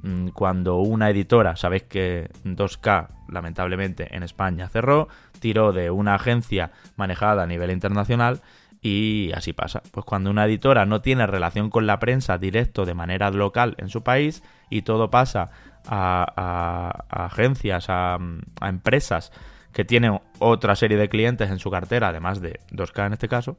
[0.03, 5.09] mm, cuando una editora, sabéis que 2K lamentablemente en España cerró,
[5.41, 8.41] tiró de una agencia manejada a nivel internacional
[8.81, 9.83] y así pasa.
[9.91, 13.89] Pues cuando una editora no tiene relación con la prensa directo de manera local en
[13.89, 15.51] su país y todo pasa
[15.89, 18.19] a, agencias, a,
[18.61, 19.33] a empresas
[19.77, 23.59] que tienen otra serie de clientes en su cartera, además de 2K en este caso,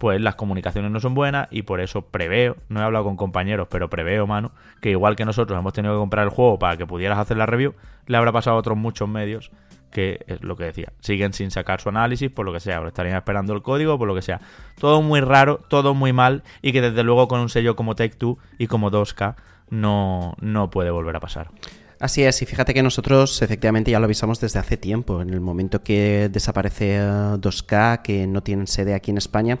[0.00, 3.68] pues las comunicaciones no son buenas y por eso preveo, no he hablado con compañeros,
[3.70, 6.84] pero preveo, mano, que igual que nosotros hemos tenido que comprar el juego para que
[6.84, 7.74] pudieras hacer la review,
[8.08, 9.52] le habrá pasado a otros muchos medios
[9.92, 12.88] que es lo que decía, siguen sin sacar su análisis por lo que sea, o
[12.88, 14.40] estarían esperando el código, por lo que sea.
[14.80, 18.16] Todo muy raro, todo muy mal y que desde luego con un sello como Take
[18.16, 19.36] Two y como 2K
[19.70, 21.50] no, no puede volver a pasar.
[22.02, 25.40] Así es, y fíjate que nosotros efectivamente ya lo avisamos desde hace tiempo, en el
[25.40, 29.60] momento que desaparece 2K, eh, que no tienen sede aquí en España,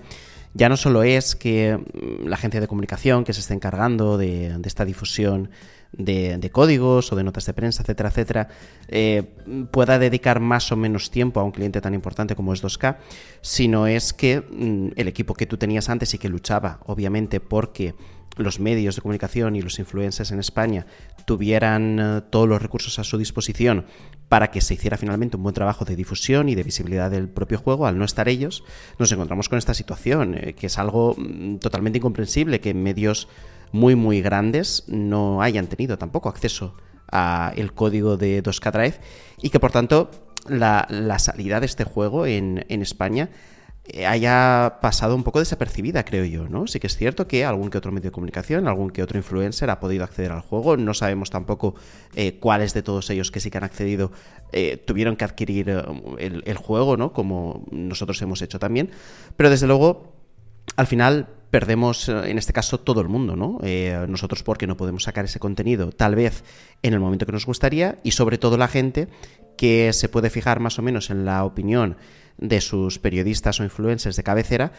[0.52, 4.58] ya no solo es que mm, la agencia de comunicación que se esté encargando de,
[4.64, 5.50] esta difusión
[5.92, 8.48] de, códigos o de notas de prensa, etcétera, etcétera,
[8.88, 9.22] eh,
[9.70, 12.96] pueda dedicar más o menos tiempo a un cliente tan importante como es 2K,
[13.40, 17.94] sino es que mm, el equipo que tú tenías antes y que luchaba, obviamente, porque
[18.36, 20.86] los medios de comunicación y los influencers en España
[21.26, 23.86] tuvieran eh, todos los recursos a su disposición
[24.28, 27.58] para que se hiciera finalmente un buen trabajo de difusión y de visibilidad del propio
[27.58, 28.64] juego, al no estar ellos,
[28.98, 33.28] nos encontramos con esta situación, eh, que es algo mm, totalmente incomprensible que medios
[33.72, 36.74] muy muy grandes no hayan tenido tampoco acceso
[37.08, 38.94] al código de 2K Drive
[39.42, 40.10] y que por tanto
[40.48, 40.86] la,
[41.18, 43.28] salida de este juego en, en España
[44.06, 46.68] haya pasado un poco desapercibida, creo yo, ¿no?
[46.68, 49.70] Sí que es cierto que algún que otro medio de comunicación, algún que otro influencer
[49.70, 51.74] ha podido acceder al juego, no sabemos tampoco
[52.14, 54.12] eh, cuáles de todos ellos que sí que han accedido
[54.52, 55.68] eh, tuvieron que adquirir
[56.18, 57.12] el, juego, ¿no?
[57.12, 58.90] Como nosotros hemos hecho también,
[59.36, 60.12] pero desde luego,
[60.76, 63.58] al final perdemos en este caso todo el mundo, ¿no?
[64.06, 66.44] nosotros porque no podemos sacar ese contenido tal vez
[66.80, 69.08] en el momento que nos gustaría y sobre todo la gente
[69.58, 71.98] que se puede fijar más o menos en la opinión
[72.38, 74.72] de sus periodistas o influencers de cabecera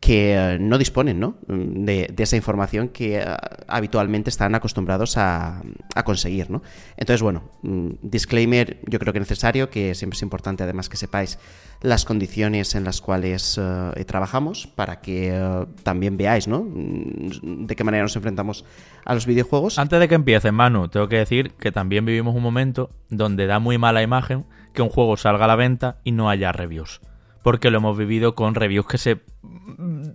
[0.00, 1.38] que eh, no disponen ¿no?
[1.48, 3.24] De, esa información que eh,
[3.66, 5.62] habitualmente están acostumbrados a,
[6.04, 6.50] conseguir.
[6.50, 6.62] ¿no?
[6.96, 11.38] Entonces, bueno, mm, disclaimer yo creo que necesario, que siempre es importante además que sepáis
[11.82, 16.62] las condiciones en las cuales eh, trabajamos para que también veáis ¿no?
[16.62, 18.64] Mm, de qué manera nos enfrentamos
[19.04, 19.78] a los videojuegos.
[19.78, 23.58] Antes de que empiece, Manu, tengo que decir que también vivimos un momento donde da
[23.58, 24.44] muy mala imagen
[24.76, 27.00] que un juego salga a la venta y no haya reviews.
[27.42, 29.22] Porque lo hemos vivido con reviews que se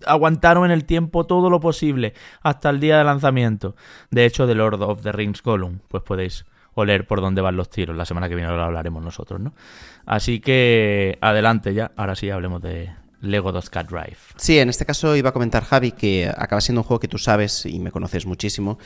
[0.05, 3.75] aguantaron en el tiempo todo lo posible hasta el día de lanzamiento.
[4.09, 7.69] De hecho, de Lord of the Rings Column, pues podéis oler por dónde van los
[7.69, 7.95] tiros.
[7.95, 9.53] La semana que viene lo hablaremos nosotros, ¿no?
[10.05, 12.91] Así que adelante ya, ahora sí hablemos de
[13.21, 14.17] Lego 2K Drive.
[14.35, 17.17] Sí, en este caso iba a comentar Javi que acaba siendo un juego que tú
[17.17, 18.79] sabes y me conoces muchísimo,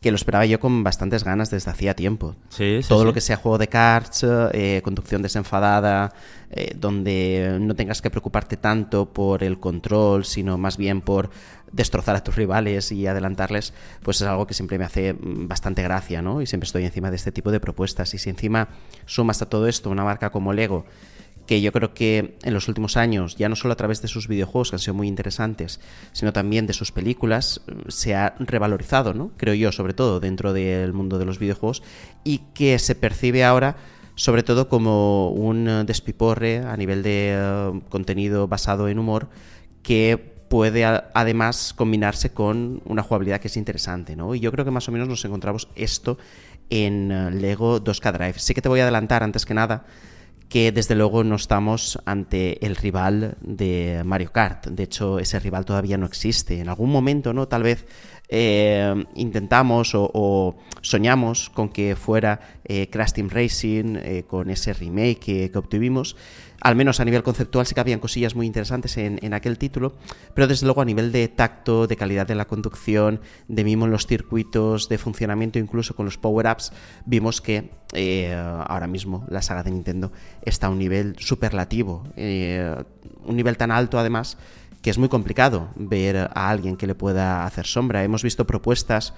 [0.00, 2.34] que lo esperaba yo con bastantes ganas desde hacía tiempo.
[2.48, 6.12] Sí, Todo lo que sea juego de cards, eh, conducción desenfadada,
[6.50, 11.30] eh, donde no tengas que preocuparte tanto por el control, sino más bien por
[11.70, 16.20] destrozar a tus rivales y adelantarles, pues es algo que siempre me hace bastante gracia,
[16.20, 16.42] ¿no?
[16.42, 18.12] Y siempre estoy encima de este tipo de propuestas.
[18.14, 18.68] Y si encima
[19.06, 20.84] sumas a todo esto una marca como Lego,
[21.52, 24.26] que yo creo que en los últimos años, ya no solo a través de sus
[24.26, 25.80] videojuegos, que han sido muy interesantes,
[26.12, 29.32] sino también de sus películas, se ha revalorizado, ¿no?
[29.36, 31.82] Creo yo, sobre todo dentro del mundo de los videojuegos,
[32.24, 33.76] y que se percibe ahora
[34.14, 39.28] sobre todo como un despiporre a nivel de eh, contenido basado en humor
[39.82, 40.16] que
[40.48, 44.34] puede además combinarse con una jugabilidad que es interesante, ¿no?
[44.34, 46.16] Y yo creo que más o menos nos encontramos esto
[46.70, 48.38] en eh, Lego 2K Drive.
[48.38, 49.84] Sí que te voy a adelantar antes que nada
[50.52, 54.66] que desde luego no estamos ante el rival de Mario Kart.
[54.66, 56.60] De hecho, ese rival todavía no existe.
[56.60, 57.48] En algún momento, ¿no?
[57.48, 57.86] Tal vez
[58.28, 65.50] eh, intentamos o, soñamos con que fuera eh, Crash Team Racing, eh, con ese remake
[65.50, 66.16] que, obtuvimos.
[66.62, 69.96] Al menos a nivel conceptual sí que habían cosillas muy interesantes en, aquel título,
[70.32, 73.90] pero desde luego a nivel de tacto, de calidad de la conducción, de mismo en
[73.90, 76.72] los circuitos, de funcionamiento, incluso con los power-ups,
[77.04, 77.70] vimos que
[78.68, 80.12] ahora mismo la saga de Nintendo
[80.42, 84.38] está a un nivel superlativo, un nivel tan alto además
[84.82, 88.02] que es muy complicado ver a alguien que le pueda hacer sombra.
[88.02, 89.14] Hemos visto propuestas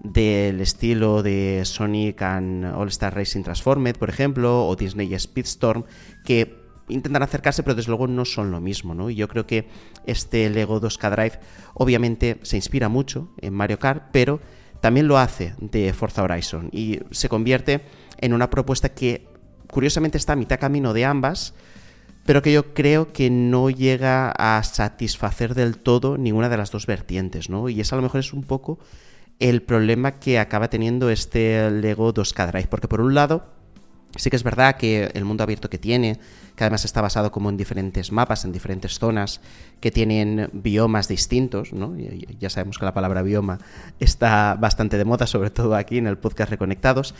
[0.00, 5.84] del estilo de Sonic and All Star Racing Transformed, por ejemplo, o Disney Speedstorm,
[6.24, 9.10] que intentan acercarse, pero desde luego no son lo mismo, ¿no?
[9.10, 9.68] Y yo creo que
[10.06, 11.40] este Lego 2K Drive
[11.74, 14.40] obviamente se inspira mucho en Mario Kart, pero
[14.80, 17.82] también lo hace de Forza Horizon y se convierte
[18.18, 19.26] en una propuesta que
[19.70, 21.54] curiosamente está a mitad camino de ambas,
[22.24, 26.86] pero que yo creo que no llega a satisfacer del todo ninguna de las dos
[26.86, 27.68] vertientes, ¿no?
[27.68, 28.78] Y eso a lo mejor es un poco
[29.38, 33.44] el problema que acaba teniendo este Lego 2K Drive, porque por un lado,
[34.18, 36.18] sí que es verdad que el mundo abierto que tiene,
[36.56, 39.40] que además está basado como en diferentes mapas, en diferentes zonas,
[39.80, 41.96] que tienen biomas distintos, ¿no?
[42.38, 43.58] Ya sabemos que la palabra bioma
[44.00, 47.14] está bastante de moda, sobre todo aquí en el podcast Reconectados,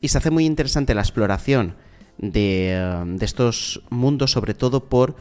[0.00, 1.76] y se hace muy interesante la exploración
[2.18, 5.16] de, de estos mundos, sobre todo por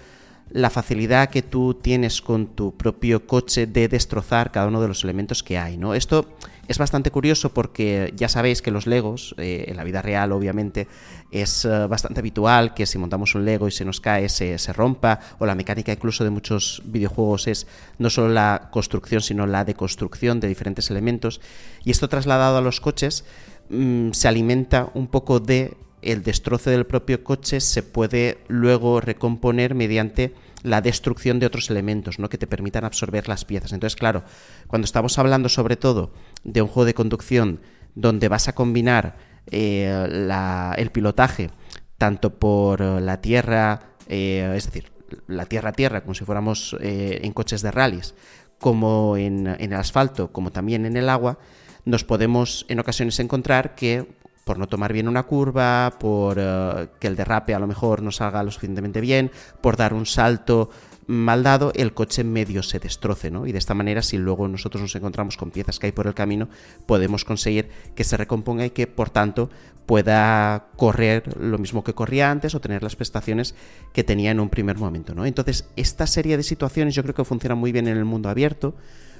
[0.49, 5.03] la facilidad que tú tienes con tu propio coche de destrozar cada uno de los
[5.03, 5.93] elementos que hay, ¿no?
[5.93, 6.27] Esto
[6.71, 10.87] es bastante curioso porque ya sabéis que los Legos, eh, en la vida real obviamente,
[11.31, 14.73] es eh, bastante habitual que si montamos un Lego y se nos cae se, se,
[14.73, 17.67] rompa, o la mecánica incluso de muchos videojuegos es
[17.99, 21.41] no solo la construcción, sino la deconstrucción de diferentes elementos.
[21.83, 23.25] Y esto trasladado a los coches
[23.69, 29.75] mm, se alimenta un poco de el destrozo del propio coche se puede luego recomponer
[29.75, 30.33] mediante
[30.63, 32.29] la destrucción de otros elementos, ¿no?
[32.29, 33.73] que te permitan absorber las piezas.
[33.73, 34.23] Entonces, claro,
[34.67, 36.13] cuando estamos hablando sobre todo
[36.43, 37.61] de un juego de conducción
[37.95, 39.17] donde vas a combinar
[39.49, 41.49] eh, el pilotaje
[41.97, 44.91] tanto por la tierra, eh, es decir,
[45.27, 48.15] la tierra a tierra, como si fuéramos eh, en coches de rallies,
[48.59, 51.37] como en, en el asfalto, como también en el agua,
[51.85, 54.07] nos podemos en ocasiones encontrar que
[54.43, 58.11] por no tomar bien una curva, por eh, que el derrape a lo mejor no
[58.11, 59.31] salga lo suficientemente bien,
[59.61, 60.69] por dar un salto
[61.07, 63.45] mal dado, el coche medio se destroce, ¿no?
[63.45, 66.13] Y de esta manera, si luego nosotros nos encontramos con piezas que hay por el
[66.13, 66.47] camino,
[66.85, 69.49] podemos conseguir que se recomponga y que, por tanto,
[69.85, 73.55] pueda correr lo mismo que corría antes o tener las prestaciones
[73.93, 75.25] que tenía en un primer momento, ¿no?
[75.25, 78.75] Entonces, esta serie de situaciones yo creo que funciona muy bien en el mundo abierto,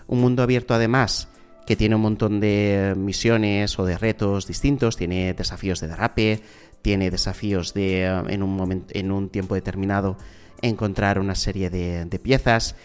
[0.07, 1.27] un mundo abierto además
[1.65, 6.41] que tiene un montón de misiones o de retos distintos, tiene desafíos de derrape,
[6.81, 10.17] tiene desafíos de eh, en un, momento, en un tiempo determinado
[10.61, 12.75] encontrar una serie de, piezas,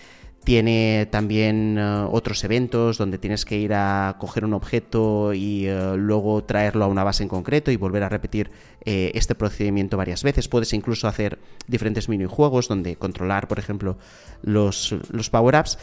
[0.44, 5.94] tiene también eh, otros eventos donde tienes que ir a coger un objeto y eh,
[5.96, 8.50] luego traerlo a una base en concreto y volver a repetir
[8.84, 10.46] este procedimiento varias veces.
[10.46, 13.98] Puedes incluso hacer diferentes minijuegos donde controlar, por ejemplo,
[14.42, 15.76] los, los power-ups.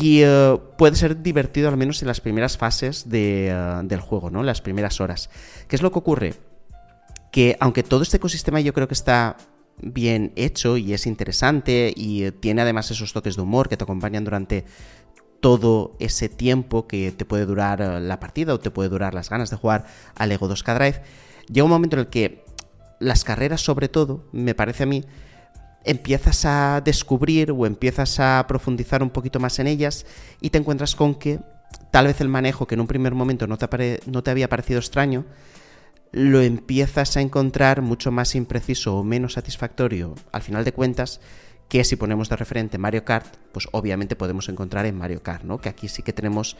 [0.00, 3.54] Y eh, puede ser divertido al menos en las primeras fases eh,
[3.84, 4.42] del juego, ¿no?
[4.42, 5.30] Las primeras horas.
[5.68, 6.34] ¿Qué es lo que ocurre?
[7.30, 9.36] Que aunque todo este ecosistema yo creo que está
[9.80, 14.24] bien hecho y es interesante y tiene además esos toques de humor que te acompañan
[14.24, 14.64] durante
[15.40, 19.28] todo ese tiempo que te puede durar eh, la partida o te puede durar las
[19.28, 19.84] ganas de jugar
[20.14, 21.02] al Lego 2K Drive,
[21.48, 22.44] llega un momento en el que
[22.98, 25.04] las carreras sobre todo, me parece a mí,
[25.84, 30.06] empiezas a descubrir o empiezas a profundizar un poquito más en ellas
[30.40, 31.40] y te encuentras con que
[31.90, 34.80] tal vez el manejo que en un primer momento no te, no te había parecido
[34.80, 35.24] extraño,
[36.12, 41.20] lo empiezas a encontrar mucho más impreciso o menos satisfactorio al final de cuentas
[41.68, 45.58] que si ponemos de referente Mario Kart, pues obviamente podemos encontrar en Mario Kart, ¿no?
[45.58, 46.56] Que aquí sí que tenemos,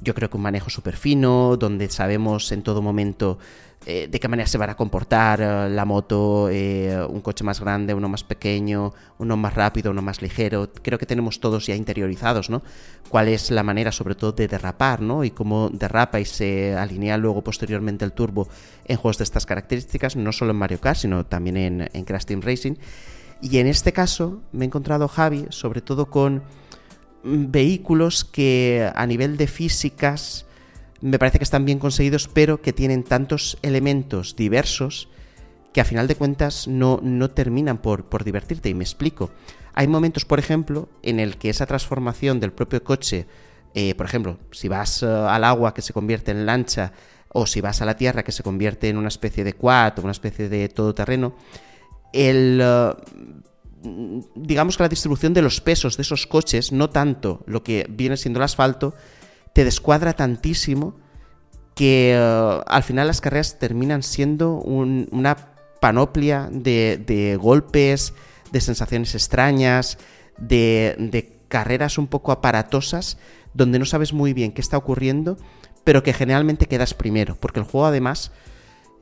[0.00, 3.38] yo creo que un manejo súper fino, donde sabemos en todo momento
[3.84, 7.60] eh, de qué manera se va a comportar eh, la moto, eh, un coche más
[7.60, 10.70] grande, uno más pequeño, uno más rápido, uno más ligero.
[10.82, 12.62] Creo que tenemos todos ya interiorizados, ¿no?
[13.08, 15.24] Cuál es la manera, sobre todo, de derrapar, ¿no?
[15.24, 18.48] Y cómo derrapa y se alinea luego posteriormente el turbo
[18.84, 22.40] en juegos de estas características, no solo en Mario Kart, sino también en, en Team
[22.40, 22.74] Racing.
[23.40, 26.44] Y en este caso me he encontrado Javi, sobre todo con
[27.24, 30.46] vehículos que a nivel de físicas
[31.00, 35.08] me parece que están bien conseguidos, pero que tienen tantos elementos diversos
[35.72, 38.68] que a final de cuentas no, no terminan por, por divertirte.
[38.68, 39.30] Y me explico.
[39.74, 43.26] Hay momentos, por ejemplo, en el que esa transformación del propio coche,
[43.74, 46.92] eh, por ejemplo, si vas eh, al agua que se convierte en lancha,
[47.34, 50.02] o si vas a la tierra que se convierte en una especie de quad o
[50.02, 51.34] una especie de todoterreno,
[52.12, 52.92] el, eh,
[54.34, 58.16] digamos que la distribución de los pesos de esos coches, no tanto lo que viene
[58.16, 58.94] siendo el asfalto,
[59.52, 60.96] te descuadra tantísimo
[61.74, 62.14] que
[62.66, 68.14] al final las carreras terminan siendo una panoplia de, golpes,
[68.52, 69.98] de sensaciones extrañas,
[70.38, 73.18] de, carreras un poco aparatosas,
[73.52, 75.36] donde no sabes muy bien qué está ocurriendo,
[75.84, 78.32] pero que generalmente quedas primero, porque el juego además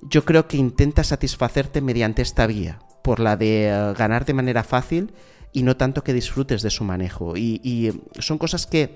[0.03, 4.63] yo creo que intenta satisfacerte mediante esta vía, por la de eh, ganar de manera
[4.63, 5.13] fácil
[5.53, 7.37] y no tanto que disfrutes de su manejo.
[7.37, 8.95] Y, son cosas que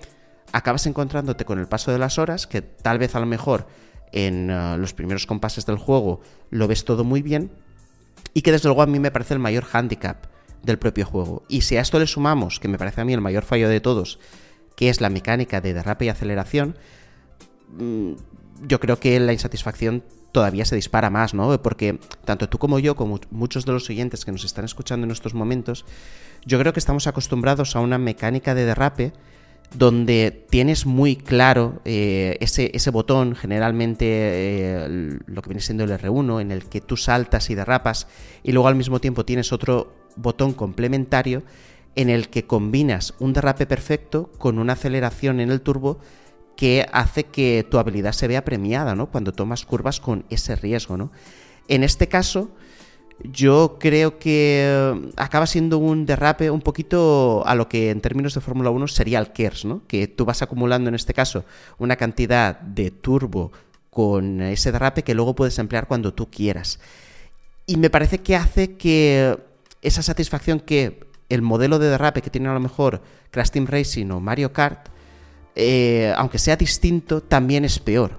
[0.52, 3.66] acabas encontrándote con el paso de las horas, que tal vez a lo mejor
[4.12, 6.20] en eh, los primeros compases del juego
[6.50, 7.50] lo ves todo muy bien,
[8.32, 10.26] y que desde luego a mí me parece el mayor handicap
[10.62, 11.42] del propio juego.
[11.48, 13.80] Y si a esto le sumamos, que me parece a mí el mayor fallo de
[13.80, 14.18] todos,
[14.76, 16.76] que es la mecánica de derrape y aceleración,
[17.76, 18.12] mm,
[18.62, 20.04] yo creo que la insatisfacción
[20.34, 21.62] todavía se dispara más, ¿no?
[21.62, 25.12] Porque tanto tú como yo, como muchos de los oyentes que nos están escuchando en
[25.12, 25.84] estos momentos,
[26.44, 29.12] yo creo que estamos acostumbrados a una mecánica de derrape
[29.74, 35.92] donde tienes muy claro eh, ese, ese, botón, generalmente eh, lo que viene siendo el
[35.92, 38.08] R1, en el que tú saltas y derrapas,
[38.42, 41.44] y luego al mismo tiempo tienes otro botón complementario
[41.94, 46.00] en el que combinas un derrape perfecto con una aceleración en el turbo
[46.56, 49.10] que hace que tu habilidad se vea premiada, ¿no?
[49.10, 51.10] Cuando tomas curvas con ese riesgo, ¿no?
[51.68, 52.50] En este caso,
[53.22, 58.34] yo creo que eh, acaba siendo un derrape un poquito a lo que en términos
[58.34, 59.82] de Fórmula 1 sería el KERS, ¿no?
[59.86, 61.44] Que tú vas acumulando en este caso
[61.78, 63.52] una cantidad de turbo
[63.90, 66.80] con ese derrape que luego puedes emplear cuando tú quieras.
[67.66, 69.38] Y me parece que hace que
[69.80, 74.10] esa satisfacción que el modelo de derrape que tiene a lo mejor Crash Team Racing
[74.10, 74.88] o Mario Kart,
[75.56, 78.18] eh, aunque sea distinto, también es peor.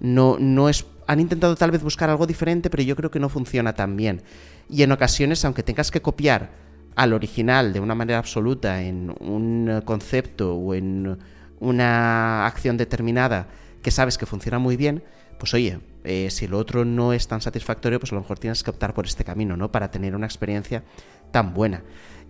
[0.00, 3.28] No, no es han intentado tal vez buscar algo diferente, pero yo creo que no
[3.28, 4.22] funciona tan bien.
[4.68, 6.50] Y en ocasiones, aunque tengas que copiar
[6.96, 11.18] al original de una manera absoluta en un concepto o en
[11.60, 13.48] una acción determinada
[13.82, 15.04] que sabes que funciona muy bien,
[15.38, 18.62] pues oye, eh, si lo otro no es tan satisfactorio, pues a lo mejor tienes
[18.62, 19.70] que optar por este camino, ¿no?
[19.70, 20.82] Para tener una experiencia
[21.30, 21.82] tan buena.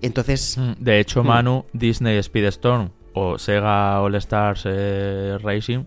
[0.02, 0.58] Entonces...
[0.58, 1.26] Mm, de hecho, hmm.
[1.26, 5.86] Manu, Disney Speedstorm o Sega All Stars eh, Racing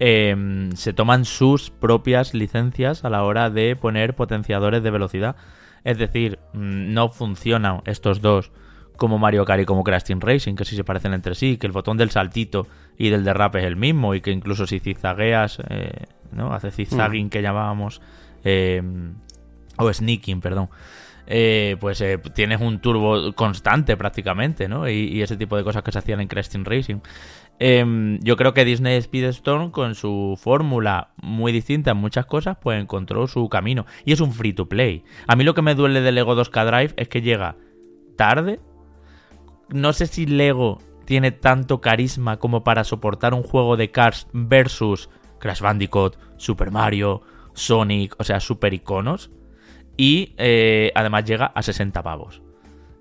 [0.00, 5.36] Em, se toman sus propias licencias a la hora de poner potenciadores de velocidad.
[5.84, 8.50] Es decir, mm, no funcionan estos dos
[8.96, 11.66] como Mario Kart y como Crash Team Racing, que sí se parecen entre sí, que
[11.66, 15.60] el botón del saltito y del derrape es el mismo y que incluso si zigzagueas,
[15.68, 16.52] eh, ¿no?
[16.52, 17.30] Hace zigzagging mm.
[17.30, 18.00] que llamábamos,
[18.44, 19.14] em,
[19.78, 20.70] o sneaking, perdón.
[21.26, 24.88] Eh, pues eh, tienes un turbo constante prácticamente, ¿no?
[24.88, 27.00] Y, ese tipo de cosas que se hacían en Team Racing.
[27.58, 32.80] Em, yo creo que Disney Speedstorm, con su fórmula muy distinta en muchas cosas, pues
[32.80, 33.86] encontró su camino.
[34.04, 35.04] Y es un free to play.
[35.26, 37.56] A mí lo que me duele de Lego 2K Drive es que llega
[38.16, 38.60] tarde.
[39.70, 45.08] No sé si Lego tiene tanto carisma como para soportar un juego de Cars versus
[45.38, 47.22] Crash Bandicoot, Super Mario,
[47.54, 49.30] Sonic, o sea, super iconos.
[49.96, 52.42] Y eh, además llega a 60 pavos.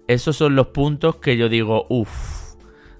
[0.07, 2.43] Esos son los puntos que yo digo, uff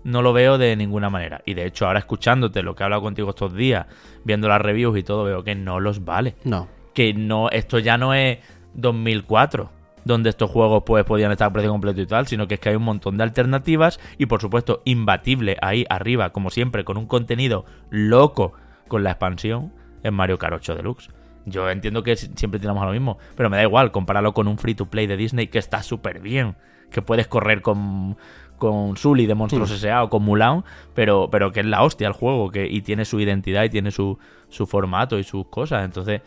[0.04, 1.42] no lo veo de ninguna manera.
[1.46, 3.88] Y de hecho, ahora escuchándote lo que he hablado contigo estos días,
[4.24, 6.36] viendo las reviews y todo, veo que no los vale.
[6.44, 6.68] No.
[6.94, 8.40] Que no, esto ya no es
[8.76, 9.70] 2004,
[10.06, 12.70] donde estos juegos pues podían estar a precio completo y tal, sino que es que
[12.70, 17.08] hay un montón de alternativas y por supuesto imbatible ahí arriba, como siempre, con un
[17.08, 18.54] contenido loco
[18.88, 21.10] con la expansión en Mario Kart 8 Deluxe.
[21.46, 24.58] Yo entiendo que siempre tiramos a lo mismo, pero me da igual, compáralo con un
[24.58, 26.56] free to play de Disney que está súper bien,
[26.90, 28.18] que puedes correr con
[28.64, 29.72] con Sully de Monstruos.
[29.72, 30.04] S.A.
[30.04, 30.64] o con Mulan,
[30.94, 33.92] pero, pero que es la hostia el juego que, y tiene su identidad y tiene
[33.92, 34.18] su,
[34.48, 35.84] su formato y sus cosas.
[35.84, 36.22] Entonces,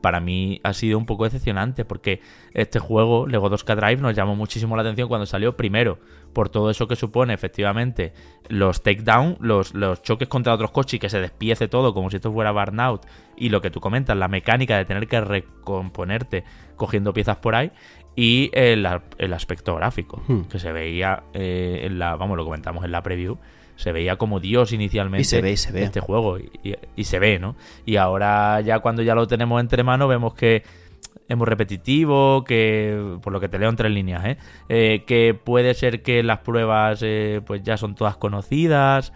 [0.00, 2.20] para mí ha sido un poco decepcionante porque
[2.52, 5.98] este juego, Lego 2K Drive, nos llamó muchísimo la atención cuando salió primero,
[6.32, 8.12] por todo eso que supone efectivamente
[8.48, 12.16] los takedown, los, los choques contra otros coches y que se despiece todo como si
[12.16, 16.44] esto fuera Burnout y lo que tú comentas, la mecánica de tener que recomponerte
[16.76, 17.72] cogiendo piezas por ahí
[18.16, 18.86] y el,
[19.32, 20.42] aspecto gráfico, hmm.
[20.42, 23.38] que se veía eh, en la, vamos, lo comentamos en la preview,
[23.76, 25.82] se veía como Dios inicialmente y se ve, se ve.
[25.84, 27.56] este juego y, se ve, ¿no?
[27.84, 30.62] Y ahora ya cuando ya lo tenemos entre manos vemos que
[31.26, 34.36] es muy repetitivo, que por lo que te leo en tres líneas, ¿eh?
[34.68, 39.12] eh que puede ser que las pruebas eh, pues ya son todas conocidas,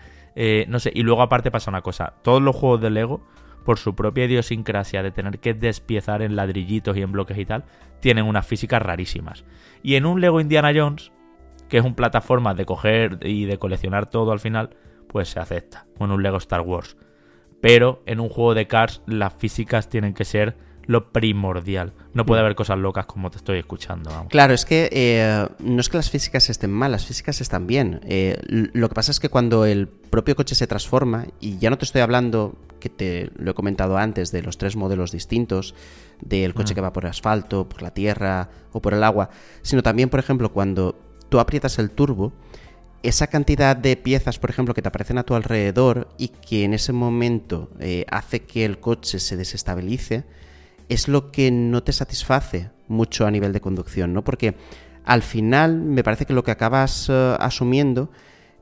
[0.69, 3.27] no sé, y luego aparte pasa una cosa, todos los juegos de Lego
[3.69, 7.65] por su propia idiosincrasia de tener que despiezar en ladrillitos y en bloques y tal,
[8.01, 9.45] tienen unas físicas rarísimas.
[9.83, 11.13] Y en un Lego Indiana Jones,
[11.69, 14.71] que es un plataforma de coger y de coleccionar todo al final,
[15.09, 15.87] pues se acepta.
[15.99, 16.97] En un Lego Star Wars.
[17.61, 20.57] Pero en un juego de Cars las físicas tienen que ser
[20.89, 21.93] lo primordial.
[22.15, 22.45] No puede mm.
[22.45, 24.27] haber cosas locas como te estoy escuchando.
[24.31, 28.01] Claro, es que eh, no es que las físicas estén mal, las físicas están bien.
[28.05, 31.77] Eh, lo que pasa es que cuando el propio coche se transforma, y ya no
[31.77, 35.75] te estoy hablando, que te lo he comentado antes, de los tres modelos distintos,
[36.23, 36.75] del coche ah.
[36.77, 39.29] que va por el asfalto, por la tierra o por el agua,
[39.61, 40.97] sino también, por ejemplo, cuando
[41.29, 42.33] tú aprietas el turbo,
[43.03, 46.75] esa cantidad de piezas, por ejemplo, que te aparecen a tu alrededor y que en
[46.75, 50.25] ese momento eh, hace que el coche se desestabilice,
[50.89, 54.25] es lo que no te satisface mucho a nivel de conducción, ¿no?
[54.25, 54.57] Porque
[55.05, 58.11] al final me parece que lo que acabas eh, asumiendo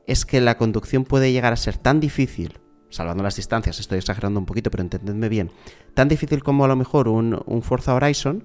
[0.05, 4.39] es que la conducción puede llegar a ser tan difícil, salvando las distancias, estoy exagerando
[4.39, 5.51] un poquito, pero entendedme bien,
[5.93, 8.43] tan difícil como a lo mejor un, un Forza Horizon,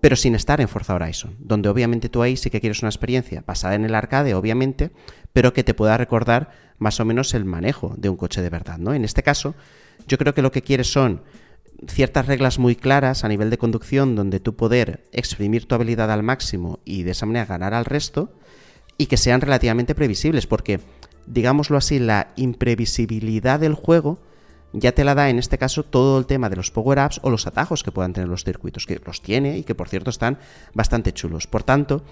[0.00, 3.42] pero sin estar en Forza Horizon, donde obviamente tú ahí sí que quieres una experiencia
[3.46, 4.90] basada en el arcade, obviamente,
[5.32, 8.78] pero que te pueda recordar más o menos el manejo de un coche de verdad,
[8.78, 8.94] ¿no?
[8.94, 9.54] En este caso,
[10.06, 11.22] yo creo que lo que quieres son
[11.86, 16.22] ciertas reglas muy claras a nivel de conducción donde tú poder exprimir tu habilidad al
[16.22, 18.32] máximo y de esa manera ganar al resto
[18.96, 20.80] y que sean relativamente previsibles porque
[21.26, 24.18] digámoslo así la imprevisibilidad del juego
[24.72, 27.46] ya te la da en este caso todo el tema de los power-ups o los
[27.46, 30.38] atajos que puedan tener los circuitos, que los tiene y que por cierto están
[30.74, 31.46] bastante chulos.
[31.46, 32.02] Por tanto,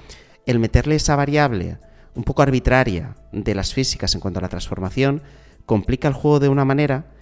[0.46, 1.78] el meterle esa variable
[2.14, 5.22] un poco arbitraria de las físicas en cuanto a la transformación
[5.66, 7.12] complica el juego de una manera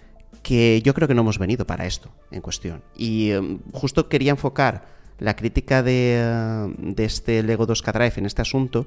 [0.43, 2.83] que yo creo que no hemos venido para esto en cuestión.
[2.95, 4.87] Y em, justo quería enfocar
[5.19, 8.87] la crítica de, eh, de este Lego 2K Drive en este asunto,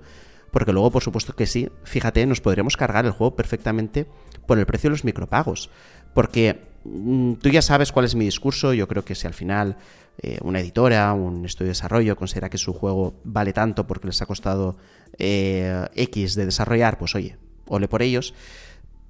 [0.52, 4.08] porque luego, por supuesto que sí, fíjate, nos podríamos cargar el juego perfectamente
[4.46, 5.70] por el precio de los micropagos.
[6.14, 9.78] Porque mm, tú ya sabes cuál es mi discurso, yo creo que si al final
[10.22, 14.22] eh, una editora, un estudio de desarrollo considera que su juego vale tanto porque les
[14.22, 14.78] ha costado
[15.18, 17.38] eh, X de desarrollar, pues oye,
[17.68, 18.34] ole por ellos.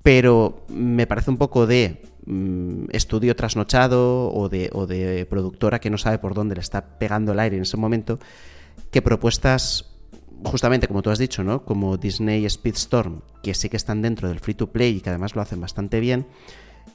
[0.04, 5.90] Pero me parece un poco de Mm, estudio trasnochado o de, o de productora que
[5.90, 8.20] no sabe por dónde le está pegando el aire en ese momento,
[8.92, 9.97] que propuestas
[10.44, 11.64] justamente como tú has dicho, ¿no?
[11.64, 15.36] Como Disney Speedstorm, que sí que están dentro del free to play y que además
[15.36, 16.28] lo hacen bastante bien,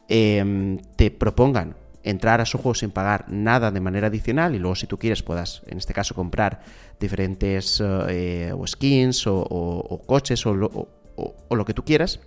[0.08, 4.74] em, te propongan entrar a su juego sin pagar nada de manera adicional y luego
[4.74, 6.62] si tú quieres puedas, en este caso, comprar
[6.98, 12.20] diferentes eh, o skins o, coches o lo que tú quieras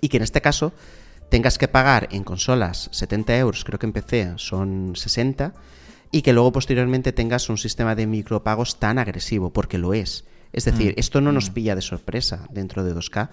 [0.00, 0.72] y que en este caso
[1.30, 5.54] tengas que pagar en consolas 70 euros, creo que en PC son 60,
[6.12, 10.24] y que luego posteriormente tengas un sistema de micropagos tan agresivo, porque lo es.
[10.52, 11.00] Es decir, mm.
[11.00, 11.52] esto no nos mm.
[11.54, 13.28] pilla de sorpresa dentro de 2K,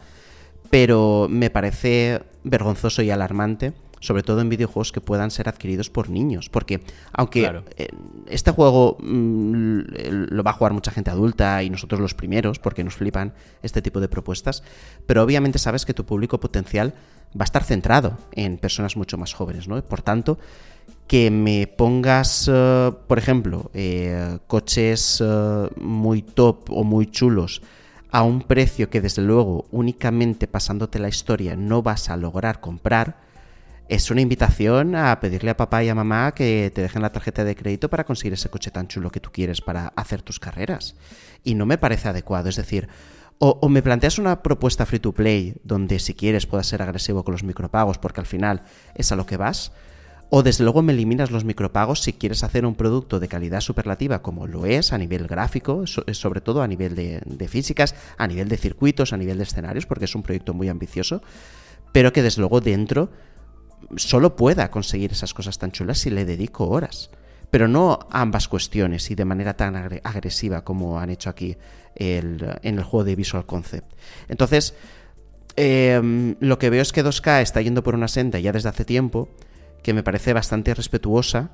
[0.69, 6.09] pero me parece vergonzoso y alarmante sobre todo en videojuegos que puedan ser adquiridos por
[6.09, 6.49] niños.
[6.49, 6.81] Porque
[7.13, 7.87] aunque eh,
[8.27, 9.79] este juego mm,
[10.29, 13.33] lo va a jugar mucha gente adulta y nosotros los primeros, porque nos flipan
[13.63, 14.63] este tipo de propuestas,
[15.05, 16.93] pero obviamente sabes que tu público potencial
[17.29, 19.81] va a estar centrado en personas mucho más jóvenes, ¿no?
[19.83, 20.37] Por tanto,
[21.07, 25.23] que me pongas, eh, por ejemplo, eh, coches
[25.77, 27.61] muy top o muy chulos
[28.11, 33.17] a un precio que desde luego únicamente pasándote la historia no vas a lograr comprar,
[33.89, 37.43] es una invitación a pedirle a papá y a mamá que te dejen la tarjeta
[37.43, 40.95] de crédito para conseguir ese coche tan chulo que tú quieres para hacer tus carreras.
[41.43, 42.49] Y no me parece adecuado.
[42.49, 42.89] Es decir,
[43.39, 47.31] o, me planteas una propuesta free to play donde si quieres puedas ser agresivo con
[47.31, 48.63] los micropagos porque al final
[48.93, 49.71] es a lo que vas.
[50.29, 54.21] O desde luego me eliminas los micropagos si quieres hacer un producto de calidad superlativa
[54.21, 58.49] como lo es a nivel gráfico, sobre todo a nivel de, de físicas, a nivel
[58.49, 61.21] de circuitos, a nivel de escenarios, porque es un proyecto muy ambicioso,
[61.93, 63.09] pero que desde luego dentro
[63.95, 67.09] solo pueda conseguir esas cosas tan chulas si le dedico horas.
[67.49, 71.55] Pero no ambas cuestiones y de manera tan agresiva como han hecho aquí
[71.95, 73.89] en el juego de Visual Concept.
[74.27, 74.75] Entonces,
[75.55, 78.83] em, lo que veo es que 2K está yendo por una senda ya desde hace
[78.83, 79.29] tiempo
[79.87, 81.51] que me parece bastante respetuosa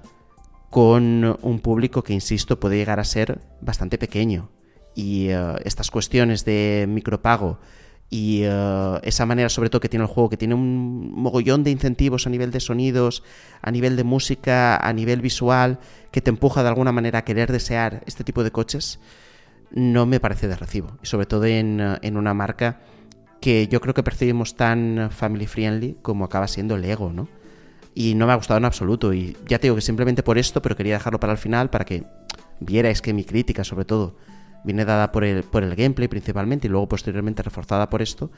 [0.72, 4.50] con un público que, insisto, puede llegar a ser bastante pequeño.
[4.96, 7.60] Y eh, estas cuestiones de micropago
[8.10, 11.70] y eh, esa manera sobre todo que tiene el juego, que tiene un mogollón de
[11.70, 13.22] incentivos a nivel de sonidos,
[13.62, 15.78] a nivel de música, a nivel visual,
[16.10, 19.00] que te empuja de alguna manera a querer desear este tipo de coches,
[19.70, 20.98] no me parece de recibo.
[21.04, 22.82] Y sobre todo en, eh, en una marca
[23.40, 27.28] que yo creo que percibimos tan family friendly como acaba siendo Lego, ¿no?
[27.96, 29.14] Y no me ha gustado en absoluto.
[29.14, 31.86] Y ya te digo que simplemente por esto, pero quería dejarlo para el final para
[31.86, 32.04] que
[32.60, 34.16] vierais que mi crítica, sobre todo,
[34.64, 38.32] viene dada por el, por el gameplay principalmente y luego posteriormente reforzada por esto,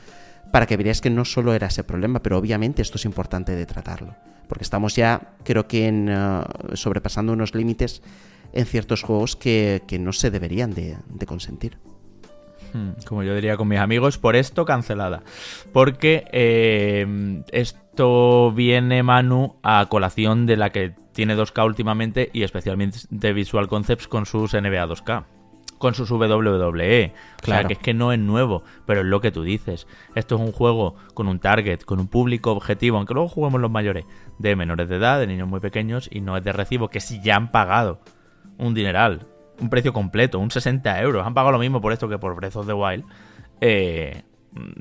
[0.52, 3.65] para que veáis que no solo era ese problema, pero obviamente esto es importante de
[3.65, 4.15] tratarlo.
[4.48, 8.02] Porque estamos ya, creo que, en, eh, sobrepasando unos límites
[8.53, 11.77] en ciertos juegos que, no se deberían de, consentir.
[12.73, 15.23] Hmm, como yo diría con mis amigos, por esto cancelada.
[15.73, 17.44] Porque eh,
[17.95, 23.69] esto viene, Manu, a colación de la que tiene 2K últimamente y especialmente de Visual
[23.69, 25.23] Concepts con sus NBA 2K
[25.77, 27.13] con sus WWE.
[27.41, 29.88] O sea, que es que no es nuevo, pero es lo que tú dices.
[30.13, 33.72] Esto es un juego con un target, con un público objetivo, aunque luego juguemos los
[33.72, 34.03] mayores,
[34.39, 37.22] de menores de edad, de niños muy pequeños, y no es de recibo, que si
[37.22, 38.01] ya han pagado
[38.57, 39.26] un dineral,
[39.61, 42.57] un precio completo, un 60 euros, han pagado lo mismo por esto que por Breath
[42.57, 43.05] of the Wild,
[43.61, 44.23] eh,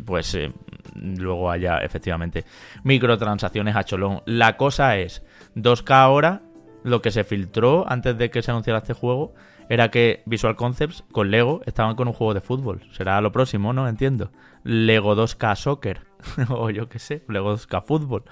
[0.04, 0.52] pues eh,
[0.94, 2.44] luego haya efectivamente
[2.82, 4.22] microtransacciones a cholón.
[4.26, 5.22] La cosa es,
[5.56, 6.42] 2K ahora,
[6.82, 9.34] lo que se filtró antes de que se anunciara este juego,
[9.68, 12.82] era que Visual Concepts con Lego estaban con un juego de fútbol.
[12.92, 13.88] Será lo próximo, ¿no?
[13.88, 14.30] Entiendo.
[14.62, 16.02] Lego 2K Soccer.
[16.48, 18.24] o yo qué sé, Lego 2K Fútbol.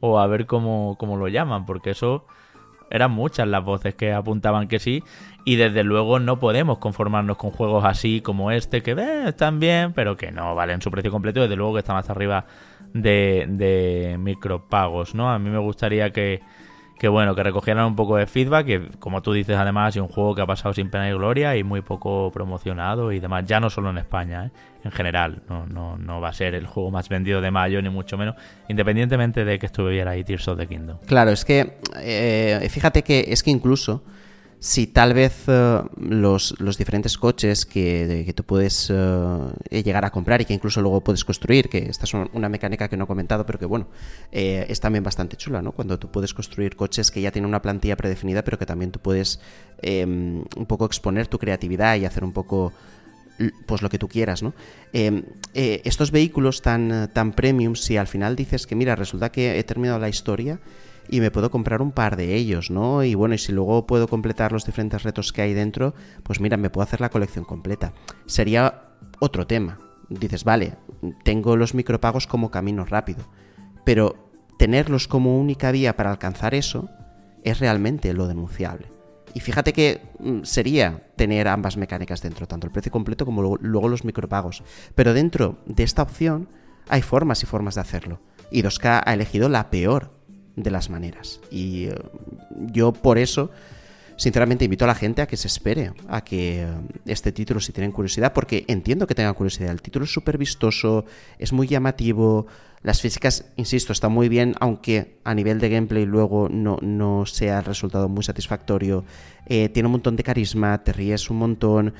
[0.00, 2.26] O a ver cómo, cómo lo llaman, porque eso
[2.92, 5.02] eran muchas las voces que apuntaban que sí.
[5.44, 9.92] Y desde luego no podemos conformarnos con juegos así como este, que eh, están bien,
[9.92, 11.40] pero que no valen su precio completo.
[11.40, 12.44] Desde luego que están hasta arriba
[12.92, 15.32] de, de micropagos, ¿no?
[15.32, 16.42] A mí me gustaría que
[17.02, 20.06] que bueno, que recogieran un poco de feedback, que como tú dices además es un
[20.06, 23.58] juego que ha pasado sin pena y gloria y muy poco promocionado y demás, ya
[23.58, 24.50] no solo en España, ¿eh?
[24.84, 27.88] en general, no, no, no va a ser el juego más vendido de mayo ni
[27.88, 28.36] mucho menos,
[28.68, 30.98] independientemente de que estuviera ahí Tears of the Kingdom.
[31.04, 34.04] Claro, es que eh, fíjate que es que incluso
[34.62, 40.40] si tal vez eh, los, diferentes coches que, que tú puedes eh, llegar a comprar
[40.40, 43.44] y que incluso luego puedes construir, que esta es una mecánica que no he comentado,
[43.44, 43.88] pero que bueno,
[44.30, 45.72] eh, es también bastante chula, ¿no?
[45.72, 49.00] Cuando tú puedes construir coches que ya tienen una plantilla predefinida, pero que también tú
[49.00, 49.40] puedes
[49.78, 52.72] em, un poco exponer tu creatividad y hacer un poco
[53.66, 54.54] pues lo que tú quieras, ¿no?
[54.92, 55.24] Em,
[55.54, 59.98] estos vehículos tan, tan premium, si al final dices que mira, resulta que he terminado
[59.98, 60.60] la historia
[61.12, 63.04] y me puedo comprar un par de ellos, ¿no?
[63.04, 66.56] Y bueno, y si luego puedo completar los diferentes retos que hay dentro, pues mira,
[66.56, 67.92] me puedo hacer la colección completa.
[68.24, 68.84] Sería
[69.20, 69.78] otro tema.
[70.08, 70.78] Dices, vale,
[71.22, 73.26] tengo los micropagos como camino rápido,
[73.84, 76.88] pero tenerlos como única vía para alcanzar eso
[77.44, 78.90] es realmente lo denunciable.
[79.34, 83.88] Y fíjate que mm, sería tener ambas mecánicas dentro, tanto el precio completo como luego
[83.90, 84.62] los micropagos.
[84.94, 86.48] Pero dentro de esta opción
[86.88, 88.20] hay formas y formas de hacerlo.
[88.50, 90.21] Y 2K ha elegido la peor
[90.56, 91.40] de las maneras.
[91.50, 91.94] Y eh,
[92.72, 93.50] yo por eso,
[94.16, 96.66] sinceramente, invito a la gente a que se espere a que eh,
[97.06, 99.70] este título, si tienen curiosidad, porque entiendo que tengan curiosidad.
[99.70, 101.04] El título es súper vistoso,
[101.38, 102.46] es muy llamativo.
[102.82, 107.60] Las físicas, insisto, están muy bien, aunque a nivel de gameplay luego no, no sea
[107.60, 109.04] el resultado muy satisfactorio.
[109.46, 111.94] Eh, tiene un montón de carisma, te ríes un montón.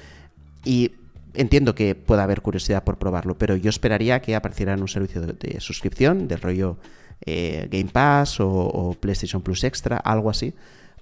[0.65, 0.93] Y
[1.35, 5.23] entiendo que pueda haber curiosidad por probarlo, pero yo esperaría que apareciera en un servicio
[5.23, 6.77] de suscripción del rollo
[7.25, 10.55] eh, Game Pass o, PlayStation Plus Extra, algo así,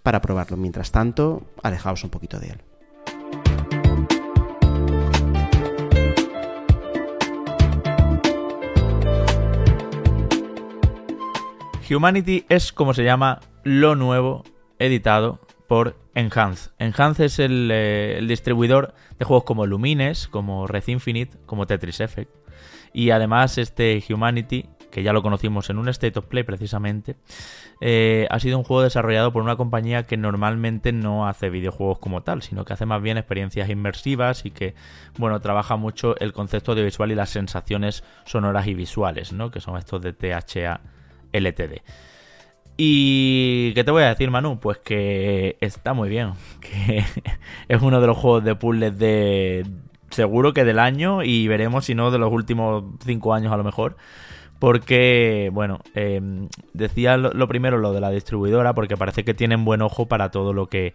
[0.02, 0.56] para probarlo.
[0.56, 2.60] Mientras tanto, alejaos un poquito de él.
[11.92, 14.44] Humanity es como se llama lo nuevo
[14.78, 16.70] editado por Enhance.
[16.78, 22.00] Enhance es el, eh, el, distribuidor de juegos como Lumines, como Red Infinite, como Tetris
[22.00, 22.30] Effect.
[22.92, 27.16] Y además este Humanity que ya lo conocimos en un State of Play precisamente,
[27.80, 32.22] eh, ha sido un juego desarrollado por una compañía que normalmente no hace videojuegos como
[32.22, 34.74] tal, sino que hace más bien experiencias inmersivas y que,
[35.18, 39.50] bueno, trabaja mucho el concepto audiovisual y las sensaciones sonoras y visuales, ¿no?
[39.50, 40.80] Que son estos de THA
[41.32, 41.82] LTD.
[42.82, 44.58] Y ¿qué te voy a decir, Manu?
[44.58, 46.32] Pues que está muy bien.
[46.60, 47.04] Que
[47.68, 49.66] es uno de los juegos de puzzles de.
[50.08, 53.64] Seguro que del año y veremos si no de los últimos cinco años a lo
[53.64, 53.96] mejor
[54.60, 59.80] porque, bueno, em, decía lo, primero lo de la distribuidora, porque parece que tienen buen
[59.80, 60.92] ojo para todo lo que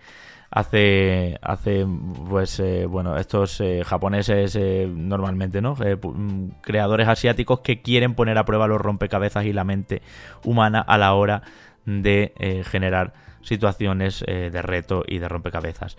[0.52, 1.86] hace, hace
[2.30, 5.74] pues, eh, bueno, estos eh, japoneses eh, normalmente, ¿no?
[5.74, 10.04] Mm, creadores asiáticos que quieren poner a prueba los rompecabezas y la mente
[10.44, 11.42] humana a la hora
[11.86, 15.98] de generar situaciones de reto y de rompecabezas.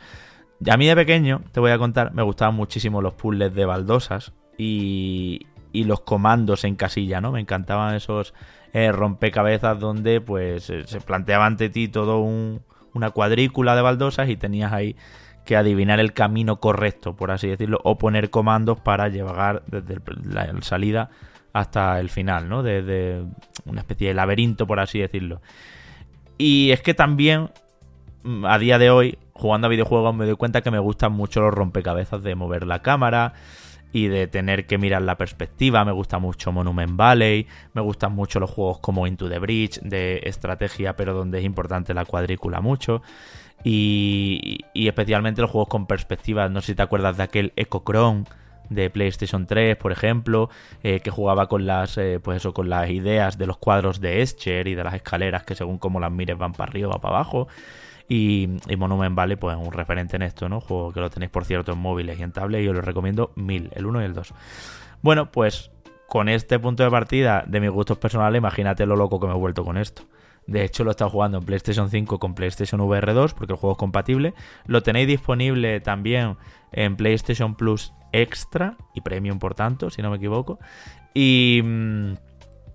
[0.69, 4.33] A mí de pequeño, te voy a contar, me gustaban muchísimo los puzzles de baldosas
[4.59, 7.33] y, y los comandos en casilla, ¿no?
[7.33, 8.33] Me encantaban esos
[8.73, 14.37] eh, rompecabezas donde pues eh, se planteaba ante ti todo una cuadrícula de baldosas y
[14.37, 14.97] tenías ahí
[15.45, 20.51] que adivinar el camino correcto, por así decirlo, o poner comandos para llegar desde la
[20.63, 21.11] salida
[21.53, 22.63] hasta el final, ¿no?
[22.63, 23.23] Desde
[23.67, 25.43] una especie de laberinto, por así decirlo.
[26.39, 27.51] Y es que también,
[28.25, 31.43] mm, a día de hoy, jugando a videojuegos, me doy cuenta que me gustan mucho
[31.43, 33.35] los rompecabezas de mover la cámara,
[33.97, 35.83] y de tener que mirar la perspectiva.
[35.87, 40.21] Me gusta mucho Monument Valley, me gustan mucho los juegos como Into the Bridge, de
[40.25, 43.01] estrategia, pero donde es importante la cuadrícula mucho.
[43.65, 46.51] Y, especialmente los juegos con perspectiva.
[46.51, 48.25] No sé si te acuerdas de aquel Echo Chrome
[48.69, 50.51] de PlayStation 3, por ejemplo,
[50.83, 54.21] eh, que jugaba con las, eh, pues eso, con las ideas de los cuadros de
[54.21, 57.15] Escher y de las escaleras que según como las mires van para arriba o para
[57.15, 57.49] abajo.
[58.09, 60.61] Y, Monument Valley, pues un referente en esto, ¿no?
[60.61, 63.33] Juego que lo tenéis, por cierto, en móviles y en tablet y os lo recomiendo
[63.35, 64.35] mil, el 1 y el 2.
[65.03, 65.71] Bueno, pues
[66.07, 69.37] con este punto de partida de mis gustos personales, imagínate lo loco que me he
[69.37, 70.03] vuelto con esto.
[70.47, 73.59] De hecho, lo he estado jugando en PlayStation 5 con PlayStation VR 2 porque el
[73.59, 74.35] juego es compatible.
[74.67, 76.37] Lo tenéis disponible también
[76.71, 80.61] en PlayStation Plus Extra y Premium, por tanto, si no me equivoco.
[81.15, 82.13] Y, mm,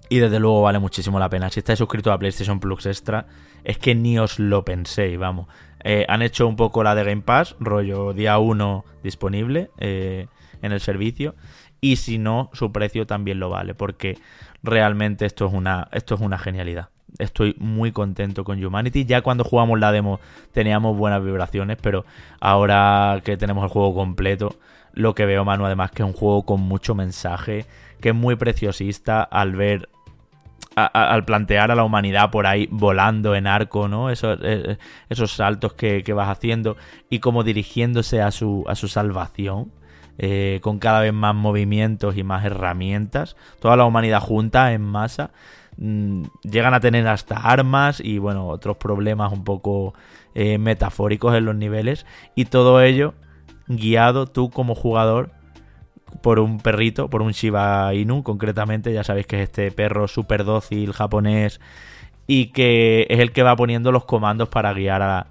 [0.09, 1.49] y desde luego vale muchísimo la pena.
[1.49, 3.25] Si estáis suscritos a PlayStation Plus Extra,
[3.63, 5.47] es que ni os lo penséis, vamos.
[5.83, 10.27] Eh, han hecho un poco la de Game Pass, rollo día 1 disponible eh,
[10.61, 11.35] en el servicio.
[11.79, 14.17] Y si no, su precio también lo vale, porque
[14.61, 16.89] realmente esto es una, esto es una genialidad.
[17.17, 19.05] Estoy muy contento con Humanity.
[19.05, 20.19] Ya cuando jugamos la demo
[20.51, 22.05] teníamos buenas vibraciones, pero
[22.39, 24.55] ahora que tenemos el juego completo,
[24.93, 27.65] lo que veo, Manu, además que es un juego con mucho mensaje,
[27.99, 29.89] que es muy preciosista al ver
[30.75, 34.09] al plantear a la humanidad por ahí volando en arco, ¿no?
[34.09, 34.77] Esos, eh,
[35.09, 36.77] esos saltos que, vas haciendo
[37.09, 39.71] y como dirigiéndose a su, a su salvación.
[40.23, 43.35] Eh, con cada vez más movimientos y más herramientas.
[43.59, 45.31] Toda la humanidad junta en masa.
[45.77, 49.95] Mm, llegan a tener hasta armas y bueno, otros problemas un poco
[50.35, 52.05] eh, metafóricos en los niveles.
[52.35, 53.15] Y todo ello
[53.67, 55.31] guiado tú como jugador
[56.21, 60.43] por un perrito, por un Shiba Inu concretamente, ya sabéis que es este perro súper
[60.43, 61.59] dócil japonés
[62.27, 65.27] y que es el que va poniendo los comandos para guiar a,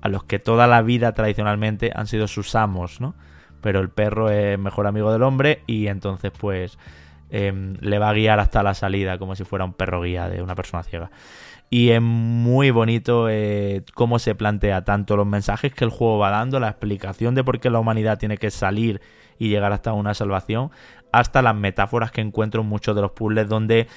[0.00, 3.14] a, los que toda la vida tradicionalmente han sido sus amos, ¿no?
[3.60, 6.78] Pero el perro es mejor amigo del hombre y entonces pues
[7.30, 10.42] em, le va a guiar hasta la salida como si fuera un perro guía de
[10.42, 11.10] una persona ciega.
[11.70, 16.30] Y es muy bonito eh, cómo se plantea tanto los mensajes que el juego va
[16.30, 19.00] dando, la explicación de por qué la humanidad tiene que salir
[19.38, 20.70] y llegar hasta una salvación,
[21.12, 23.88] hasta las metáforas que encuentro en muchos de los puzzles donde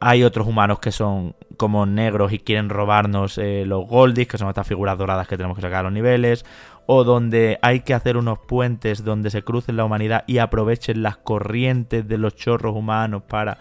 [0.00, 4.48] hay otros humanos que son como negros y quieren robarnos eh, los goldies, que son
[4.48, 6.46] estas figuras doradas que tenemos que sacar a los niveles,
[6.86, 11.18] o donde hay que hacer unos puentes donde se crucen la humanidad y aprovechen las
[11.18, 13.58] corrientes de los chorros humanos para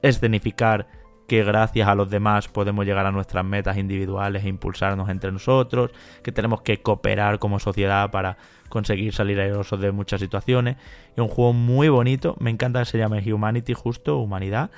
[0.00, 0.86] escenificar
[1.28, 5.90] que gracias a los demás podemos llegar a nuestras metas individuales e impulsarnos entre nosotros,
[6.22, 8.36] que tenemos que cooperar como sociedad para
[8.74, 10.76] conseguir salir airosos de muchas situaciones.
[11.12, 14.72] Es un juego muy bonito, me encanta que se llame Humanity, justo, humanidad,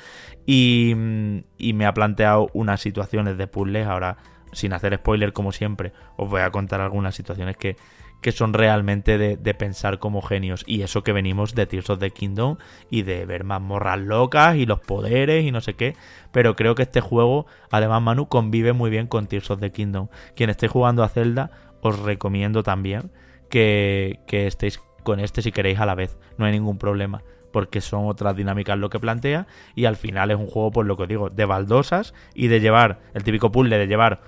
[0.45, 4.19] y, me ha planteado unas situaciones de puzzles, ahora
[4.53, 7.77] sin hacer spoiler como siempre, os voy a contar algunas situaciones que,
[8.21, 10.63] que son realmente de, pensar como genios.
[10.67, 12.59] Y eso que venimos de Tears of the Kingdom
[12.91, 15.97] y de ver mazmorras locas y los poderes y no sé qué.
[16.33, 20.09] Pero creo que este juego, además, Manu, convive muy bien con Tears of the Kingdom.
[20.35, 21.51] Quien esté jugando a Zelda,
[21.81, 23.11] os recomiendo también
[23.49, 26.19] que, estéis con este si queréis a la vez.
[26.39, 30.37] No hay ningún problema porque son otras dinámicas lo que plantea y al final es
[30.37, 33.79] un juego, por lo que os digo, de baldosas y de llevar, el típico puzzle
[33.79, 34.21] de llevar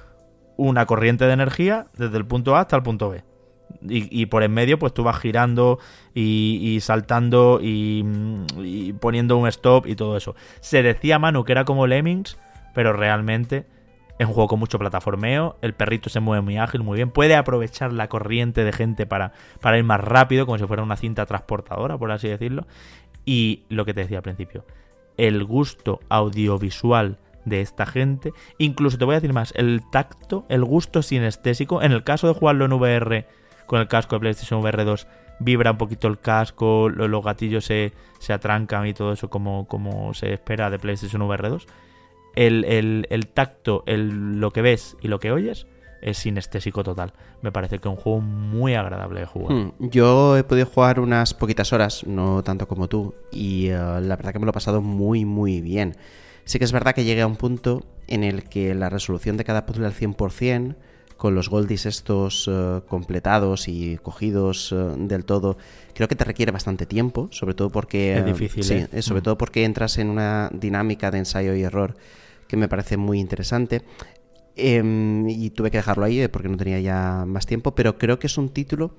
[0.57, 3.23] una corriente de energía desde el punto A hasta el punto B.
[3.82, 5.78] Y, por en medio, pues tú vas girando
[6.15, 8.03] y, saltando y,
[8.57, 10.35] y, poniendo un stop y todo eso.
[10.61, 12.39] Se decía Manu que era como Lemmings,
[12.74, 13.66] pero realmente
[14.19, 17.36] es un juego con mucho plataformeo, el perrito se mueve muy ágil, muy bien, puede
[17.36, 21.24] aprovechar la corriente de gente para, para ir más rápido, como si fuera una cinta
[21.24, 22.66] transportadora, por así decirlo.
[23.24, 24.65] Y lo que te decía al principio,
[25.16, 30.65] el gusto audiovisual de esta gente, incluso te voy a decir más, el tacto, el
[30.65, 33.27] gusto sinestésico, en el caso de jugarlo en VR
[33.66, 35.07] con el casco de PlayStation VR 2,
[35.39, 40.12] vibra un poquito el casco, los, gatillos se, se, atrancan y todo eso como, como
[40.15, 41.66] se espera de PlayStation VR 2
[42.35, 45.67] el, tacto, el, lo que ves y lo que oyes
[46.01, 47.13] es sinestésico total.
[47.43, 49.53] Me parece que es un juego muy agradable de jugar.
[49.53, 54.17] Hmm, yo he podido jugar unas poquitas horas, no tanto como tú, y eh, la
[54.17, 55.97] verdad que me lo he pasado muy, muy bien.
[56.45, 59.45] Sí que es verdad que llegué a un punto en el que la resolución de
[59.45, 60.77] cada puzzle al 100%,
[61.19, 65.59] con los goldies estos eh, completados y cogidos eh, del todo,
[65.93, 68.16] creo que te requiere bastante tiempo, sobre todo porque...
[68.16, 69.24] Es difícil, sí, sobre mm.
[69.24, 71.97] todo porque entras en una dinámica de ensayo y error
[72.47, 73.82] que me parece muy interesante.
[74.55, 78.20] Em, y tuve que dejarlo ahí eh, porque no tenía ya más tiempo, pero creo
[78.20, 78.95] que es un título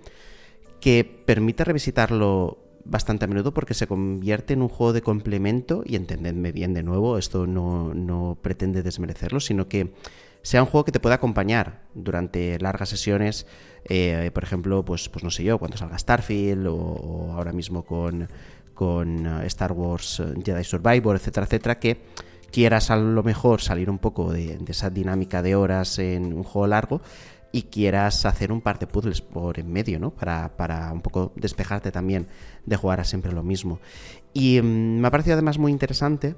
[0.82, 5.96] que permite revisitarlo bastante a menudo porque se convierte en un juego de complemento y
[5.96, 9.94] entendedme bien de nuevo, esto no, no pretende desmerecerlo, sino que
[10.41, 13.45] sea un juego que te pueda acompañar durante largas sesiones,
[13.86, 18.28] eh, por ejemplo, pues, pues no sé yo, cuando salga Starfield o, ahora mismo con,
[18.74, 22.02] con eh, Star Wars eh, Jedi Survivor, etcétera, etcétera, que
[22.52, 26.68] quieras a lo mejor salir un poco de, esa dinámica de horas en un juego
[26.68, 27.02] largo
[27.52, 30.11] y quieras hacer un par de puzzles por en medio, ¿no?
[30.11, 32.28] Para, para un poco despejarte también
[32.66, 33.80] de jugar a siempre lo mismo.
[34.34, 36.36] Y mm, me ha parecido además muy interesante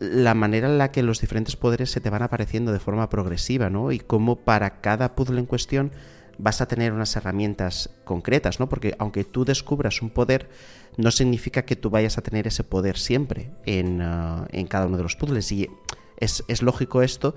[0.00, 3.68] la manera en la que los diferentes poderes se te van apareciendo de forma progresiva,
[3.68, 3.92] ¿no?
[3.92, 5.92] Y cómo para cada puzzle en cuestión
[6.38, 8.68] vas a tener unas herramientas concretas, ¿no?
[8.68, 10.48] Porque aunque tú descubras un poder,
[10.96, 15.02] no significa que tú vayas a tener ese poder siempre en, uh, cada uno de
[15.02, 15.52] los puzzles.
[15.52, 15.68] Y
[16.16, 17.34] es, lógico esto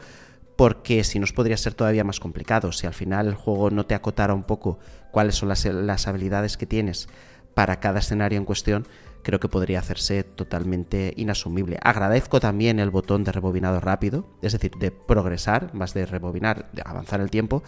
[0.55, 2.71] porque si nos podría ser todavía más complicado.
[2.71, 4.79] Si al final el juego no te acotara un poco
[5.11, 7.09] cuáles son las, las habilidades que tienes
[7.53, 8.87] para cada escenario en cuestión,
[9.23, 11.79] creo que podría hacerse totalmente inasumible.
[11.81, 16.83] Agradezco también el botón de rebobinado rápido, es decir, de progresar, más de rebobinar, de
[16.85, 17.63] avanzar el tiempo,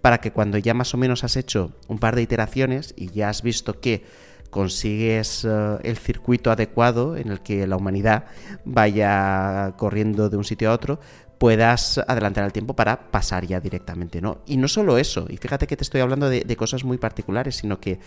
[0.00, 3.28] para que cuando ya más o menos has hecho un par de iteraciones y ya
[3.28, 4.04] has visto que
[4.50, 8.24] consigues eh, el circuito adecuado en el que la humanidad
[8.64, 11.00] vaya corriendo de un sitio a otro,
[11.38, 14.42] puedas adelantar el tiempo para pasar ya directamente, ¿no?
[14.46, 17.56] Y no solo eso, y fíjate que te estoy hablando de, de cosas muy particulares,
[17.56, 17.98] sino que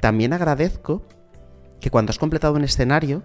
[0.00, 1.06] también agradezco
[1.80, 3.22] que cuando has completado un escenario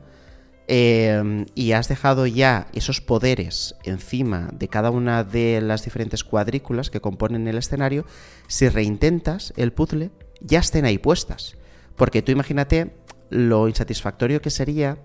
[0.67, 6.89] em, y has dejado ya esos poderes encima de cada una de las diferentes cuadrículas
[6.89, 8.05] que componen el escenario,
[8.47, 10.11] si reintentas el puzzle,
[10.41, 11.57] ya estén ahí puestas.
[11.95, 12.93] Porque tú imagínate
[13.29, 14.97] lo insatisfactorio que sería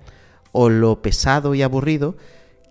[0.52, 2.16] o lo pesado y aburrido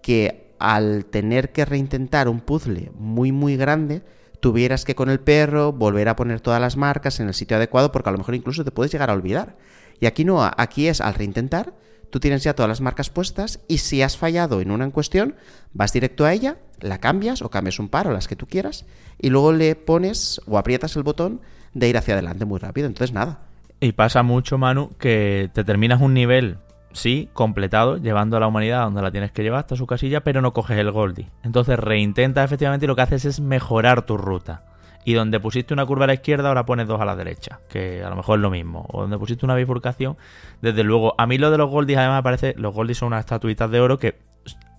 [0.01, 4.03] que al tener que reintentar un puzzle muy muy grande,
[4.39, 7.91] tuvieras que con el perro volver a poner todas las marcas en el sitio adecuado
[7.91, 9.57] porque a lo mejor incluso te puedes llegar a olvidar.
[9.99, 11.73] Y aquí no, aquí es al reintentar,
[12.09, 15.35] tú tienes ya todas las marcas puestas y si has fallado en una en cuestión,
[15.73, 18.85] vas directo a ella, la cambias o cambias un par o las que tú quieras
[19.19, 21.41] y luego le pones o aprietas el botón
[21.73, 22.87] de ir hacia adelante muy rápido.
[22.87, 23.39] Entonces nada.
[23.79, 26.57] Y pasa mucho, Manu, que te terminas un nivel,
[26.93, 30.41] sí, completado, llevando a la humanidad donde la tienes que llevar hasta su casilla, pero
[30.41, 31.27] no coges el Goldie.
[31.43, 34.63] Entonces reintentas efectivamente y lo que haces es mejorar tu ruta
[35.05, 38.03] y donde pusiste una curva a la izquierda ahora pones dos a la derecha, que
[38.03, 40.17] a lo mejor es lo mismo, o donde pusiste una bifurcación,
[40.61, 43.21] desde luego, a mí lo de los goldies además me parece, los goldies son unas
[43.21, 44.19] estatuitas de oro que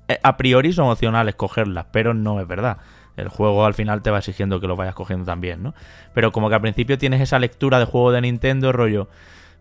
[0.09, 2.79] eh, a priori son opcionales cogerlas, pero no es verdad.
[3.17, 5.75] El juego al final te va exigiendo que lo vayas cogiendo también, ¿no?
[6.15, 9.09] Pero como que al principio tienes esa lectura de juego de Nintendo, rollo,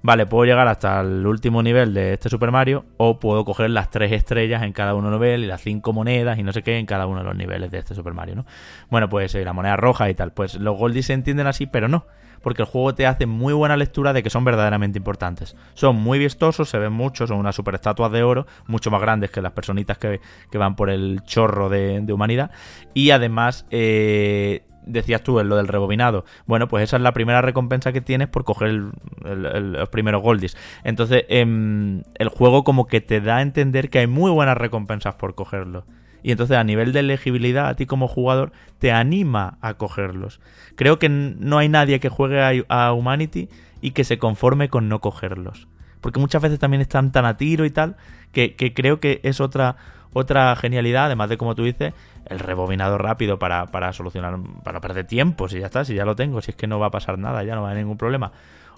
[0.02, 3.90] vale, puedo llegar hasta el último nivel de este Super Mario o puedo coger las
[3.90, 6.86] tres estrellas en cada uno niveles y las cinco monedas y no sé qué en
[6.86, 8.46] cada uno de los niveles de este Super Mario, ¿no?
[8.90, 10.32] Bueno, pues la moneda roja y tal.
[10.32, 12.06] Pues los Goldies se entienden así, pero no.
[12.42, 15.56] Porque el juego te hace muy buena lectura de que son verdaderamente importantes.
[15.74, 19.32] Son muy vistosos, se ven mucho, son unas super estatuas de oro, mucho más grandes
[19.32, 20.20] que las personitas que,
[20.54, 22.52] van por el chorro de, de humanidad.
[22.94, 26.26] Y además, eh, decías tú, en lo del rebobinado.
[26.46, 28.86] Bueno, pues esa es la primera recompensa que tienes por coger
[29.24, 30.58] los primeros goldies.
[30.84, 35.16] Entonces, em, el juego como que te da a entender que hay muy buenas recompensas
[35.16, 35.86] por cogerlo.
[36.24, 40.42] Y entonces a nivel de elegibilidad, a ti como jugador, te anima a cogerlos.
[40.76, 43.50] Creo que no hay nadie que juegue a, Humanity
[43.82, 45.68] y que se conforme con no cogerlos.
[46.02, 47.98] Porque muchas veces también están tan a tiro y tal,
[48.32, 49.78] que, que creo que es otra,
[50.14, 51.94] otra genialidad, además de como tú dices,
[52.30, 56.16] el rebobinado rápido para, para solucionar, para perder tiempo, si ya está, si ya lo
[56.16, 57.98] tengo, si es que no va a pasar nada, ya no va a haber ningún
[57.98, 58.32] problema.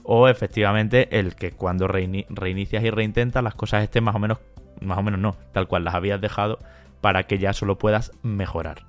[0.03, 4.39] O efectivamente el que cuando reinicias y reintentas las cosas estén más o menos,
[4.81, 6.57] más o menos no, tal cual las habías dejado
[7.01, 8.83] para que ya solo puedas mejorar.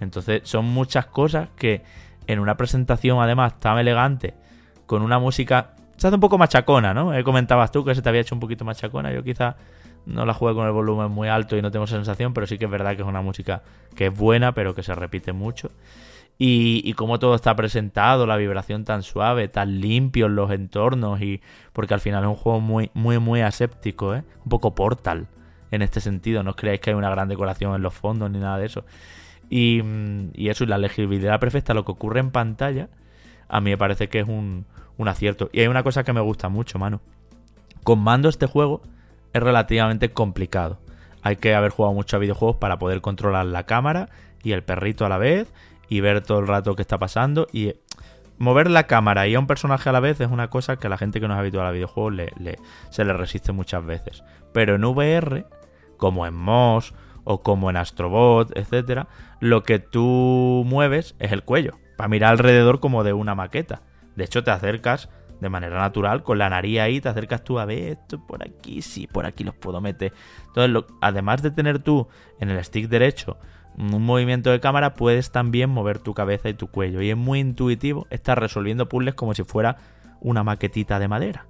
[0.00, 1.82] Entonces son muchas cosas que
[2.26, 4.34] en una presentación además tan elegante,
[4.86, 7.14] con una música, se hace un poco machacona, ¿no?
[7.14, 9.56] Eh, comentabas tú que se te había hecho un poquito machacona, yo quizá
[10.06, 12.58] no la jugué con el volumen muy alto y no tengo esa sensación, pero sí
[12.58, 13.62] que es verdad que es una música
[13.94, 15.70] que es buena, pero que se repite mucho.
[16.38, 21.20] Y, y cómo todo está presentado, la vibración tan suave, tan limpio en los entornos,
[21.20, 21.40] y
[21.72, 24.24] porque al final es un juego muy, muy, muy aséptico, ¿eh?
[24.44, 25.28] un poco portal
[25.70, 26.42] en este sentido.
[26.42, 28.84] No os creáis que hay una gran decoración en los fondos ni nada de eso.
[29.50, 29.82] Y,
[30.34, 32.88] y eso, y la legibilidad perfecta, lo que ocurre en pantalla,
[33.48, 34.64] a mí me parece que es un,
[34.96, 35.50] un acierto.
[35.52, 37.00] Y hay una cosa que me gusta mucho, mano.
[37.84, 38.82] Con mando este juego
[39.32, 40.78] es relativamente complicado.
[41.22, 44.08] Hay que haber jugado mucho a videojuegos para poder controlar la cámara
[44.42, 45.52] y el perrito a la vez
[45.88, 47.74] y ver todo el rato qué está pasando y
[48.38, 50.90] mover la cámara y a un personaje a la vez es una cosa que a
[50.90, 52.58] la gente que no es habitual a videojuegos le,
[52.90, 54.24] se le resiste muchas veces.
[54.52, 55.46] Pero en VR,
[55.96, 56.92] como en Moss
[57.24, 59.06] o como en Astrobot, etcétera,
[59.38, 63.82] lo que tú mueves es el cuello, para mirar alrededor como de una maqueta.
[64.16, 65.08] De hecho, te acercas
[65.42, 68.80] de manera natural, con la nariz ahí, te acercas tú a ver esto por aquí,
[68.80, 70.12] sí, por aquí los puedo meter.
[70.46, 72.08] Entonces, además de tener tú
[72.40, 73.36] en el stick derecho
[73.76, 77.00] un movimiento de cámara puedes también mover tu cabeza y tu cuello.
[77.02, 79.76] Y es muy intuitivo estar resolviendo puzzles como si fuera
[80.20, 81.46] una maquetita de madera.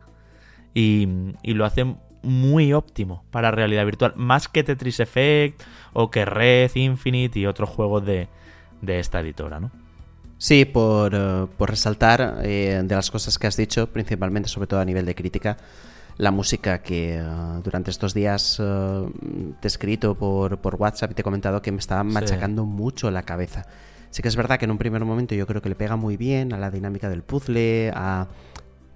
[0.75, 1.07] Y,
[1.45, 4.13] lo hace muy óptimo para realidad virtual.
[4.17, 5.63] Más que Tetris Effect
[5.93, 8.29] o que Red Infinite y otros juegos de,
[8.87, 9.71] esta editora, ¿no?
[10.43, 14.85] Sí, por, eh, resaltar eh, de las cosas que has dicho, principalmente sobre todo a
[14.85, 15.57] nivel de crítica,
[16.19, 17.25] la música que eh,
[17.63, 18.63] durante estos días te
[19.63, 23.23] he escrito por, por, WhatsApp y te he comentado que me estaba machacando mucho la
[23.23, 23.67] cabeza.
[24.11, 26.17] Sí que es verdad que en un primer momento yo creo que le pega muy
[26.17, 28.27] bien a la dinámica del puzzle, a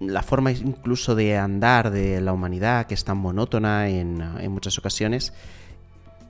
[0.00, 4.76] la forma incluso de andar de la humanidad, que es tan monótona en, en muchas
[4.78, 5.32] ocasiones.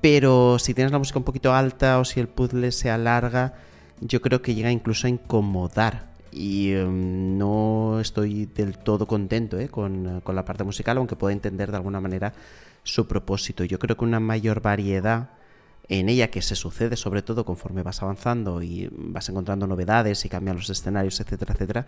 [0.02, 3.55] Pero si tienes la música un poquito alta o si el puzzle se alarga,
[4.01, 9.68] yo creo que llega incluso a incomodar y em, no estoy del todo contento eh,
[9.68, 12.35] con, la parte musical, aunque puedo entender de alguna manera
[12.82, 13.64] su propósito.
[13.64, 15.31] Yo creo que una mayor variedad
[15.89, 20.28] en ella que se sucede sobre todo conforme vas avanzando y vas encontrando novedades y
[20.28, 21.86] cambian los escenarios, etcétera, etcétera,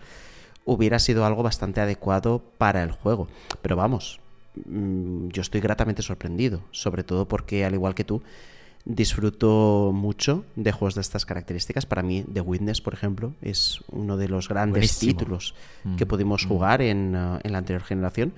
[0.65, 3.27] hubiera sido algo bastante adecuado para el juego.
[3.61, 4.19] Pero vamos,
[4.65, 8.23] mm, yo estoy gratamente sorprendido, sobre todo porque al igual que tú,
[8.89, 11.85] disfruto mucho de juegos de estas características.
[11.85, 15.53] Para mí, The Witness, por ejemplo, es uno de los grandes títulos
[15.95, 16.49] que mm, pudimos mm.
[16.49, 18.33] jugar en, uh, en, la anterior generación.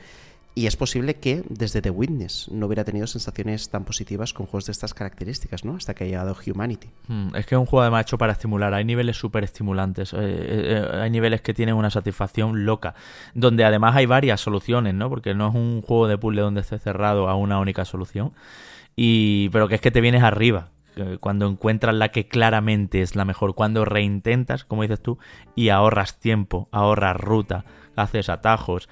[0.53, 4.65] Y es posible que desde The Witness no hubiera tenido sensaciones tan positivas con juegos
[4.65, 5.77] de estas características, ¿no?
[5.77, 6.89] Hasta que ha llegado Humanity.
[7.07, 8.73] Mm, es que es un juego además hecho para estimular.
[8.73, 10.11] Hay niveles súper estimulantes.
[10.11, 12.93] Eh, eh, eh, hay niveles que tienen una satisfacción loca.
[13.33, 15.07] Donde además hay varias soluciones, ¿no?
[15.07, 18.33] Porque no es un juego de puzzle donde esté cerrado a una única solución
[18.95, 20.71] y, pero que es que te vienes arriba
[21.19, 25.17] cuando encuentras la que claramente es la mejor, cuando reintentas, como dices tú,
[25.55, 27.65] y ahorras tiempo, ahorras ruta,
[27.95, 28.89] haces atajos,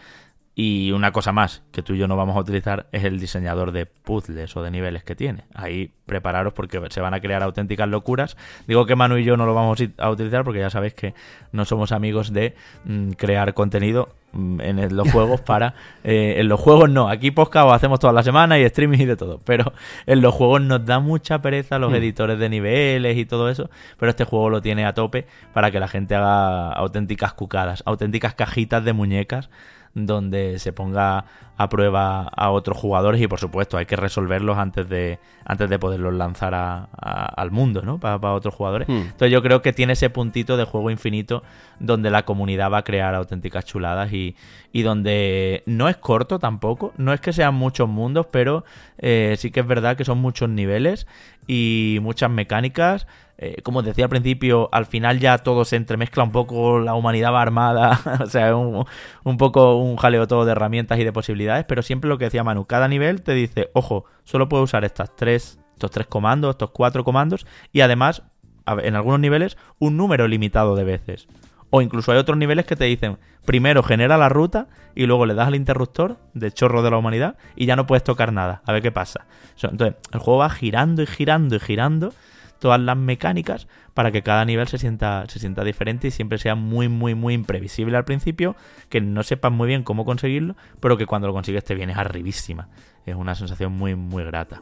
[0.62, 3.72] y una cosa más que tú y yo no vamos a utilizar es el diseñador
[3.72, 5.46] de puzzles o de niveles que tiene.
[5.56, 8.36] Ahí prepararos porque se van a crear auténticas locuras.
[8.68, 11.14] Digo que Manu y yo no lo vamos a utilizar porque ya sabéis que
[11.54, 15.76] no somos amigos de mm, crear contenido mm, en los juegos para...
[16.04, 19.16] Eh, en los juegos no, aquí podcast hacemos toda la semana y streaming y de
[19.16, 19.72] todo, pero
[20.08, 21.96] en los juegos nos da mucha pereza los mm.
[21.96, 25.80] editores de niveles y todo eso, pero este juego lo tiene a tope para que
[25.80, 29.50] la gente haga auténticas cucadas, auténticas cajitas de muñecas
[29.94, 31.26] donde se ponga
[31.58, 35.78] a prueba a otros jugadores y por supuesto hay que resolverlos antes de antes de
[35.78, 38.00] poderlos lanzar al mundo, ¿no?
[38.00, 38.88] Para, otros jugadores.
[38.88, 39.02] Hmm.
[39.02, 41.44] Entonces yo creo que tiene ese puntito de juego infinito
[41.80, 44.36] donde la comunidad va a crear auténticas chuladas y,
[44.72, 48.64] y donde no es corto tampoco, no es que sean muchos mundos, pero
[48.98, 51.08] eh, sí que es verdad que son muchos niveles
[51.48, 53.08] y muchas mecánicas.
[53.42, 57.32] Eh, como decía al principio, al final ya todo se entremezcla un poco, la humanidad
[57.32, 58.86] va armada, o sea, un,
[59.24, 62.44] un poco un jaleo todo de herramientas y de posibilidades, pero siempre lo que decía
[62.44, 66.72] Manu, cada nivel te dice, ojo, solo puedo usar estas tres, estos tres comandos, estos
[66.72, 68.24] cuatro comandos, y además,
[68.68, 71.30] en algunos niveles, un número limitado de veces.
[71.70, 75.34] O incluso hay otros niveles que te dicen, primero genera la ruta y luego le
[75.34, 78.64] das al interruptor de chorro de la humanidad y ya no puedes tocar nada.
[78.66, 79.28] A ver qué pasa.
[79.62, 82.12] Entonces, el juego va girando y girando y girando
[82.60, 86.56] todas las mecánicas para que cada nivel se sienta, se sienta diferente y siempre sea
[86.56, 88.56] muy, muy, muy imprevisible al principio,
[88.90, 92.70] que no sepas muy bien cómo conseguirlo, pero que cuando lo consigues te vienes arribísima.
[93.06, 94.62] Es una sensación muy, muy grata.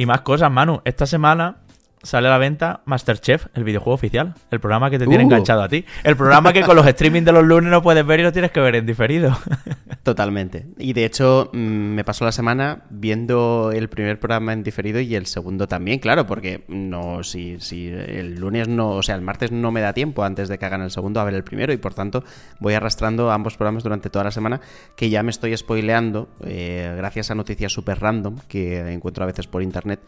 [0.00, 0.80] Y más cosas, Manu.
[0.86, 1.56] Esta semana
[2.02, 4.34] sale a la venta Masterchef, el videojuego oficial.
[4.50, 5.26] El programa que te tiene uh.
[5.26, 5.84] enganchado a ti.
[6.04, 8.50] El programa que con los streaming de los lunes no puedes ver y lo tienes
[8.50, 9.36] que ver en diferido.
[10.02, 10.66] Totalmente.
[10.78, 15.14] Y de hecho, mm, me pasó la semana viendo el primer programa en diferido y
[15.14, 19.52] el segundo también, claro, porque no, si, si el lunes no, o sea, el martes
[19.52, 21.76] no me da tiempo antes de que hagan el segundo a ver el primero y
[21.76, 22.24] por tanto
[22.58, 24.60] voy arrastrando ambos programas durante toda la semana
[24.96, 29.46] que ya me estoy spoileando eh, gracias a noticias súper random que encuentro a veces
[29.46, 30.00] por internet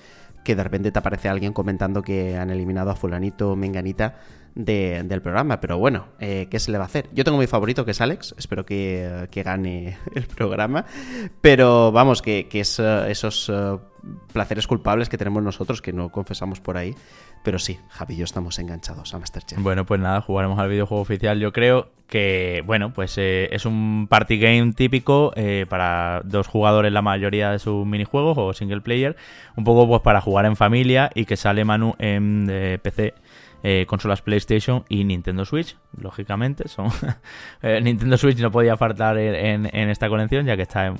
[0.42, 4.14] que de repente te aparece alguien comentando que han eliminado a fulanito menganita
[4.54, 5.60] del programa.
[5.60, 7.08] Pero bueno, eh, ¿qué se le va a hacer?
[7.12, 8.34] Yo tengo mi favorito, que es Alex.
[8.38, 10.84] Espero que, gane el programa.
[11.40, 13.78] Pero vamos, que, es eh, esos eh,
[14.32, 16.94] placeres culpables que tenemos nosotros, que no confesamos por ahí.
[17.44, 19.58] Pero sí, Javi y yo estamos enganchados a Masterchef.
[19.60, 21.40] Bueno, pues nada, jugaremos al videojuego oficial.
[21.40, 25.32] Yo creo que, bueno, pues es un party game típico
[25.68, 29.16] para dos jugadores la mayoría de sus minijuegos o single player.
[29.56, 32.46] Un poco pues para jugar en familia y que sale Manu en
[32.80, 33.14] PC
[33.64, 36.66] eh, consolas PlayStation y Nintendo Switch, lógicamente.
[36.66, 36.88] Son
[37.62, 40.94] eh, Nintendo Switch no podía faltar en, esta colección, ya que está eh,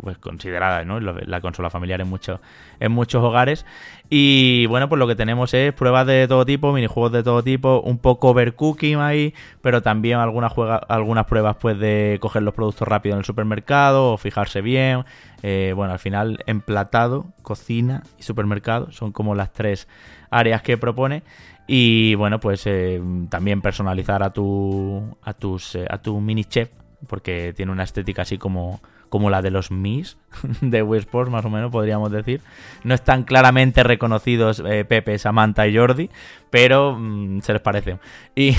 [0.00, 2.40] pues, considerada la consola familiar en, muchos
[2.80, 3.64] en muchos hogares.
[4.10, 7.80] Y bueno, pues lo que tenemos es pruebas de todo tipo, minijuegos de todo tipo,
[7.80, 13.20] un poco overcooking ahí, pero también algunas pruebas pues de coger los productos rápido en
[13.20, 15.04] el supermercado o fijarse bien.
[15.40, 19.86] bueno, al final emplatado, cocina y supermercado son como las tres
[20.32, 21.22] áreas que propone.
[21.66, 26.70] Y bueno, pues eh, también personalizar a tu, a, tus, eh, a tu mini chef,
[27.06, 30.18] porque tiene una estética así como, como la de los Mis
[30.60, 32.40] de Wii Sports, más o menos podríamos decir.
[32.82, 36.10] No están claramente reconocidos eh, Pepe, Samantha y Jordi,
[36.50, 38.00] pero mm, se les parecen.
[38.34, 38.56] Y,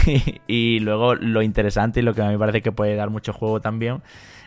[0.47, 3.34] y, luego lo interesante y lo que a mí me parece que puede dar mucho
[3.34, 4.01] juego también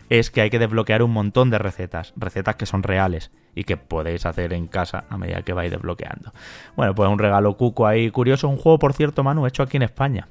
[0.09, 3.77] es que hay que desbloquear un montón de recetas, recetas que son reales y que
[3.77, 6.33] podéis hacer en casa a medida que vais desbloqueando.
[6.77, 9.83] Bueno, pues un regalo cuco ahí curioso, un juego por cierto, Manu, hecho aquí en
[9.83, 10.29] España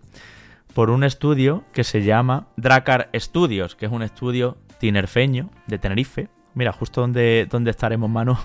[0.75, 6.27] por un estudio que se llama Dracar Studios, que es un estudio tinerfeño de Tenerife.
[6.53, 8.37] Mira, justo donde, donde estaremos, Manu,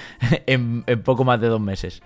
[0.46, 2.02] en, poco más de dos meses.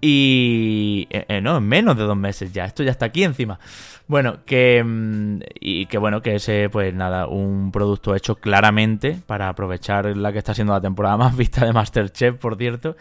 [0.00, 1.08] Y...
[1.10, 2.64] Eh, eh, no, en menos de dos meses ya.
[2.64, 3.58] Esto ya está aquí encima.
[4.08, 4.82] Bueno, que...
[4.84, 10.32] Mm, y que bueno, que ese, pues nada, un producto hecho claramente para aprovechar la
[10.32, 12.96] que está siendo la temporada más vista de Masterchef, por cierto.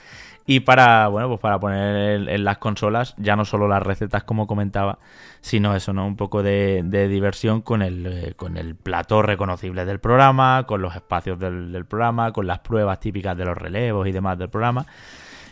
[0.50, 4.48] Y para, bueno, pues para poner en, las consolas ya no solo las recetas como
[4.48, 4.98] comentaba,
[5.42, 6.08] sino eso, ¿no?
[6.08, 10.96] Un poco de, diversión con el, eh, con el plató reconocible del programa, con los
[10.96, 14.86] espacios del programa, con las pruebas típicas de los relevos y demás del programa.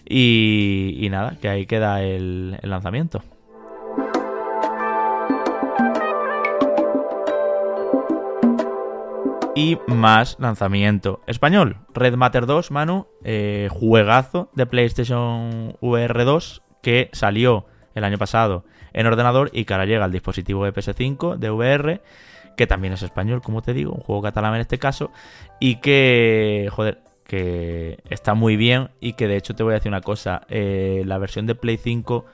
[0.07, 3.23] Y, nada, que ahí queda el, lanzamiento.
[9.55, 11.77] Y más lanzamiento español.
[11.93, 17.65] Red Matter 2, Manu, eh, juegazo de PlayStation VR 2 que salió
[17.95, 22.01] el año pasado en ordenador y que ahora llega al dispositivo de PS5 de VR,
[22.55, 25.11] que también es español, como te digo, un juego catalán en este caso,
[25.59, 29.89] y que, joder, que está muy bien y que de hecho te voy a decir
[29.89, 32.25] una cosa, eh, la versión de Play 5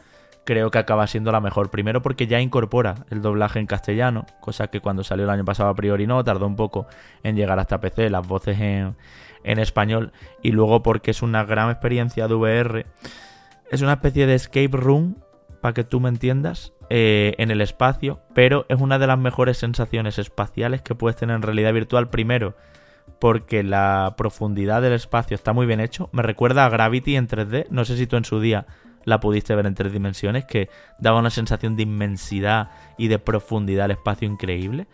[0.44, 1.70] creo que acaba siendo la mejor.
[1.70, 5.70] Primero porque ya incorpora el doblaje en castellano, cosa que cuando salió el año pasado
[5.70, 6.88] a priori no, tardó un poco
[7.24, 8.96] en llegar hasta PC, las voces en,
[9.44, 10.12] español.
[10.42, 12.86] Y luego porque es una gran experiencia de VR.
[13.72, 15.18] Es una especie de escape room,
[15.62, 19.58] para que tú me entiendas, eh, en el espacio, pero es una de las mejores
[19.58, 22.10] sensaciones espaciales que puedes tener en realidad virtual.
[22.10, 22.56] Primero,
[23.20, 26.10] porque la profundidad del espacio está muy bien hecho.
[26.12, 27.68] Me recuerda a Gravity en 3D.
[27.70, 28.66] No sé si tú en su día
[29.06, 30.70] la pudiste ver en tres dimensiones, que
[31.00, 34.88] daba una sensación de inmensidad y de profundidad al espacio increíble,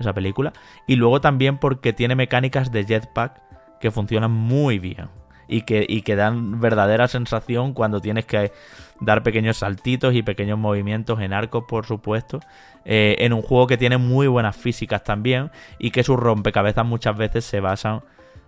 [0.00, 0.52] esa película.
[0.86, 3.40] Y luego también porque tiene mecánicas de jetpack
[3.80, 5.08] que funcionan muy bien
[5.48, 8.52] y que, y que dan verdadera sensación cuando tienes que
[9.00, 12.40] dar pequeños saltitos y pequeños movimientos en arco, por supuesto,
[12.84, 17.16] eh, en un juego que tiene muy buenas físicas también y que sus rompecabezas muchas
[17.16, 18.02] veces se basan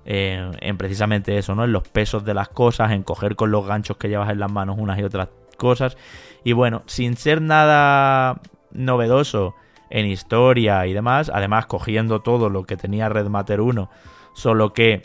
[0.05, 1.65] en, precisamente eso, ¿no?
[1.65, 4.53] En los pesos de las cosas, en coger con los ganchos que llevas en las
[4.53, 5.97] manos unas y otras cosas.
[6.45, 8.41] Y bueno, sin ser nada
[8.73, 9.55] novedoso
[9.91, 13.91] en historia y demás, además cogiendo todo lo que tenía Red Matter 1,
[14.35, 15.03] solo que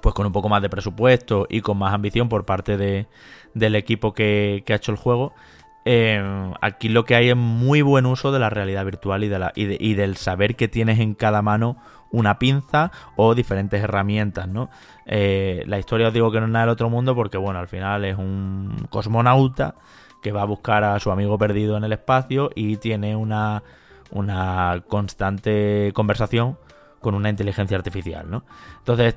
[0.00, 3.06] pues con un poco más de presupuesto y con más ambición por parte de,
[3.54, 5.34] del equipo que, ha hecho el juego.
[5.84, 6.22] Eh,
[6.60, 10.56] aquí lo que hay es muy buen uso de la realidad virtual y, del saber
[10.56, 11.76] que tienes en cada mano
[12.12, 14.70] una pinza o diferentes herramientas, ¿no?
[15.06, 17.68] Eh, la historia os digo que no es nada del otro mundo porque, bueno, al
[17.68, 19.74] final es un cosmonauta
[20.22, 23.62] que va a buscar a su amigo perdido en el espacio y tiene una,
[24.10, 26.58] una constante conversación
[27.00, 28.44] con una inteligencia artificial, ¿no?
[28.78, 29.16] Entonces,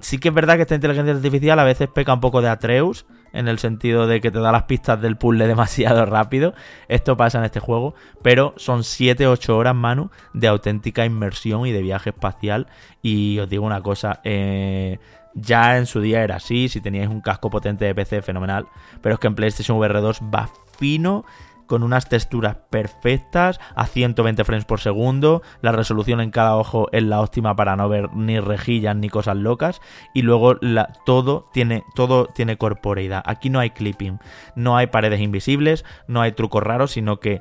[0.00, 3.06] sí que es verdad que esta inteligencia artificial a veces peca un poco de Atreus,
[3.32, 6.54] en el sentido de que te da las pistas del puzzle demasiado rápido.
[6.88, 11.82] Esto pasa en este juego, pero son 7-8 horas, Manu, de auténtica inmersión y de
[11.82, 12.66] viaje espacial.
[13.02, 14.98] Y os digo una cosa, eh,
[15.34, 18.66] ya en su día era así, si teníais un casco potente de PC, fenomenal,
[19.00, 21.24] pero es que en PlayStation VR 2 va fino
[21.70, 27.04] con unas texturas perfectas a 120 frames por segundo, la resolución en cada ojo es
[27.04, 29.80] la óptima para no ver ni rejillas ni cosas locas
[30.12, 30.58] y luego
[31.06, 33.22] todo tiene todo tiene corporeidad.
[33.24, 34.18] Aquí no hay clipping,
[34.56, 37.40] no hay paredes invisibles, no hay trucos raros, sino que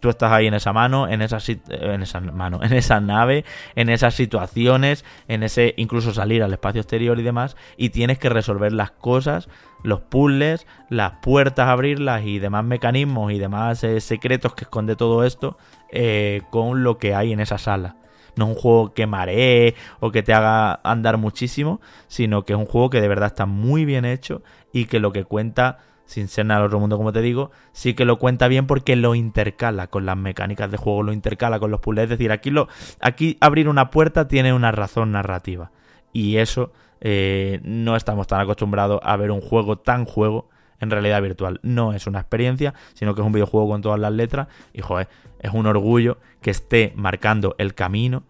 [0.00, 1.38] tú estás ahí en esa mano, en esa,
[1.68, 3.44] en esa mano, en esa nave,
[3.74, 8.28] en esas situaciones, en ese incluso salir al espacio exterior y demás, y tienes que
[8.28, 9.48] resolver las cosas,
[9.82, 15.24] los puzzles, las puertas, abrirlas y demás mecanismos y demás eh, secretos que esconde todo
[15.24, 15.56] esto
[15.90, 17.96] eh, con lo que hay en esa sala.
[18.34, 22.58] No es un juego que maree o que te haga andar muchísimo, sino que es
[22.58, 24.42] un juego que de verdad está muy bien hecho
[24.72, 27.94] y que lo que cuenta sin ser nada del otro mundo, como te digo, sí
[27.94, 31.70] que lo cuenta bien porque lo intercala con las mecánicas de juego, lo intercala con
[31.70, 32.04] los puzzles.
[32.04, 32.68] Es decir, aquí, lo,
[33.00, 35.70] aquí abrir una puerta tiene una razón narrativa.
[36.12, 40.48] Y eso eh, no estamos tan acostumbrados a ver un juego tan juego
[40.80, 41.60] en realidad virtual.
[41.62, 44.48] No es una experiencia, sino que es un videojuego con todas las letras.
[44.72, 45.08] Y joder,
[45.38, 48.24] es un orgullo que esté marcando el camino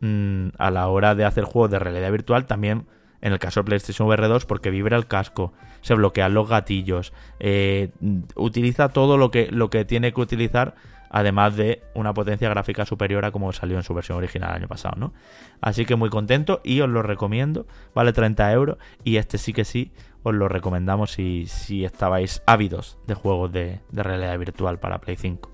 [0.00, 2.46] mm, a la hora de hacer juegos de realidad virtual.
[2.46, 2.86] También
[3.26, 7.12] en el caso de PlayStation VR 2 porque vibra el casco, se bloquean los gatillos,
[7.40, 7.90] eh,
[8.36, 10.76] utiliza todo lo que, lo que tiene que utilizar,
[11.10, 14.68] además de una potencia gráfica superior a como salió en su versión original el año
[14.68, 15.12] pasado, ¿no?
[15.60, 17.66] Así que muy contento y os lo recomiendo,
[17.96, 19.90] vale 30 euros y este sí que sí
[20.22, 25.50] os lo recomendamos si, si estabais ávidos de juegos de, realidad virtual para Play 5.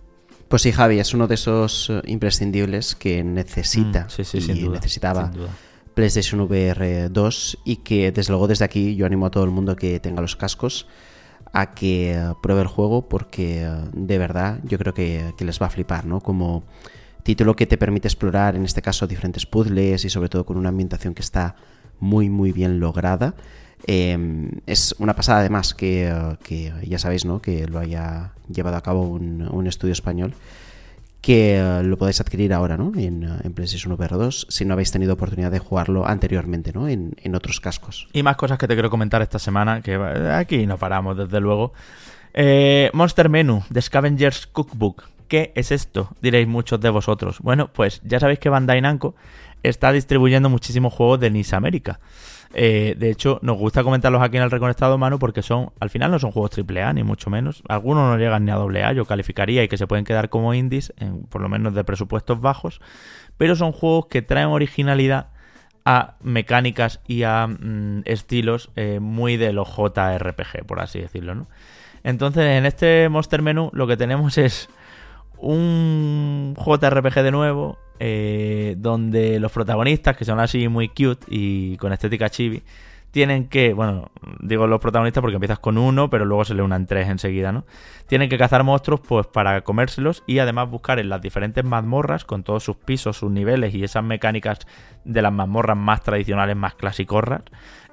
[0.46, 5.30] Pues sí, Javi, es uno de esos eh, imprescindibles que necesita mm, y necesitaba
[5.94, 9.76] PlayStation VR 2 y que desde luego desde aquí yo animo a todo el mundo
[9.76, 10.86] que tenga los cascos
[11.52, 15.66] a que eh, pruebe el juego porque eh, de verdad yo creo que, les va
[15.66, 16.20] a flipar, ¿no?
[16.20, 16.64] Como
[17.22, 20.70] título que te permite explorar en este caso diferentes puzzles y sobre todo con una
[20.70, 21.56] ambientación que está
[22.00, 23.34] muy muy bien lograda.
[23.86, 27.42] Em, es una pasada además que, eh, que, ya sabéis, ¿no?
[27.42, 30.34] Que lo haya llevado a cabo un, un estudio español
[31.22, 32.92] que eh, lo podéis adquirir ahora ¿no?
[32.96, 36.88] en, eh, en PlayStation VR 2 si no habéis tenido oportunidad de jugarlo anteriormente ¿no?
[36.88, 38.08] en, otros cascos.
[38.12, 41.72] Y más cosas que te quiero comentar esta semana, que aquí no paramos desde luego.
[42.92, 45.04] Monster Menu, The Scavenger's Cookbook.
[45.28, 46.14] ¿Qué es esto?
[46.20, 47.38] Diréis muchos de vosotros.
[47.40, 49.14] Bueno, pues ya sabéis que Bandai Namco
[49.62, 52.00] está distribuyendo muchísimos juegos de NIS América.
[52.54, 56.10] Eh, de hecho, nos gusta comentarlos aquí en el Reconectado Mano porque son, al final
[56.10, 57.62] no son juegos AAA, ni mucho menos.
[57.68, 60.92] Algunos no llegan ni a AA, yo calificaría y que se pueden quedar como indies,
[61.30, 62.80] por lo menos de presupuestos bajos.
[63.38, 65.28] Pero son juegos que traen originalidad
[65.84, 71.48] a mecánicas y a mm, estilos eh, muy de los JRPG, por así decirlo, ¿no?
[72.04, 74.68] Entonces, en este Monster Menu lo que tenemos es
[75.42, 81.92] un JRPG de nuevo, eh, donde los protagonistas, que son así muy cute y con
[81.92, 82.62] estética chibi,
[83.10, 84.10] tienen que, bueno,
[84.40, 87.66] digo los protagonistas porque empiezas con uno, pero luego se le unan tres enseguida, ¿no?
[88.06, 92.42] Tienen que cazar monstruos pues para comérselos y además buscar en las diferentes mazmorras, con
[92.42, 94.60] todos sus pisos, sus niveles y esas mecánicas
[95.04, 97.42] de las mazmorras más tradicionales, más clasicorras,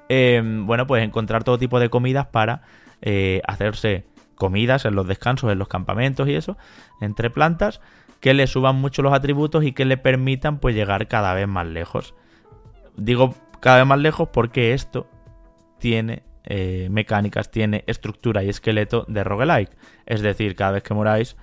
[0.08, 2.62] eh, bueno, pues encontrar todo tipo de comidas para
[3.02, 4.04] eh, hacerse
[4.40, 6.56] comidas en los descansos, en los campamentos y eso,
[7.02, 7.82] entre plantas,
[8.20, 11.66] que le suban mucho los atributos y que le permitan pues llegar cada vez más
[11.66, 12.14] lejos.
[12.96, 15.06] Digo cada vez más lejos porque esto
[15.78, 19.76] tiene eh, mecánicas, tiene estructura y esqueleto de roguelike.
[20.06, 21.36] Es decir, cada vez que moráis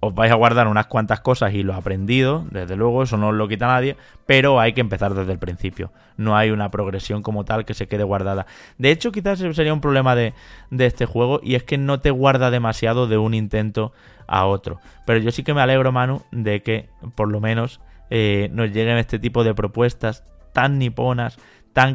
[0.00, 3.48] os vais a guardar unas cuantas cosas y lo aprendido, desde luego, eso no lo
[3.48, 3.96] quita nadie,
[4.26, 5.90] pero hay que empezar desde el principio.
[6.16, 8.46] No hay una progresión como tal que se quede guardada.
[8.78, 10.34] De hecho, quizás sería un problema de,
[10.70, 13.92] de este juego y es que no te guarda demasiado de un intento
[14.26, 14.80] a otro.
[15.06, 18.98] Pero yo sí que me alegro, Manu, de que por lo menos eh, nos lleguen
[18.98, 21.38] este tipo de propuestas tan niponas,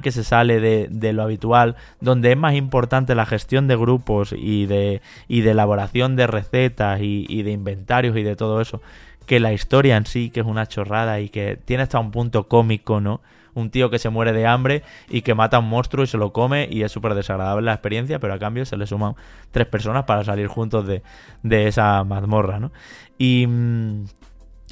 [0.02, 4.68] que se sale de, lo habitual, donde es más importante la gestión de grupos y
[4.68, 8.82] de, elaboración de recetas y, de inventarios y de todo eso,
[9.26, 12.48] que la historia en sí, que es una chorrada y que tiene hasta un punto
[12.48, 13.22] cómico, ¿no?
[13.54, 16.18] un tío que se muere de hambre y que mata a un monstruo y se
[16.18, 19.16] lo come y es súper desagradable la experiencia, pero a cambio se le suman
[19.50, 21.02] tres personas para salir juntos de,
[21.44, 22.72] de esa mazmorra, ¿no?
[23.18, 23.48] Y...
[23.48, 24.06] Mm,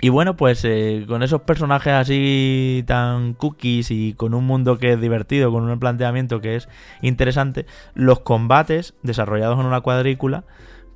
[0.01, 4.93] y bueno, pues eh, con esos personajes así tan cookies y con un mundo que
[4.93, 6.69] es divertido, con un planteamiento que es
[7.01, 7.65] interesante,
[7.95, 10.45] los combates desarrollados en una cuadrícula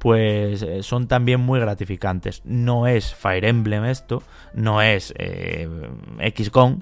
[0.03, 2.41] pues eh, son también muy gratificantes.
[2.43, 4.21] No es Fire Emblem esto,
[4.53, 5.69] no es eh,
[6.35, 6.81] XCOM,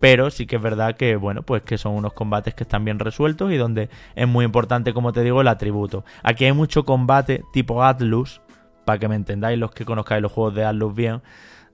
[0.00, 2.98] pero sí que es verdad que, bueno, pues que son unos combates que están bien
[2.98, 6.04] resueltos y donde es muy importante, como te digo, el atributo.
[6.24, 8.40] Aquí hay mucho combate tipo Atlus,
[8.88, 11.20] para que me entendáis los que conozcáis los juegos de Atlus bien,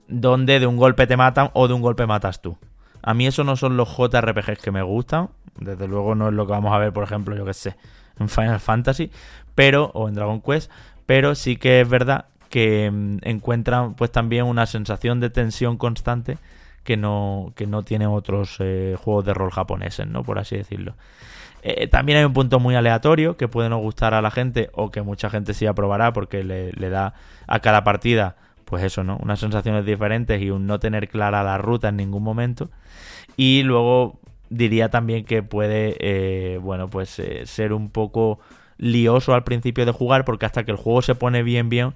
[0.09, 2.59] donde de un golpe te matan o de un golpe matas tú.
[3.05, 5.28] A mí eso no son los JRPGs que me gustan,
[5.61, 7.77] desde luego no es lo que vamos a ver, por ejemplo, yo que sé,
[8.19, 9.12] en Final Fantasy,
[9.55, 10.73] pero o en Dragon Quest,
[11.07, 16.39] pero sí que es verdad que mm, encuentran pues también una sensación de tensión constante
[16.82, 20.24] que no, que no tiene otros eh, juegos de rol japoneses, ¿no?
[20.24, 20.97] Por así decirlo.
[21.66, 24.91] Eh, también hay un punto muy aleatorio que puede no gustar a la gente o
[24.91, 27.15] que mucha gente sí aprobará porque le, da
[27.47, 28.36] a cada partida,
[28.66, 29.16] pues eso, ¿no?
[29.23, 32.69] Unas sensaciones diferentes y un no tener clara la ruta en ningún momento.
[33.39, 34.20] Y luego
[34.51, 38.41] diría también que puede, eh, bueno, pues ser un poco
[38.77, 41.95] lioso al principio de jugar porque hasta que el juego se pone bien, bien,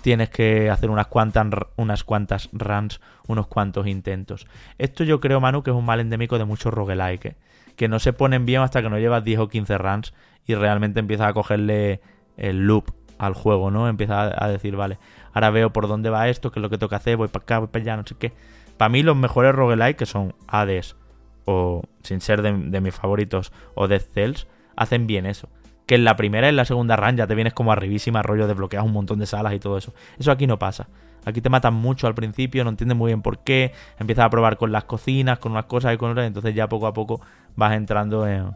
[0.00, 4.46] tienes que hacer unas cuantas, unas cuantas runs, unos cuantos intentos.
[4.78, 7.36] Esto yo creo, Manu, que es un mal endémico de muchos roguelike,
[7.76, 10.14] que no se ponen bien hasta que no llevas 10 o 15 runs
[10.46, 12.00] y realmente empiezas a cogerle
[12.36, 13.88] el loop al juego, ¿no?
[13.88, 14.98] Empieza a, decir, vale,
[15.32, 17.58] ahora veo por dónde va esto, qué es lo que que hacer, voy para acá,
[17.58, 18.32] voy para allá, no sé qué.
[18.78, 20.96] Para mí los mejores roguelike, que son Hades
[21.44, 25.50] o, sin ser de, mis favoritos, o Death Cells, hacen bien eso.
[25.86, 28.46] Que en la primera y en la segunda run ya te vienes como arribísima, rollo,
[28.46, 29.92] desbloqueas un montón de salas y todo eso.
[30.18, 30.88] Eso aquí no pasa.
[31.24, 34.56] Aquí te matan mucho al principio, no entiendes muy bien por qué, empiezas a probar
[34.56, 37.20] con las cocinas, con unas cosas y con otras, entonces ya poco a poco
[37.56, 38.54] vas entrando en,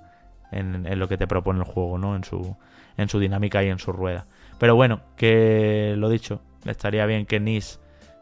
[0.99, 2.16] lo que te propone el juego, ¿no?
[2.16, 4.27] En su, dinámica y en su rueda.
[4.59, 7.81] Pero bueno, que lo dicho, estaría bien que NIS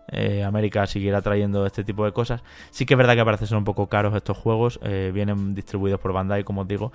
[0.08, 2.42] eh, América siguiera trayendo este tipo de cosas.
[2.70, 6.12] Sí que es verdad que parece un poco caros estos juegos, eh, vienen distribuidos por
[6.12, 6.92] Bandai, como os digo,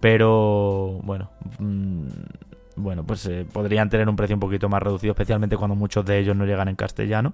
[0.00, 2.06] pero bueno, mm,
[2.76, 6.18] bueno, pues eh, podrían tener un precio un poquito más reducido, especialmente cuando muchos de
[6.18, 7.32] ellos no llegan en castellano.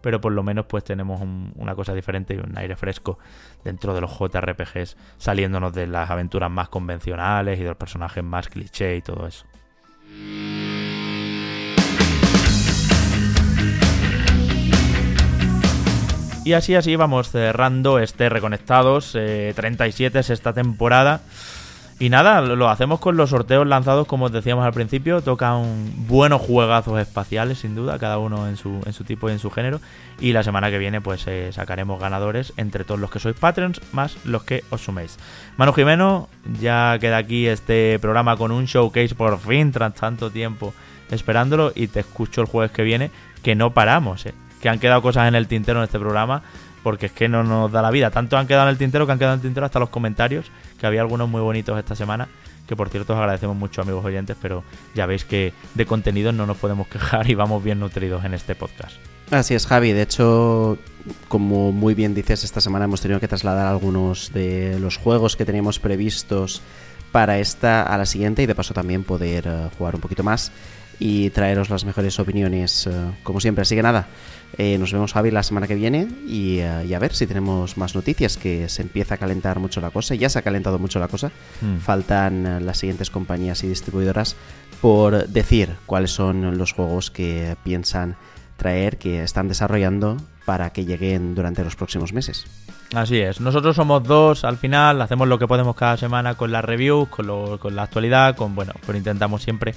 [0.00, 1.22] Pero por lo menos pues tenemos
[1.56, 3.18] una cosa diferente y un aire fresco
[3.64, 8.48] dentro de los JRPGs, saliéndonos de las aventuras más convencionales y de los personajes más
[8.48, 9.46] cliché y todo eso.
[16.44, 21.22] Y así así vamos cerrando este Reconectados 37 es esta temporada.
[22.00, 25.22] Y nada, lo hacemos con los sorteos lanzados, como os decíamos al principio.
[25.22, 29.38] Tocan buenos juegazos espaciales, sin duda, cada uno en su, en su tipo y en
[29.38, 29.80] su género.
[30.18, 33.80] Y la semana que viene, pues eh, sacaremos ganadores entre todos los que sois Patreons,
[33.92, 35.18] más los que os suméis.
[35.56, 36.28] Manu Jimeno,
[36.60, 40.74] ya queda aquí este programa con un showcase por fin, tras tanto tiempo
[41.12, 41.70] esperándolo.
[41.76, 43.12] Y te escucho el jueves que viene,
[43.42, 44.34] que no paramos, eh.
[44.60, 46.42] Que han quedado cosas en el tintero en este programa
[46.84, 48.10] porque es que no nos da la vida.
[48.10, 50.52] Tanto han quedado en el tintero que han quedado en el tintero hasta los comentarios,
[50.84, 52.28] que había algunos muy bonitos esta semana,
[52.68, 56.44] que por cierto os agradecemos mucho amigos oyentes, pero ya veis que de contenido no
[56.44, 58.94] nos podemos quejar y vamos bien nutridos en este podcast.
[59.30, 59.92] Así es, Javi.
[59.92, 60.76] De hecho,
[61.28, 65.46] como muy bien dices, esta semana hemos tenido que trasladar algunos de los juegos que
[65.46, 66.60] teníamos previstos
[67.10, 70.52] para esta a la siguiente y de paso también poder eh, jugar un poquito más
[70.98, 72.92] y traeros las mejores opiniones, eh,
[73.22, 73.62] como siempre.
[73.62, 74.06] Así que nada,
[74.56, 78.36] eh, nos vemos, Javi, la semana que viene y, a ver si tenemos más noticias,
[78.36, 80.14] que se empieza a calentar mucho la cosa.
[80.14, 81.30] Ya se ha calentado mucho la cosa.
[81.60, 81.78] Hmm.
[81.78, 84.36] Faltan las siguientes compañías y distribuidoras
[84.80, 88.16] por decir cuáles son los juegos que piensan
[88.56, 92.44] traer, que están desarrollando para que lleguen durante los próximos meses.
[92.94, 96.64] Así es, nosotros somos dos al final, hacemos lo que podemos cada semana con las
[96.64, 99.74] reviews, con, con la actualidad, con bueno, pues intentamos siempre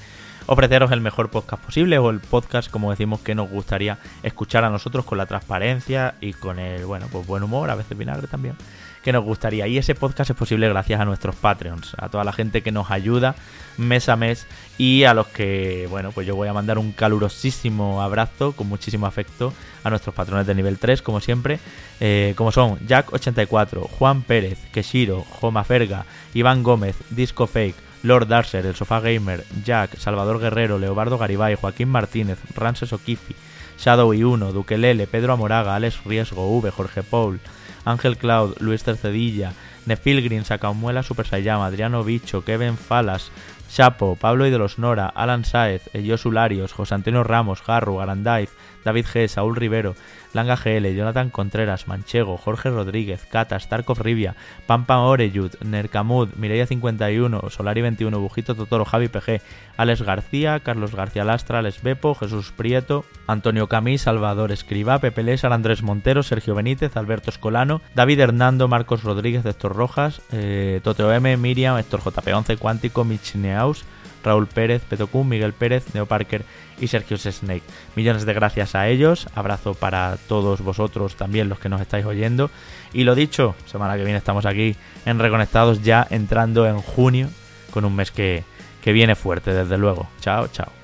[0.48, 4.70] ofreceros el mejor podcast posible o el podcast, como decimos, que nos gustaría escuchar a
[4.70, 8.56] nosotros con la transparencia y con el, bueno, pues buen humor, a veces vinagre también,
[9.04, 9.68] que nos gustaría.
[9.68, 12.90] Y ese podcast es posible gracias a nuestros Patreons, a toda la gente que nos
[12.90, 13.36] ayuda
[13.78, 14.48] mes a mes
[14.78, 19.06] y a los que, bueno, pues yo voy a mandar un calurosísimo abrazo con muchísimo
[19.06, 19.54] afecto
[19.84, 21.60] a nuestros patrones de nivel 3, como siempre,
[22.00, 28.66] eh, como son Jack84, Juan Pérez, Keshiro, Joma Ferga, Iván Gómez, Disco Fake, Lord Darcer,
[28.66, 33.36] El Sofá Gamer, Jack, Salvador Guerrero, Leobardo Garibay, Joaquín Martínez, Rances Okifi,
[33.78, 37.40] Shadow y Uno, Duquelele, Pedro Amoraga, Alex Riesgo, V, Jorge Paul,
[37.84, 39.54] Ángel Cloud, Luis Tercedilla,
[39.86, 43.30] Nefilgrin, Sacamuela Super Sayama, Adriano Bicho, Kevin Falas,
[43.70, 48.50] Chapo, Pablo y de los Nora, Alan Saez, Elios Ularios, José Antonio Ramos, Garru, Arandaiz,
[48.86, 49.96] David G, Saúl Rivero,
[50.38, 54.36] Langa GL, Jonathan Contreras, Manchego, Jorge Rodríguez, Cata, Starkov Rivia,
[54.68, 59.42] Pampa Oreyud, Nercamud, Mireia 51, Solari 21, Bujito Totoro, Javi PG,
[59.76, 65.52] Alex García, Carlos García Lastra, Alex Bepo, Jesús Prieto, Antonio Camí, Salvador Escriba, Pepe Lésar,
[65.52, 71.36] Andrés Montero, Sergio Benítez, Alberto Escolano, David Hernando, Marcos Rodríguez, Héctor Rojas, eh, Toteo M,
[71.38, 73.86] Miriam, Héctor JP11, Cuántico, Michineaus,
[74.28, 76.44] Raúl Pérez, Petocún, Miguel Pérez, Neo Parker
[76.80, 77.64] y Sergio Snake.
[77.96, 82.52] Millones de gracias a ellos, abrazo para todos vosotros también los que nos estáis oyendo.
[82.94, 84.76] Y lo dicho, semana que viene estamos aquí
[85.06, 87.30] en Reconectados ya entrando en junio
[87.72, 88.44] con un mes que,
[88.84, 90.08] que viene fuerte desde luego.
[90.22, 90.77] Chao, chao.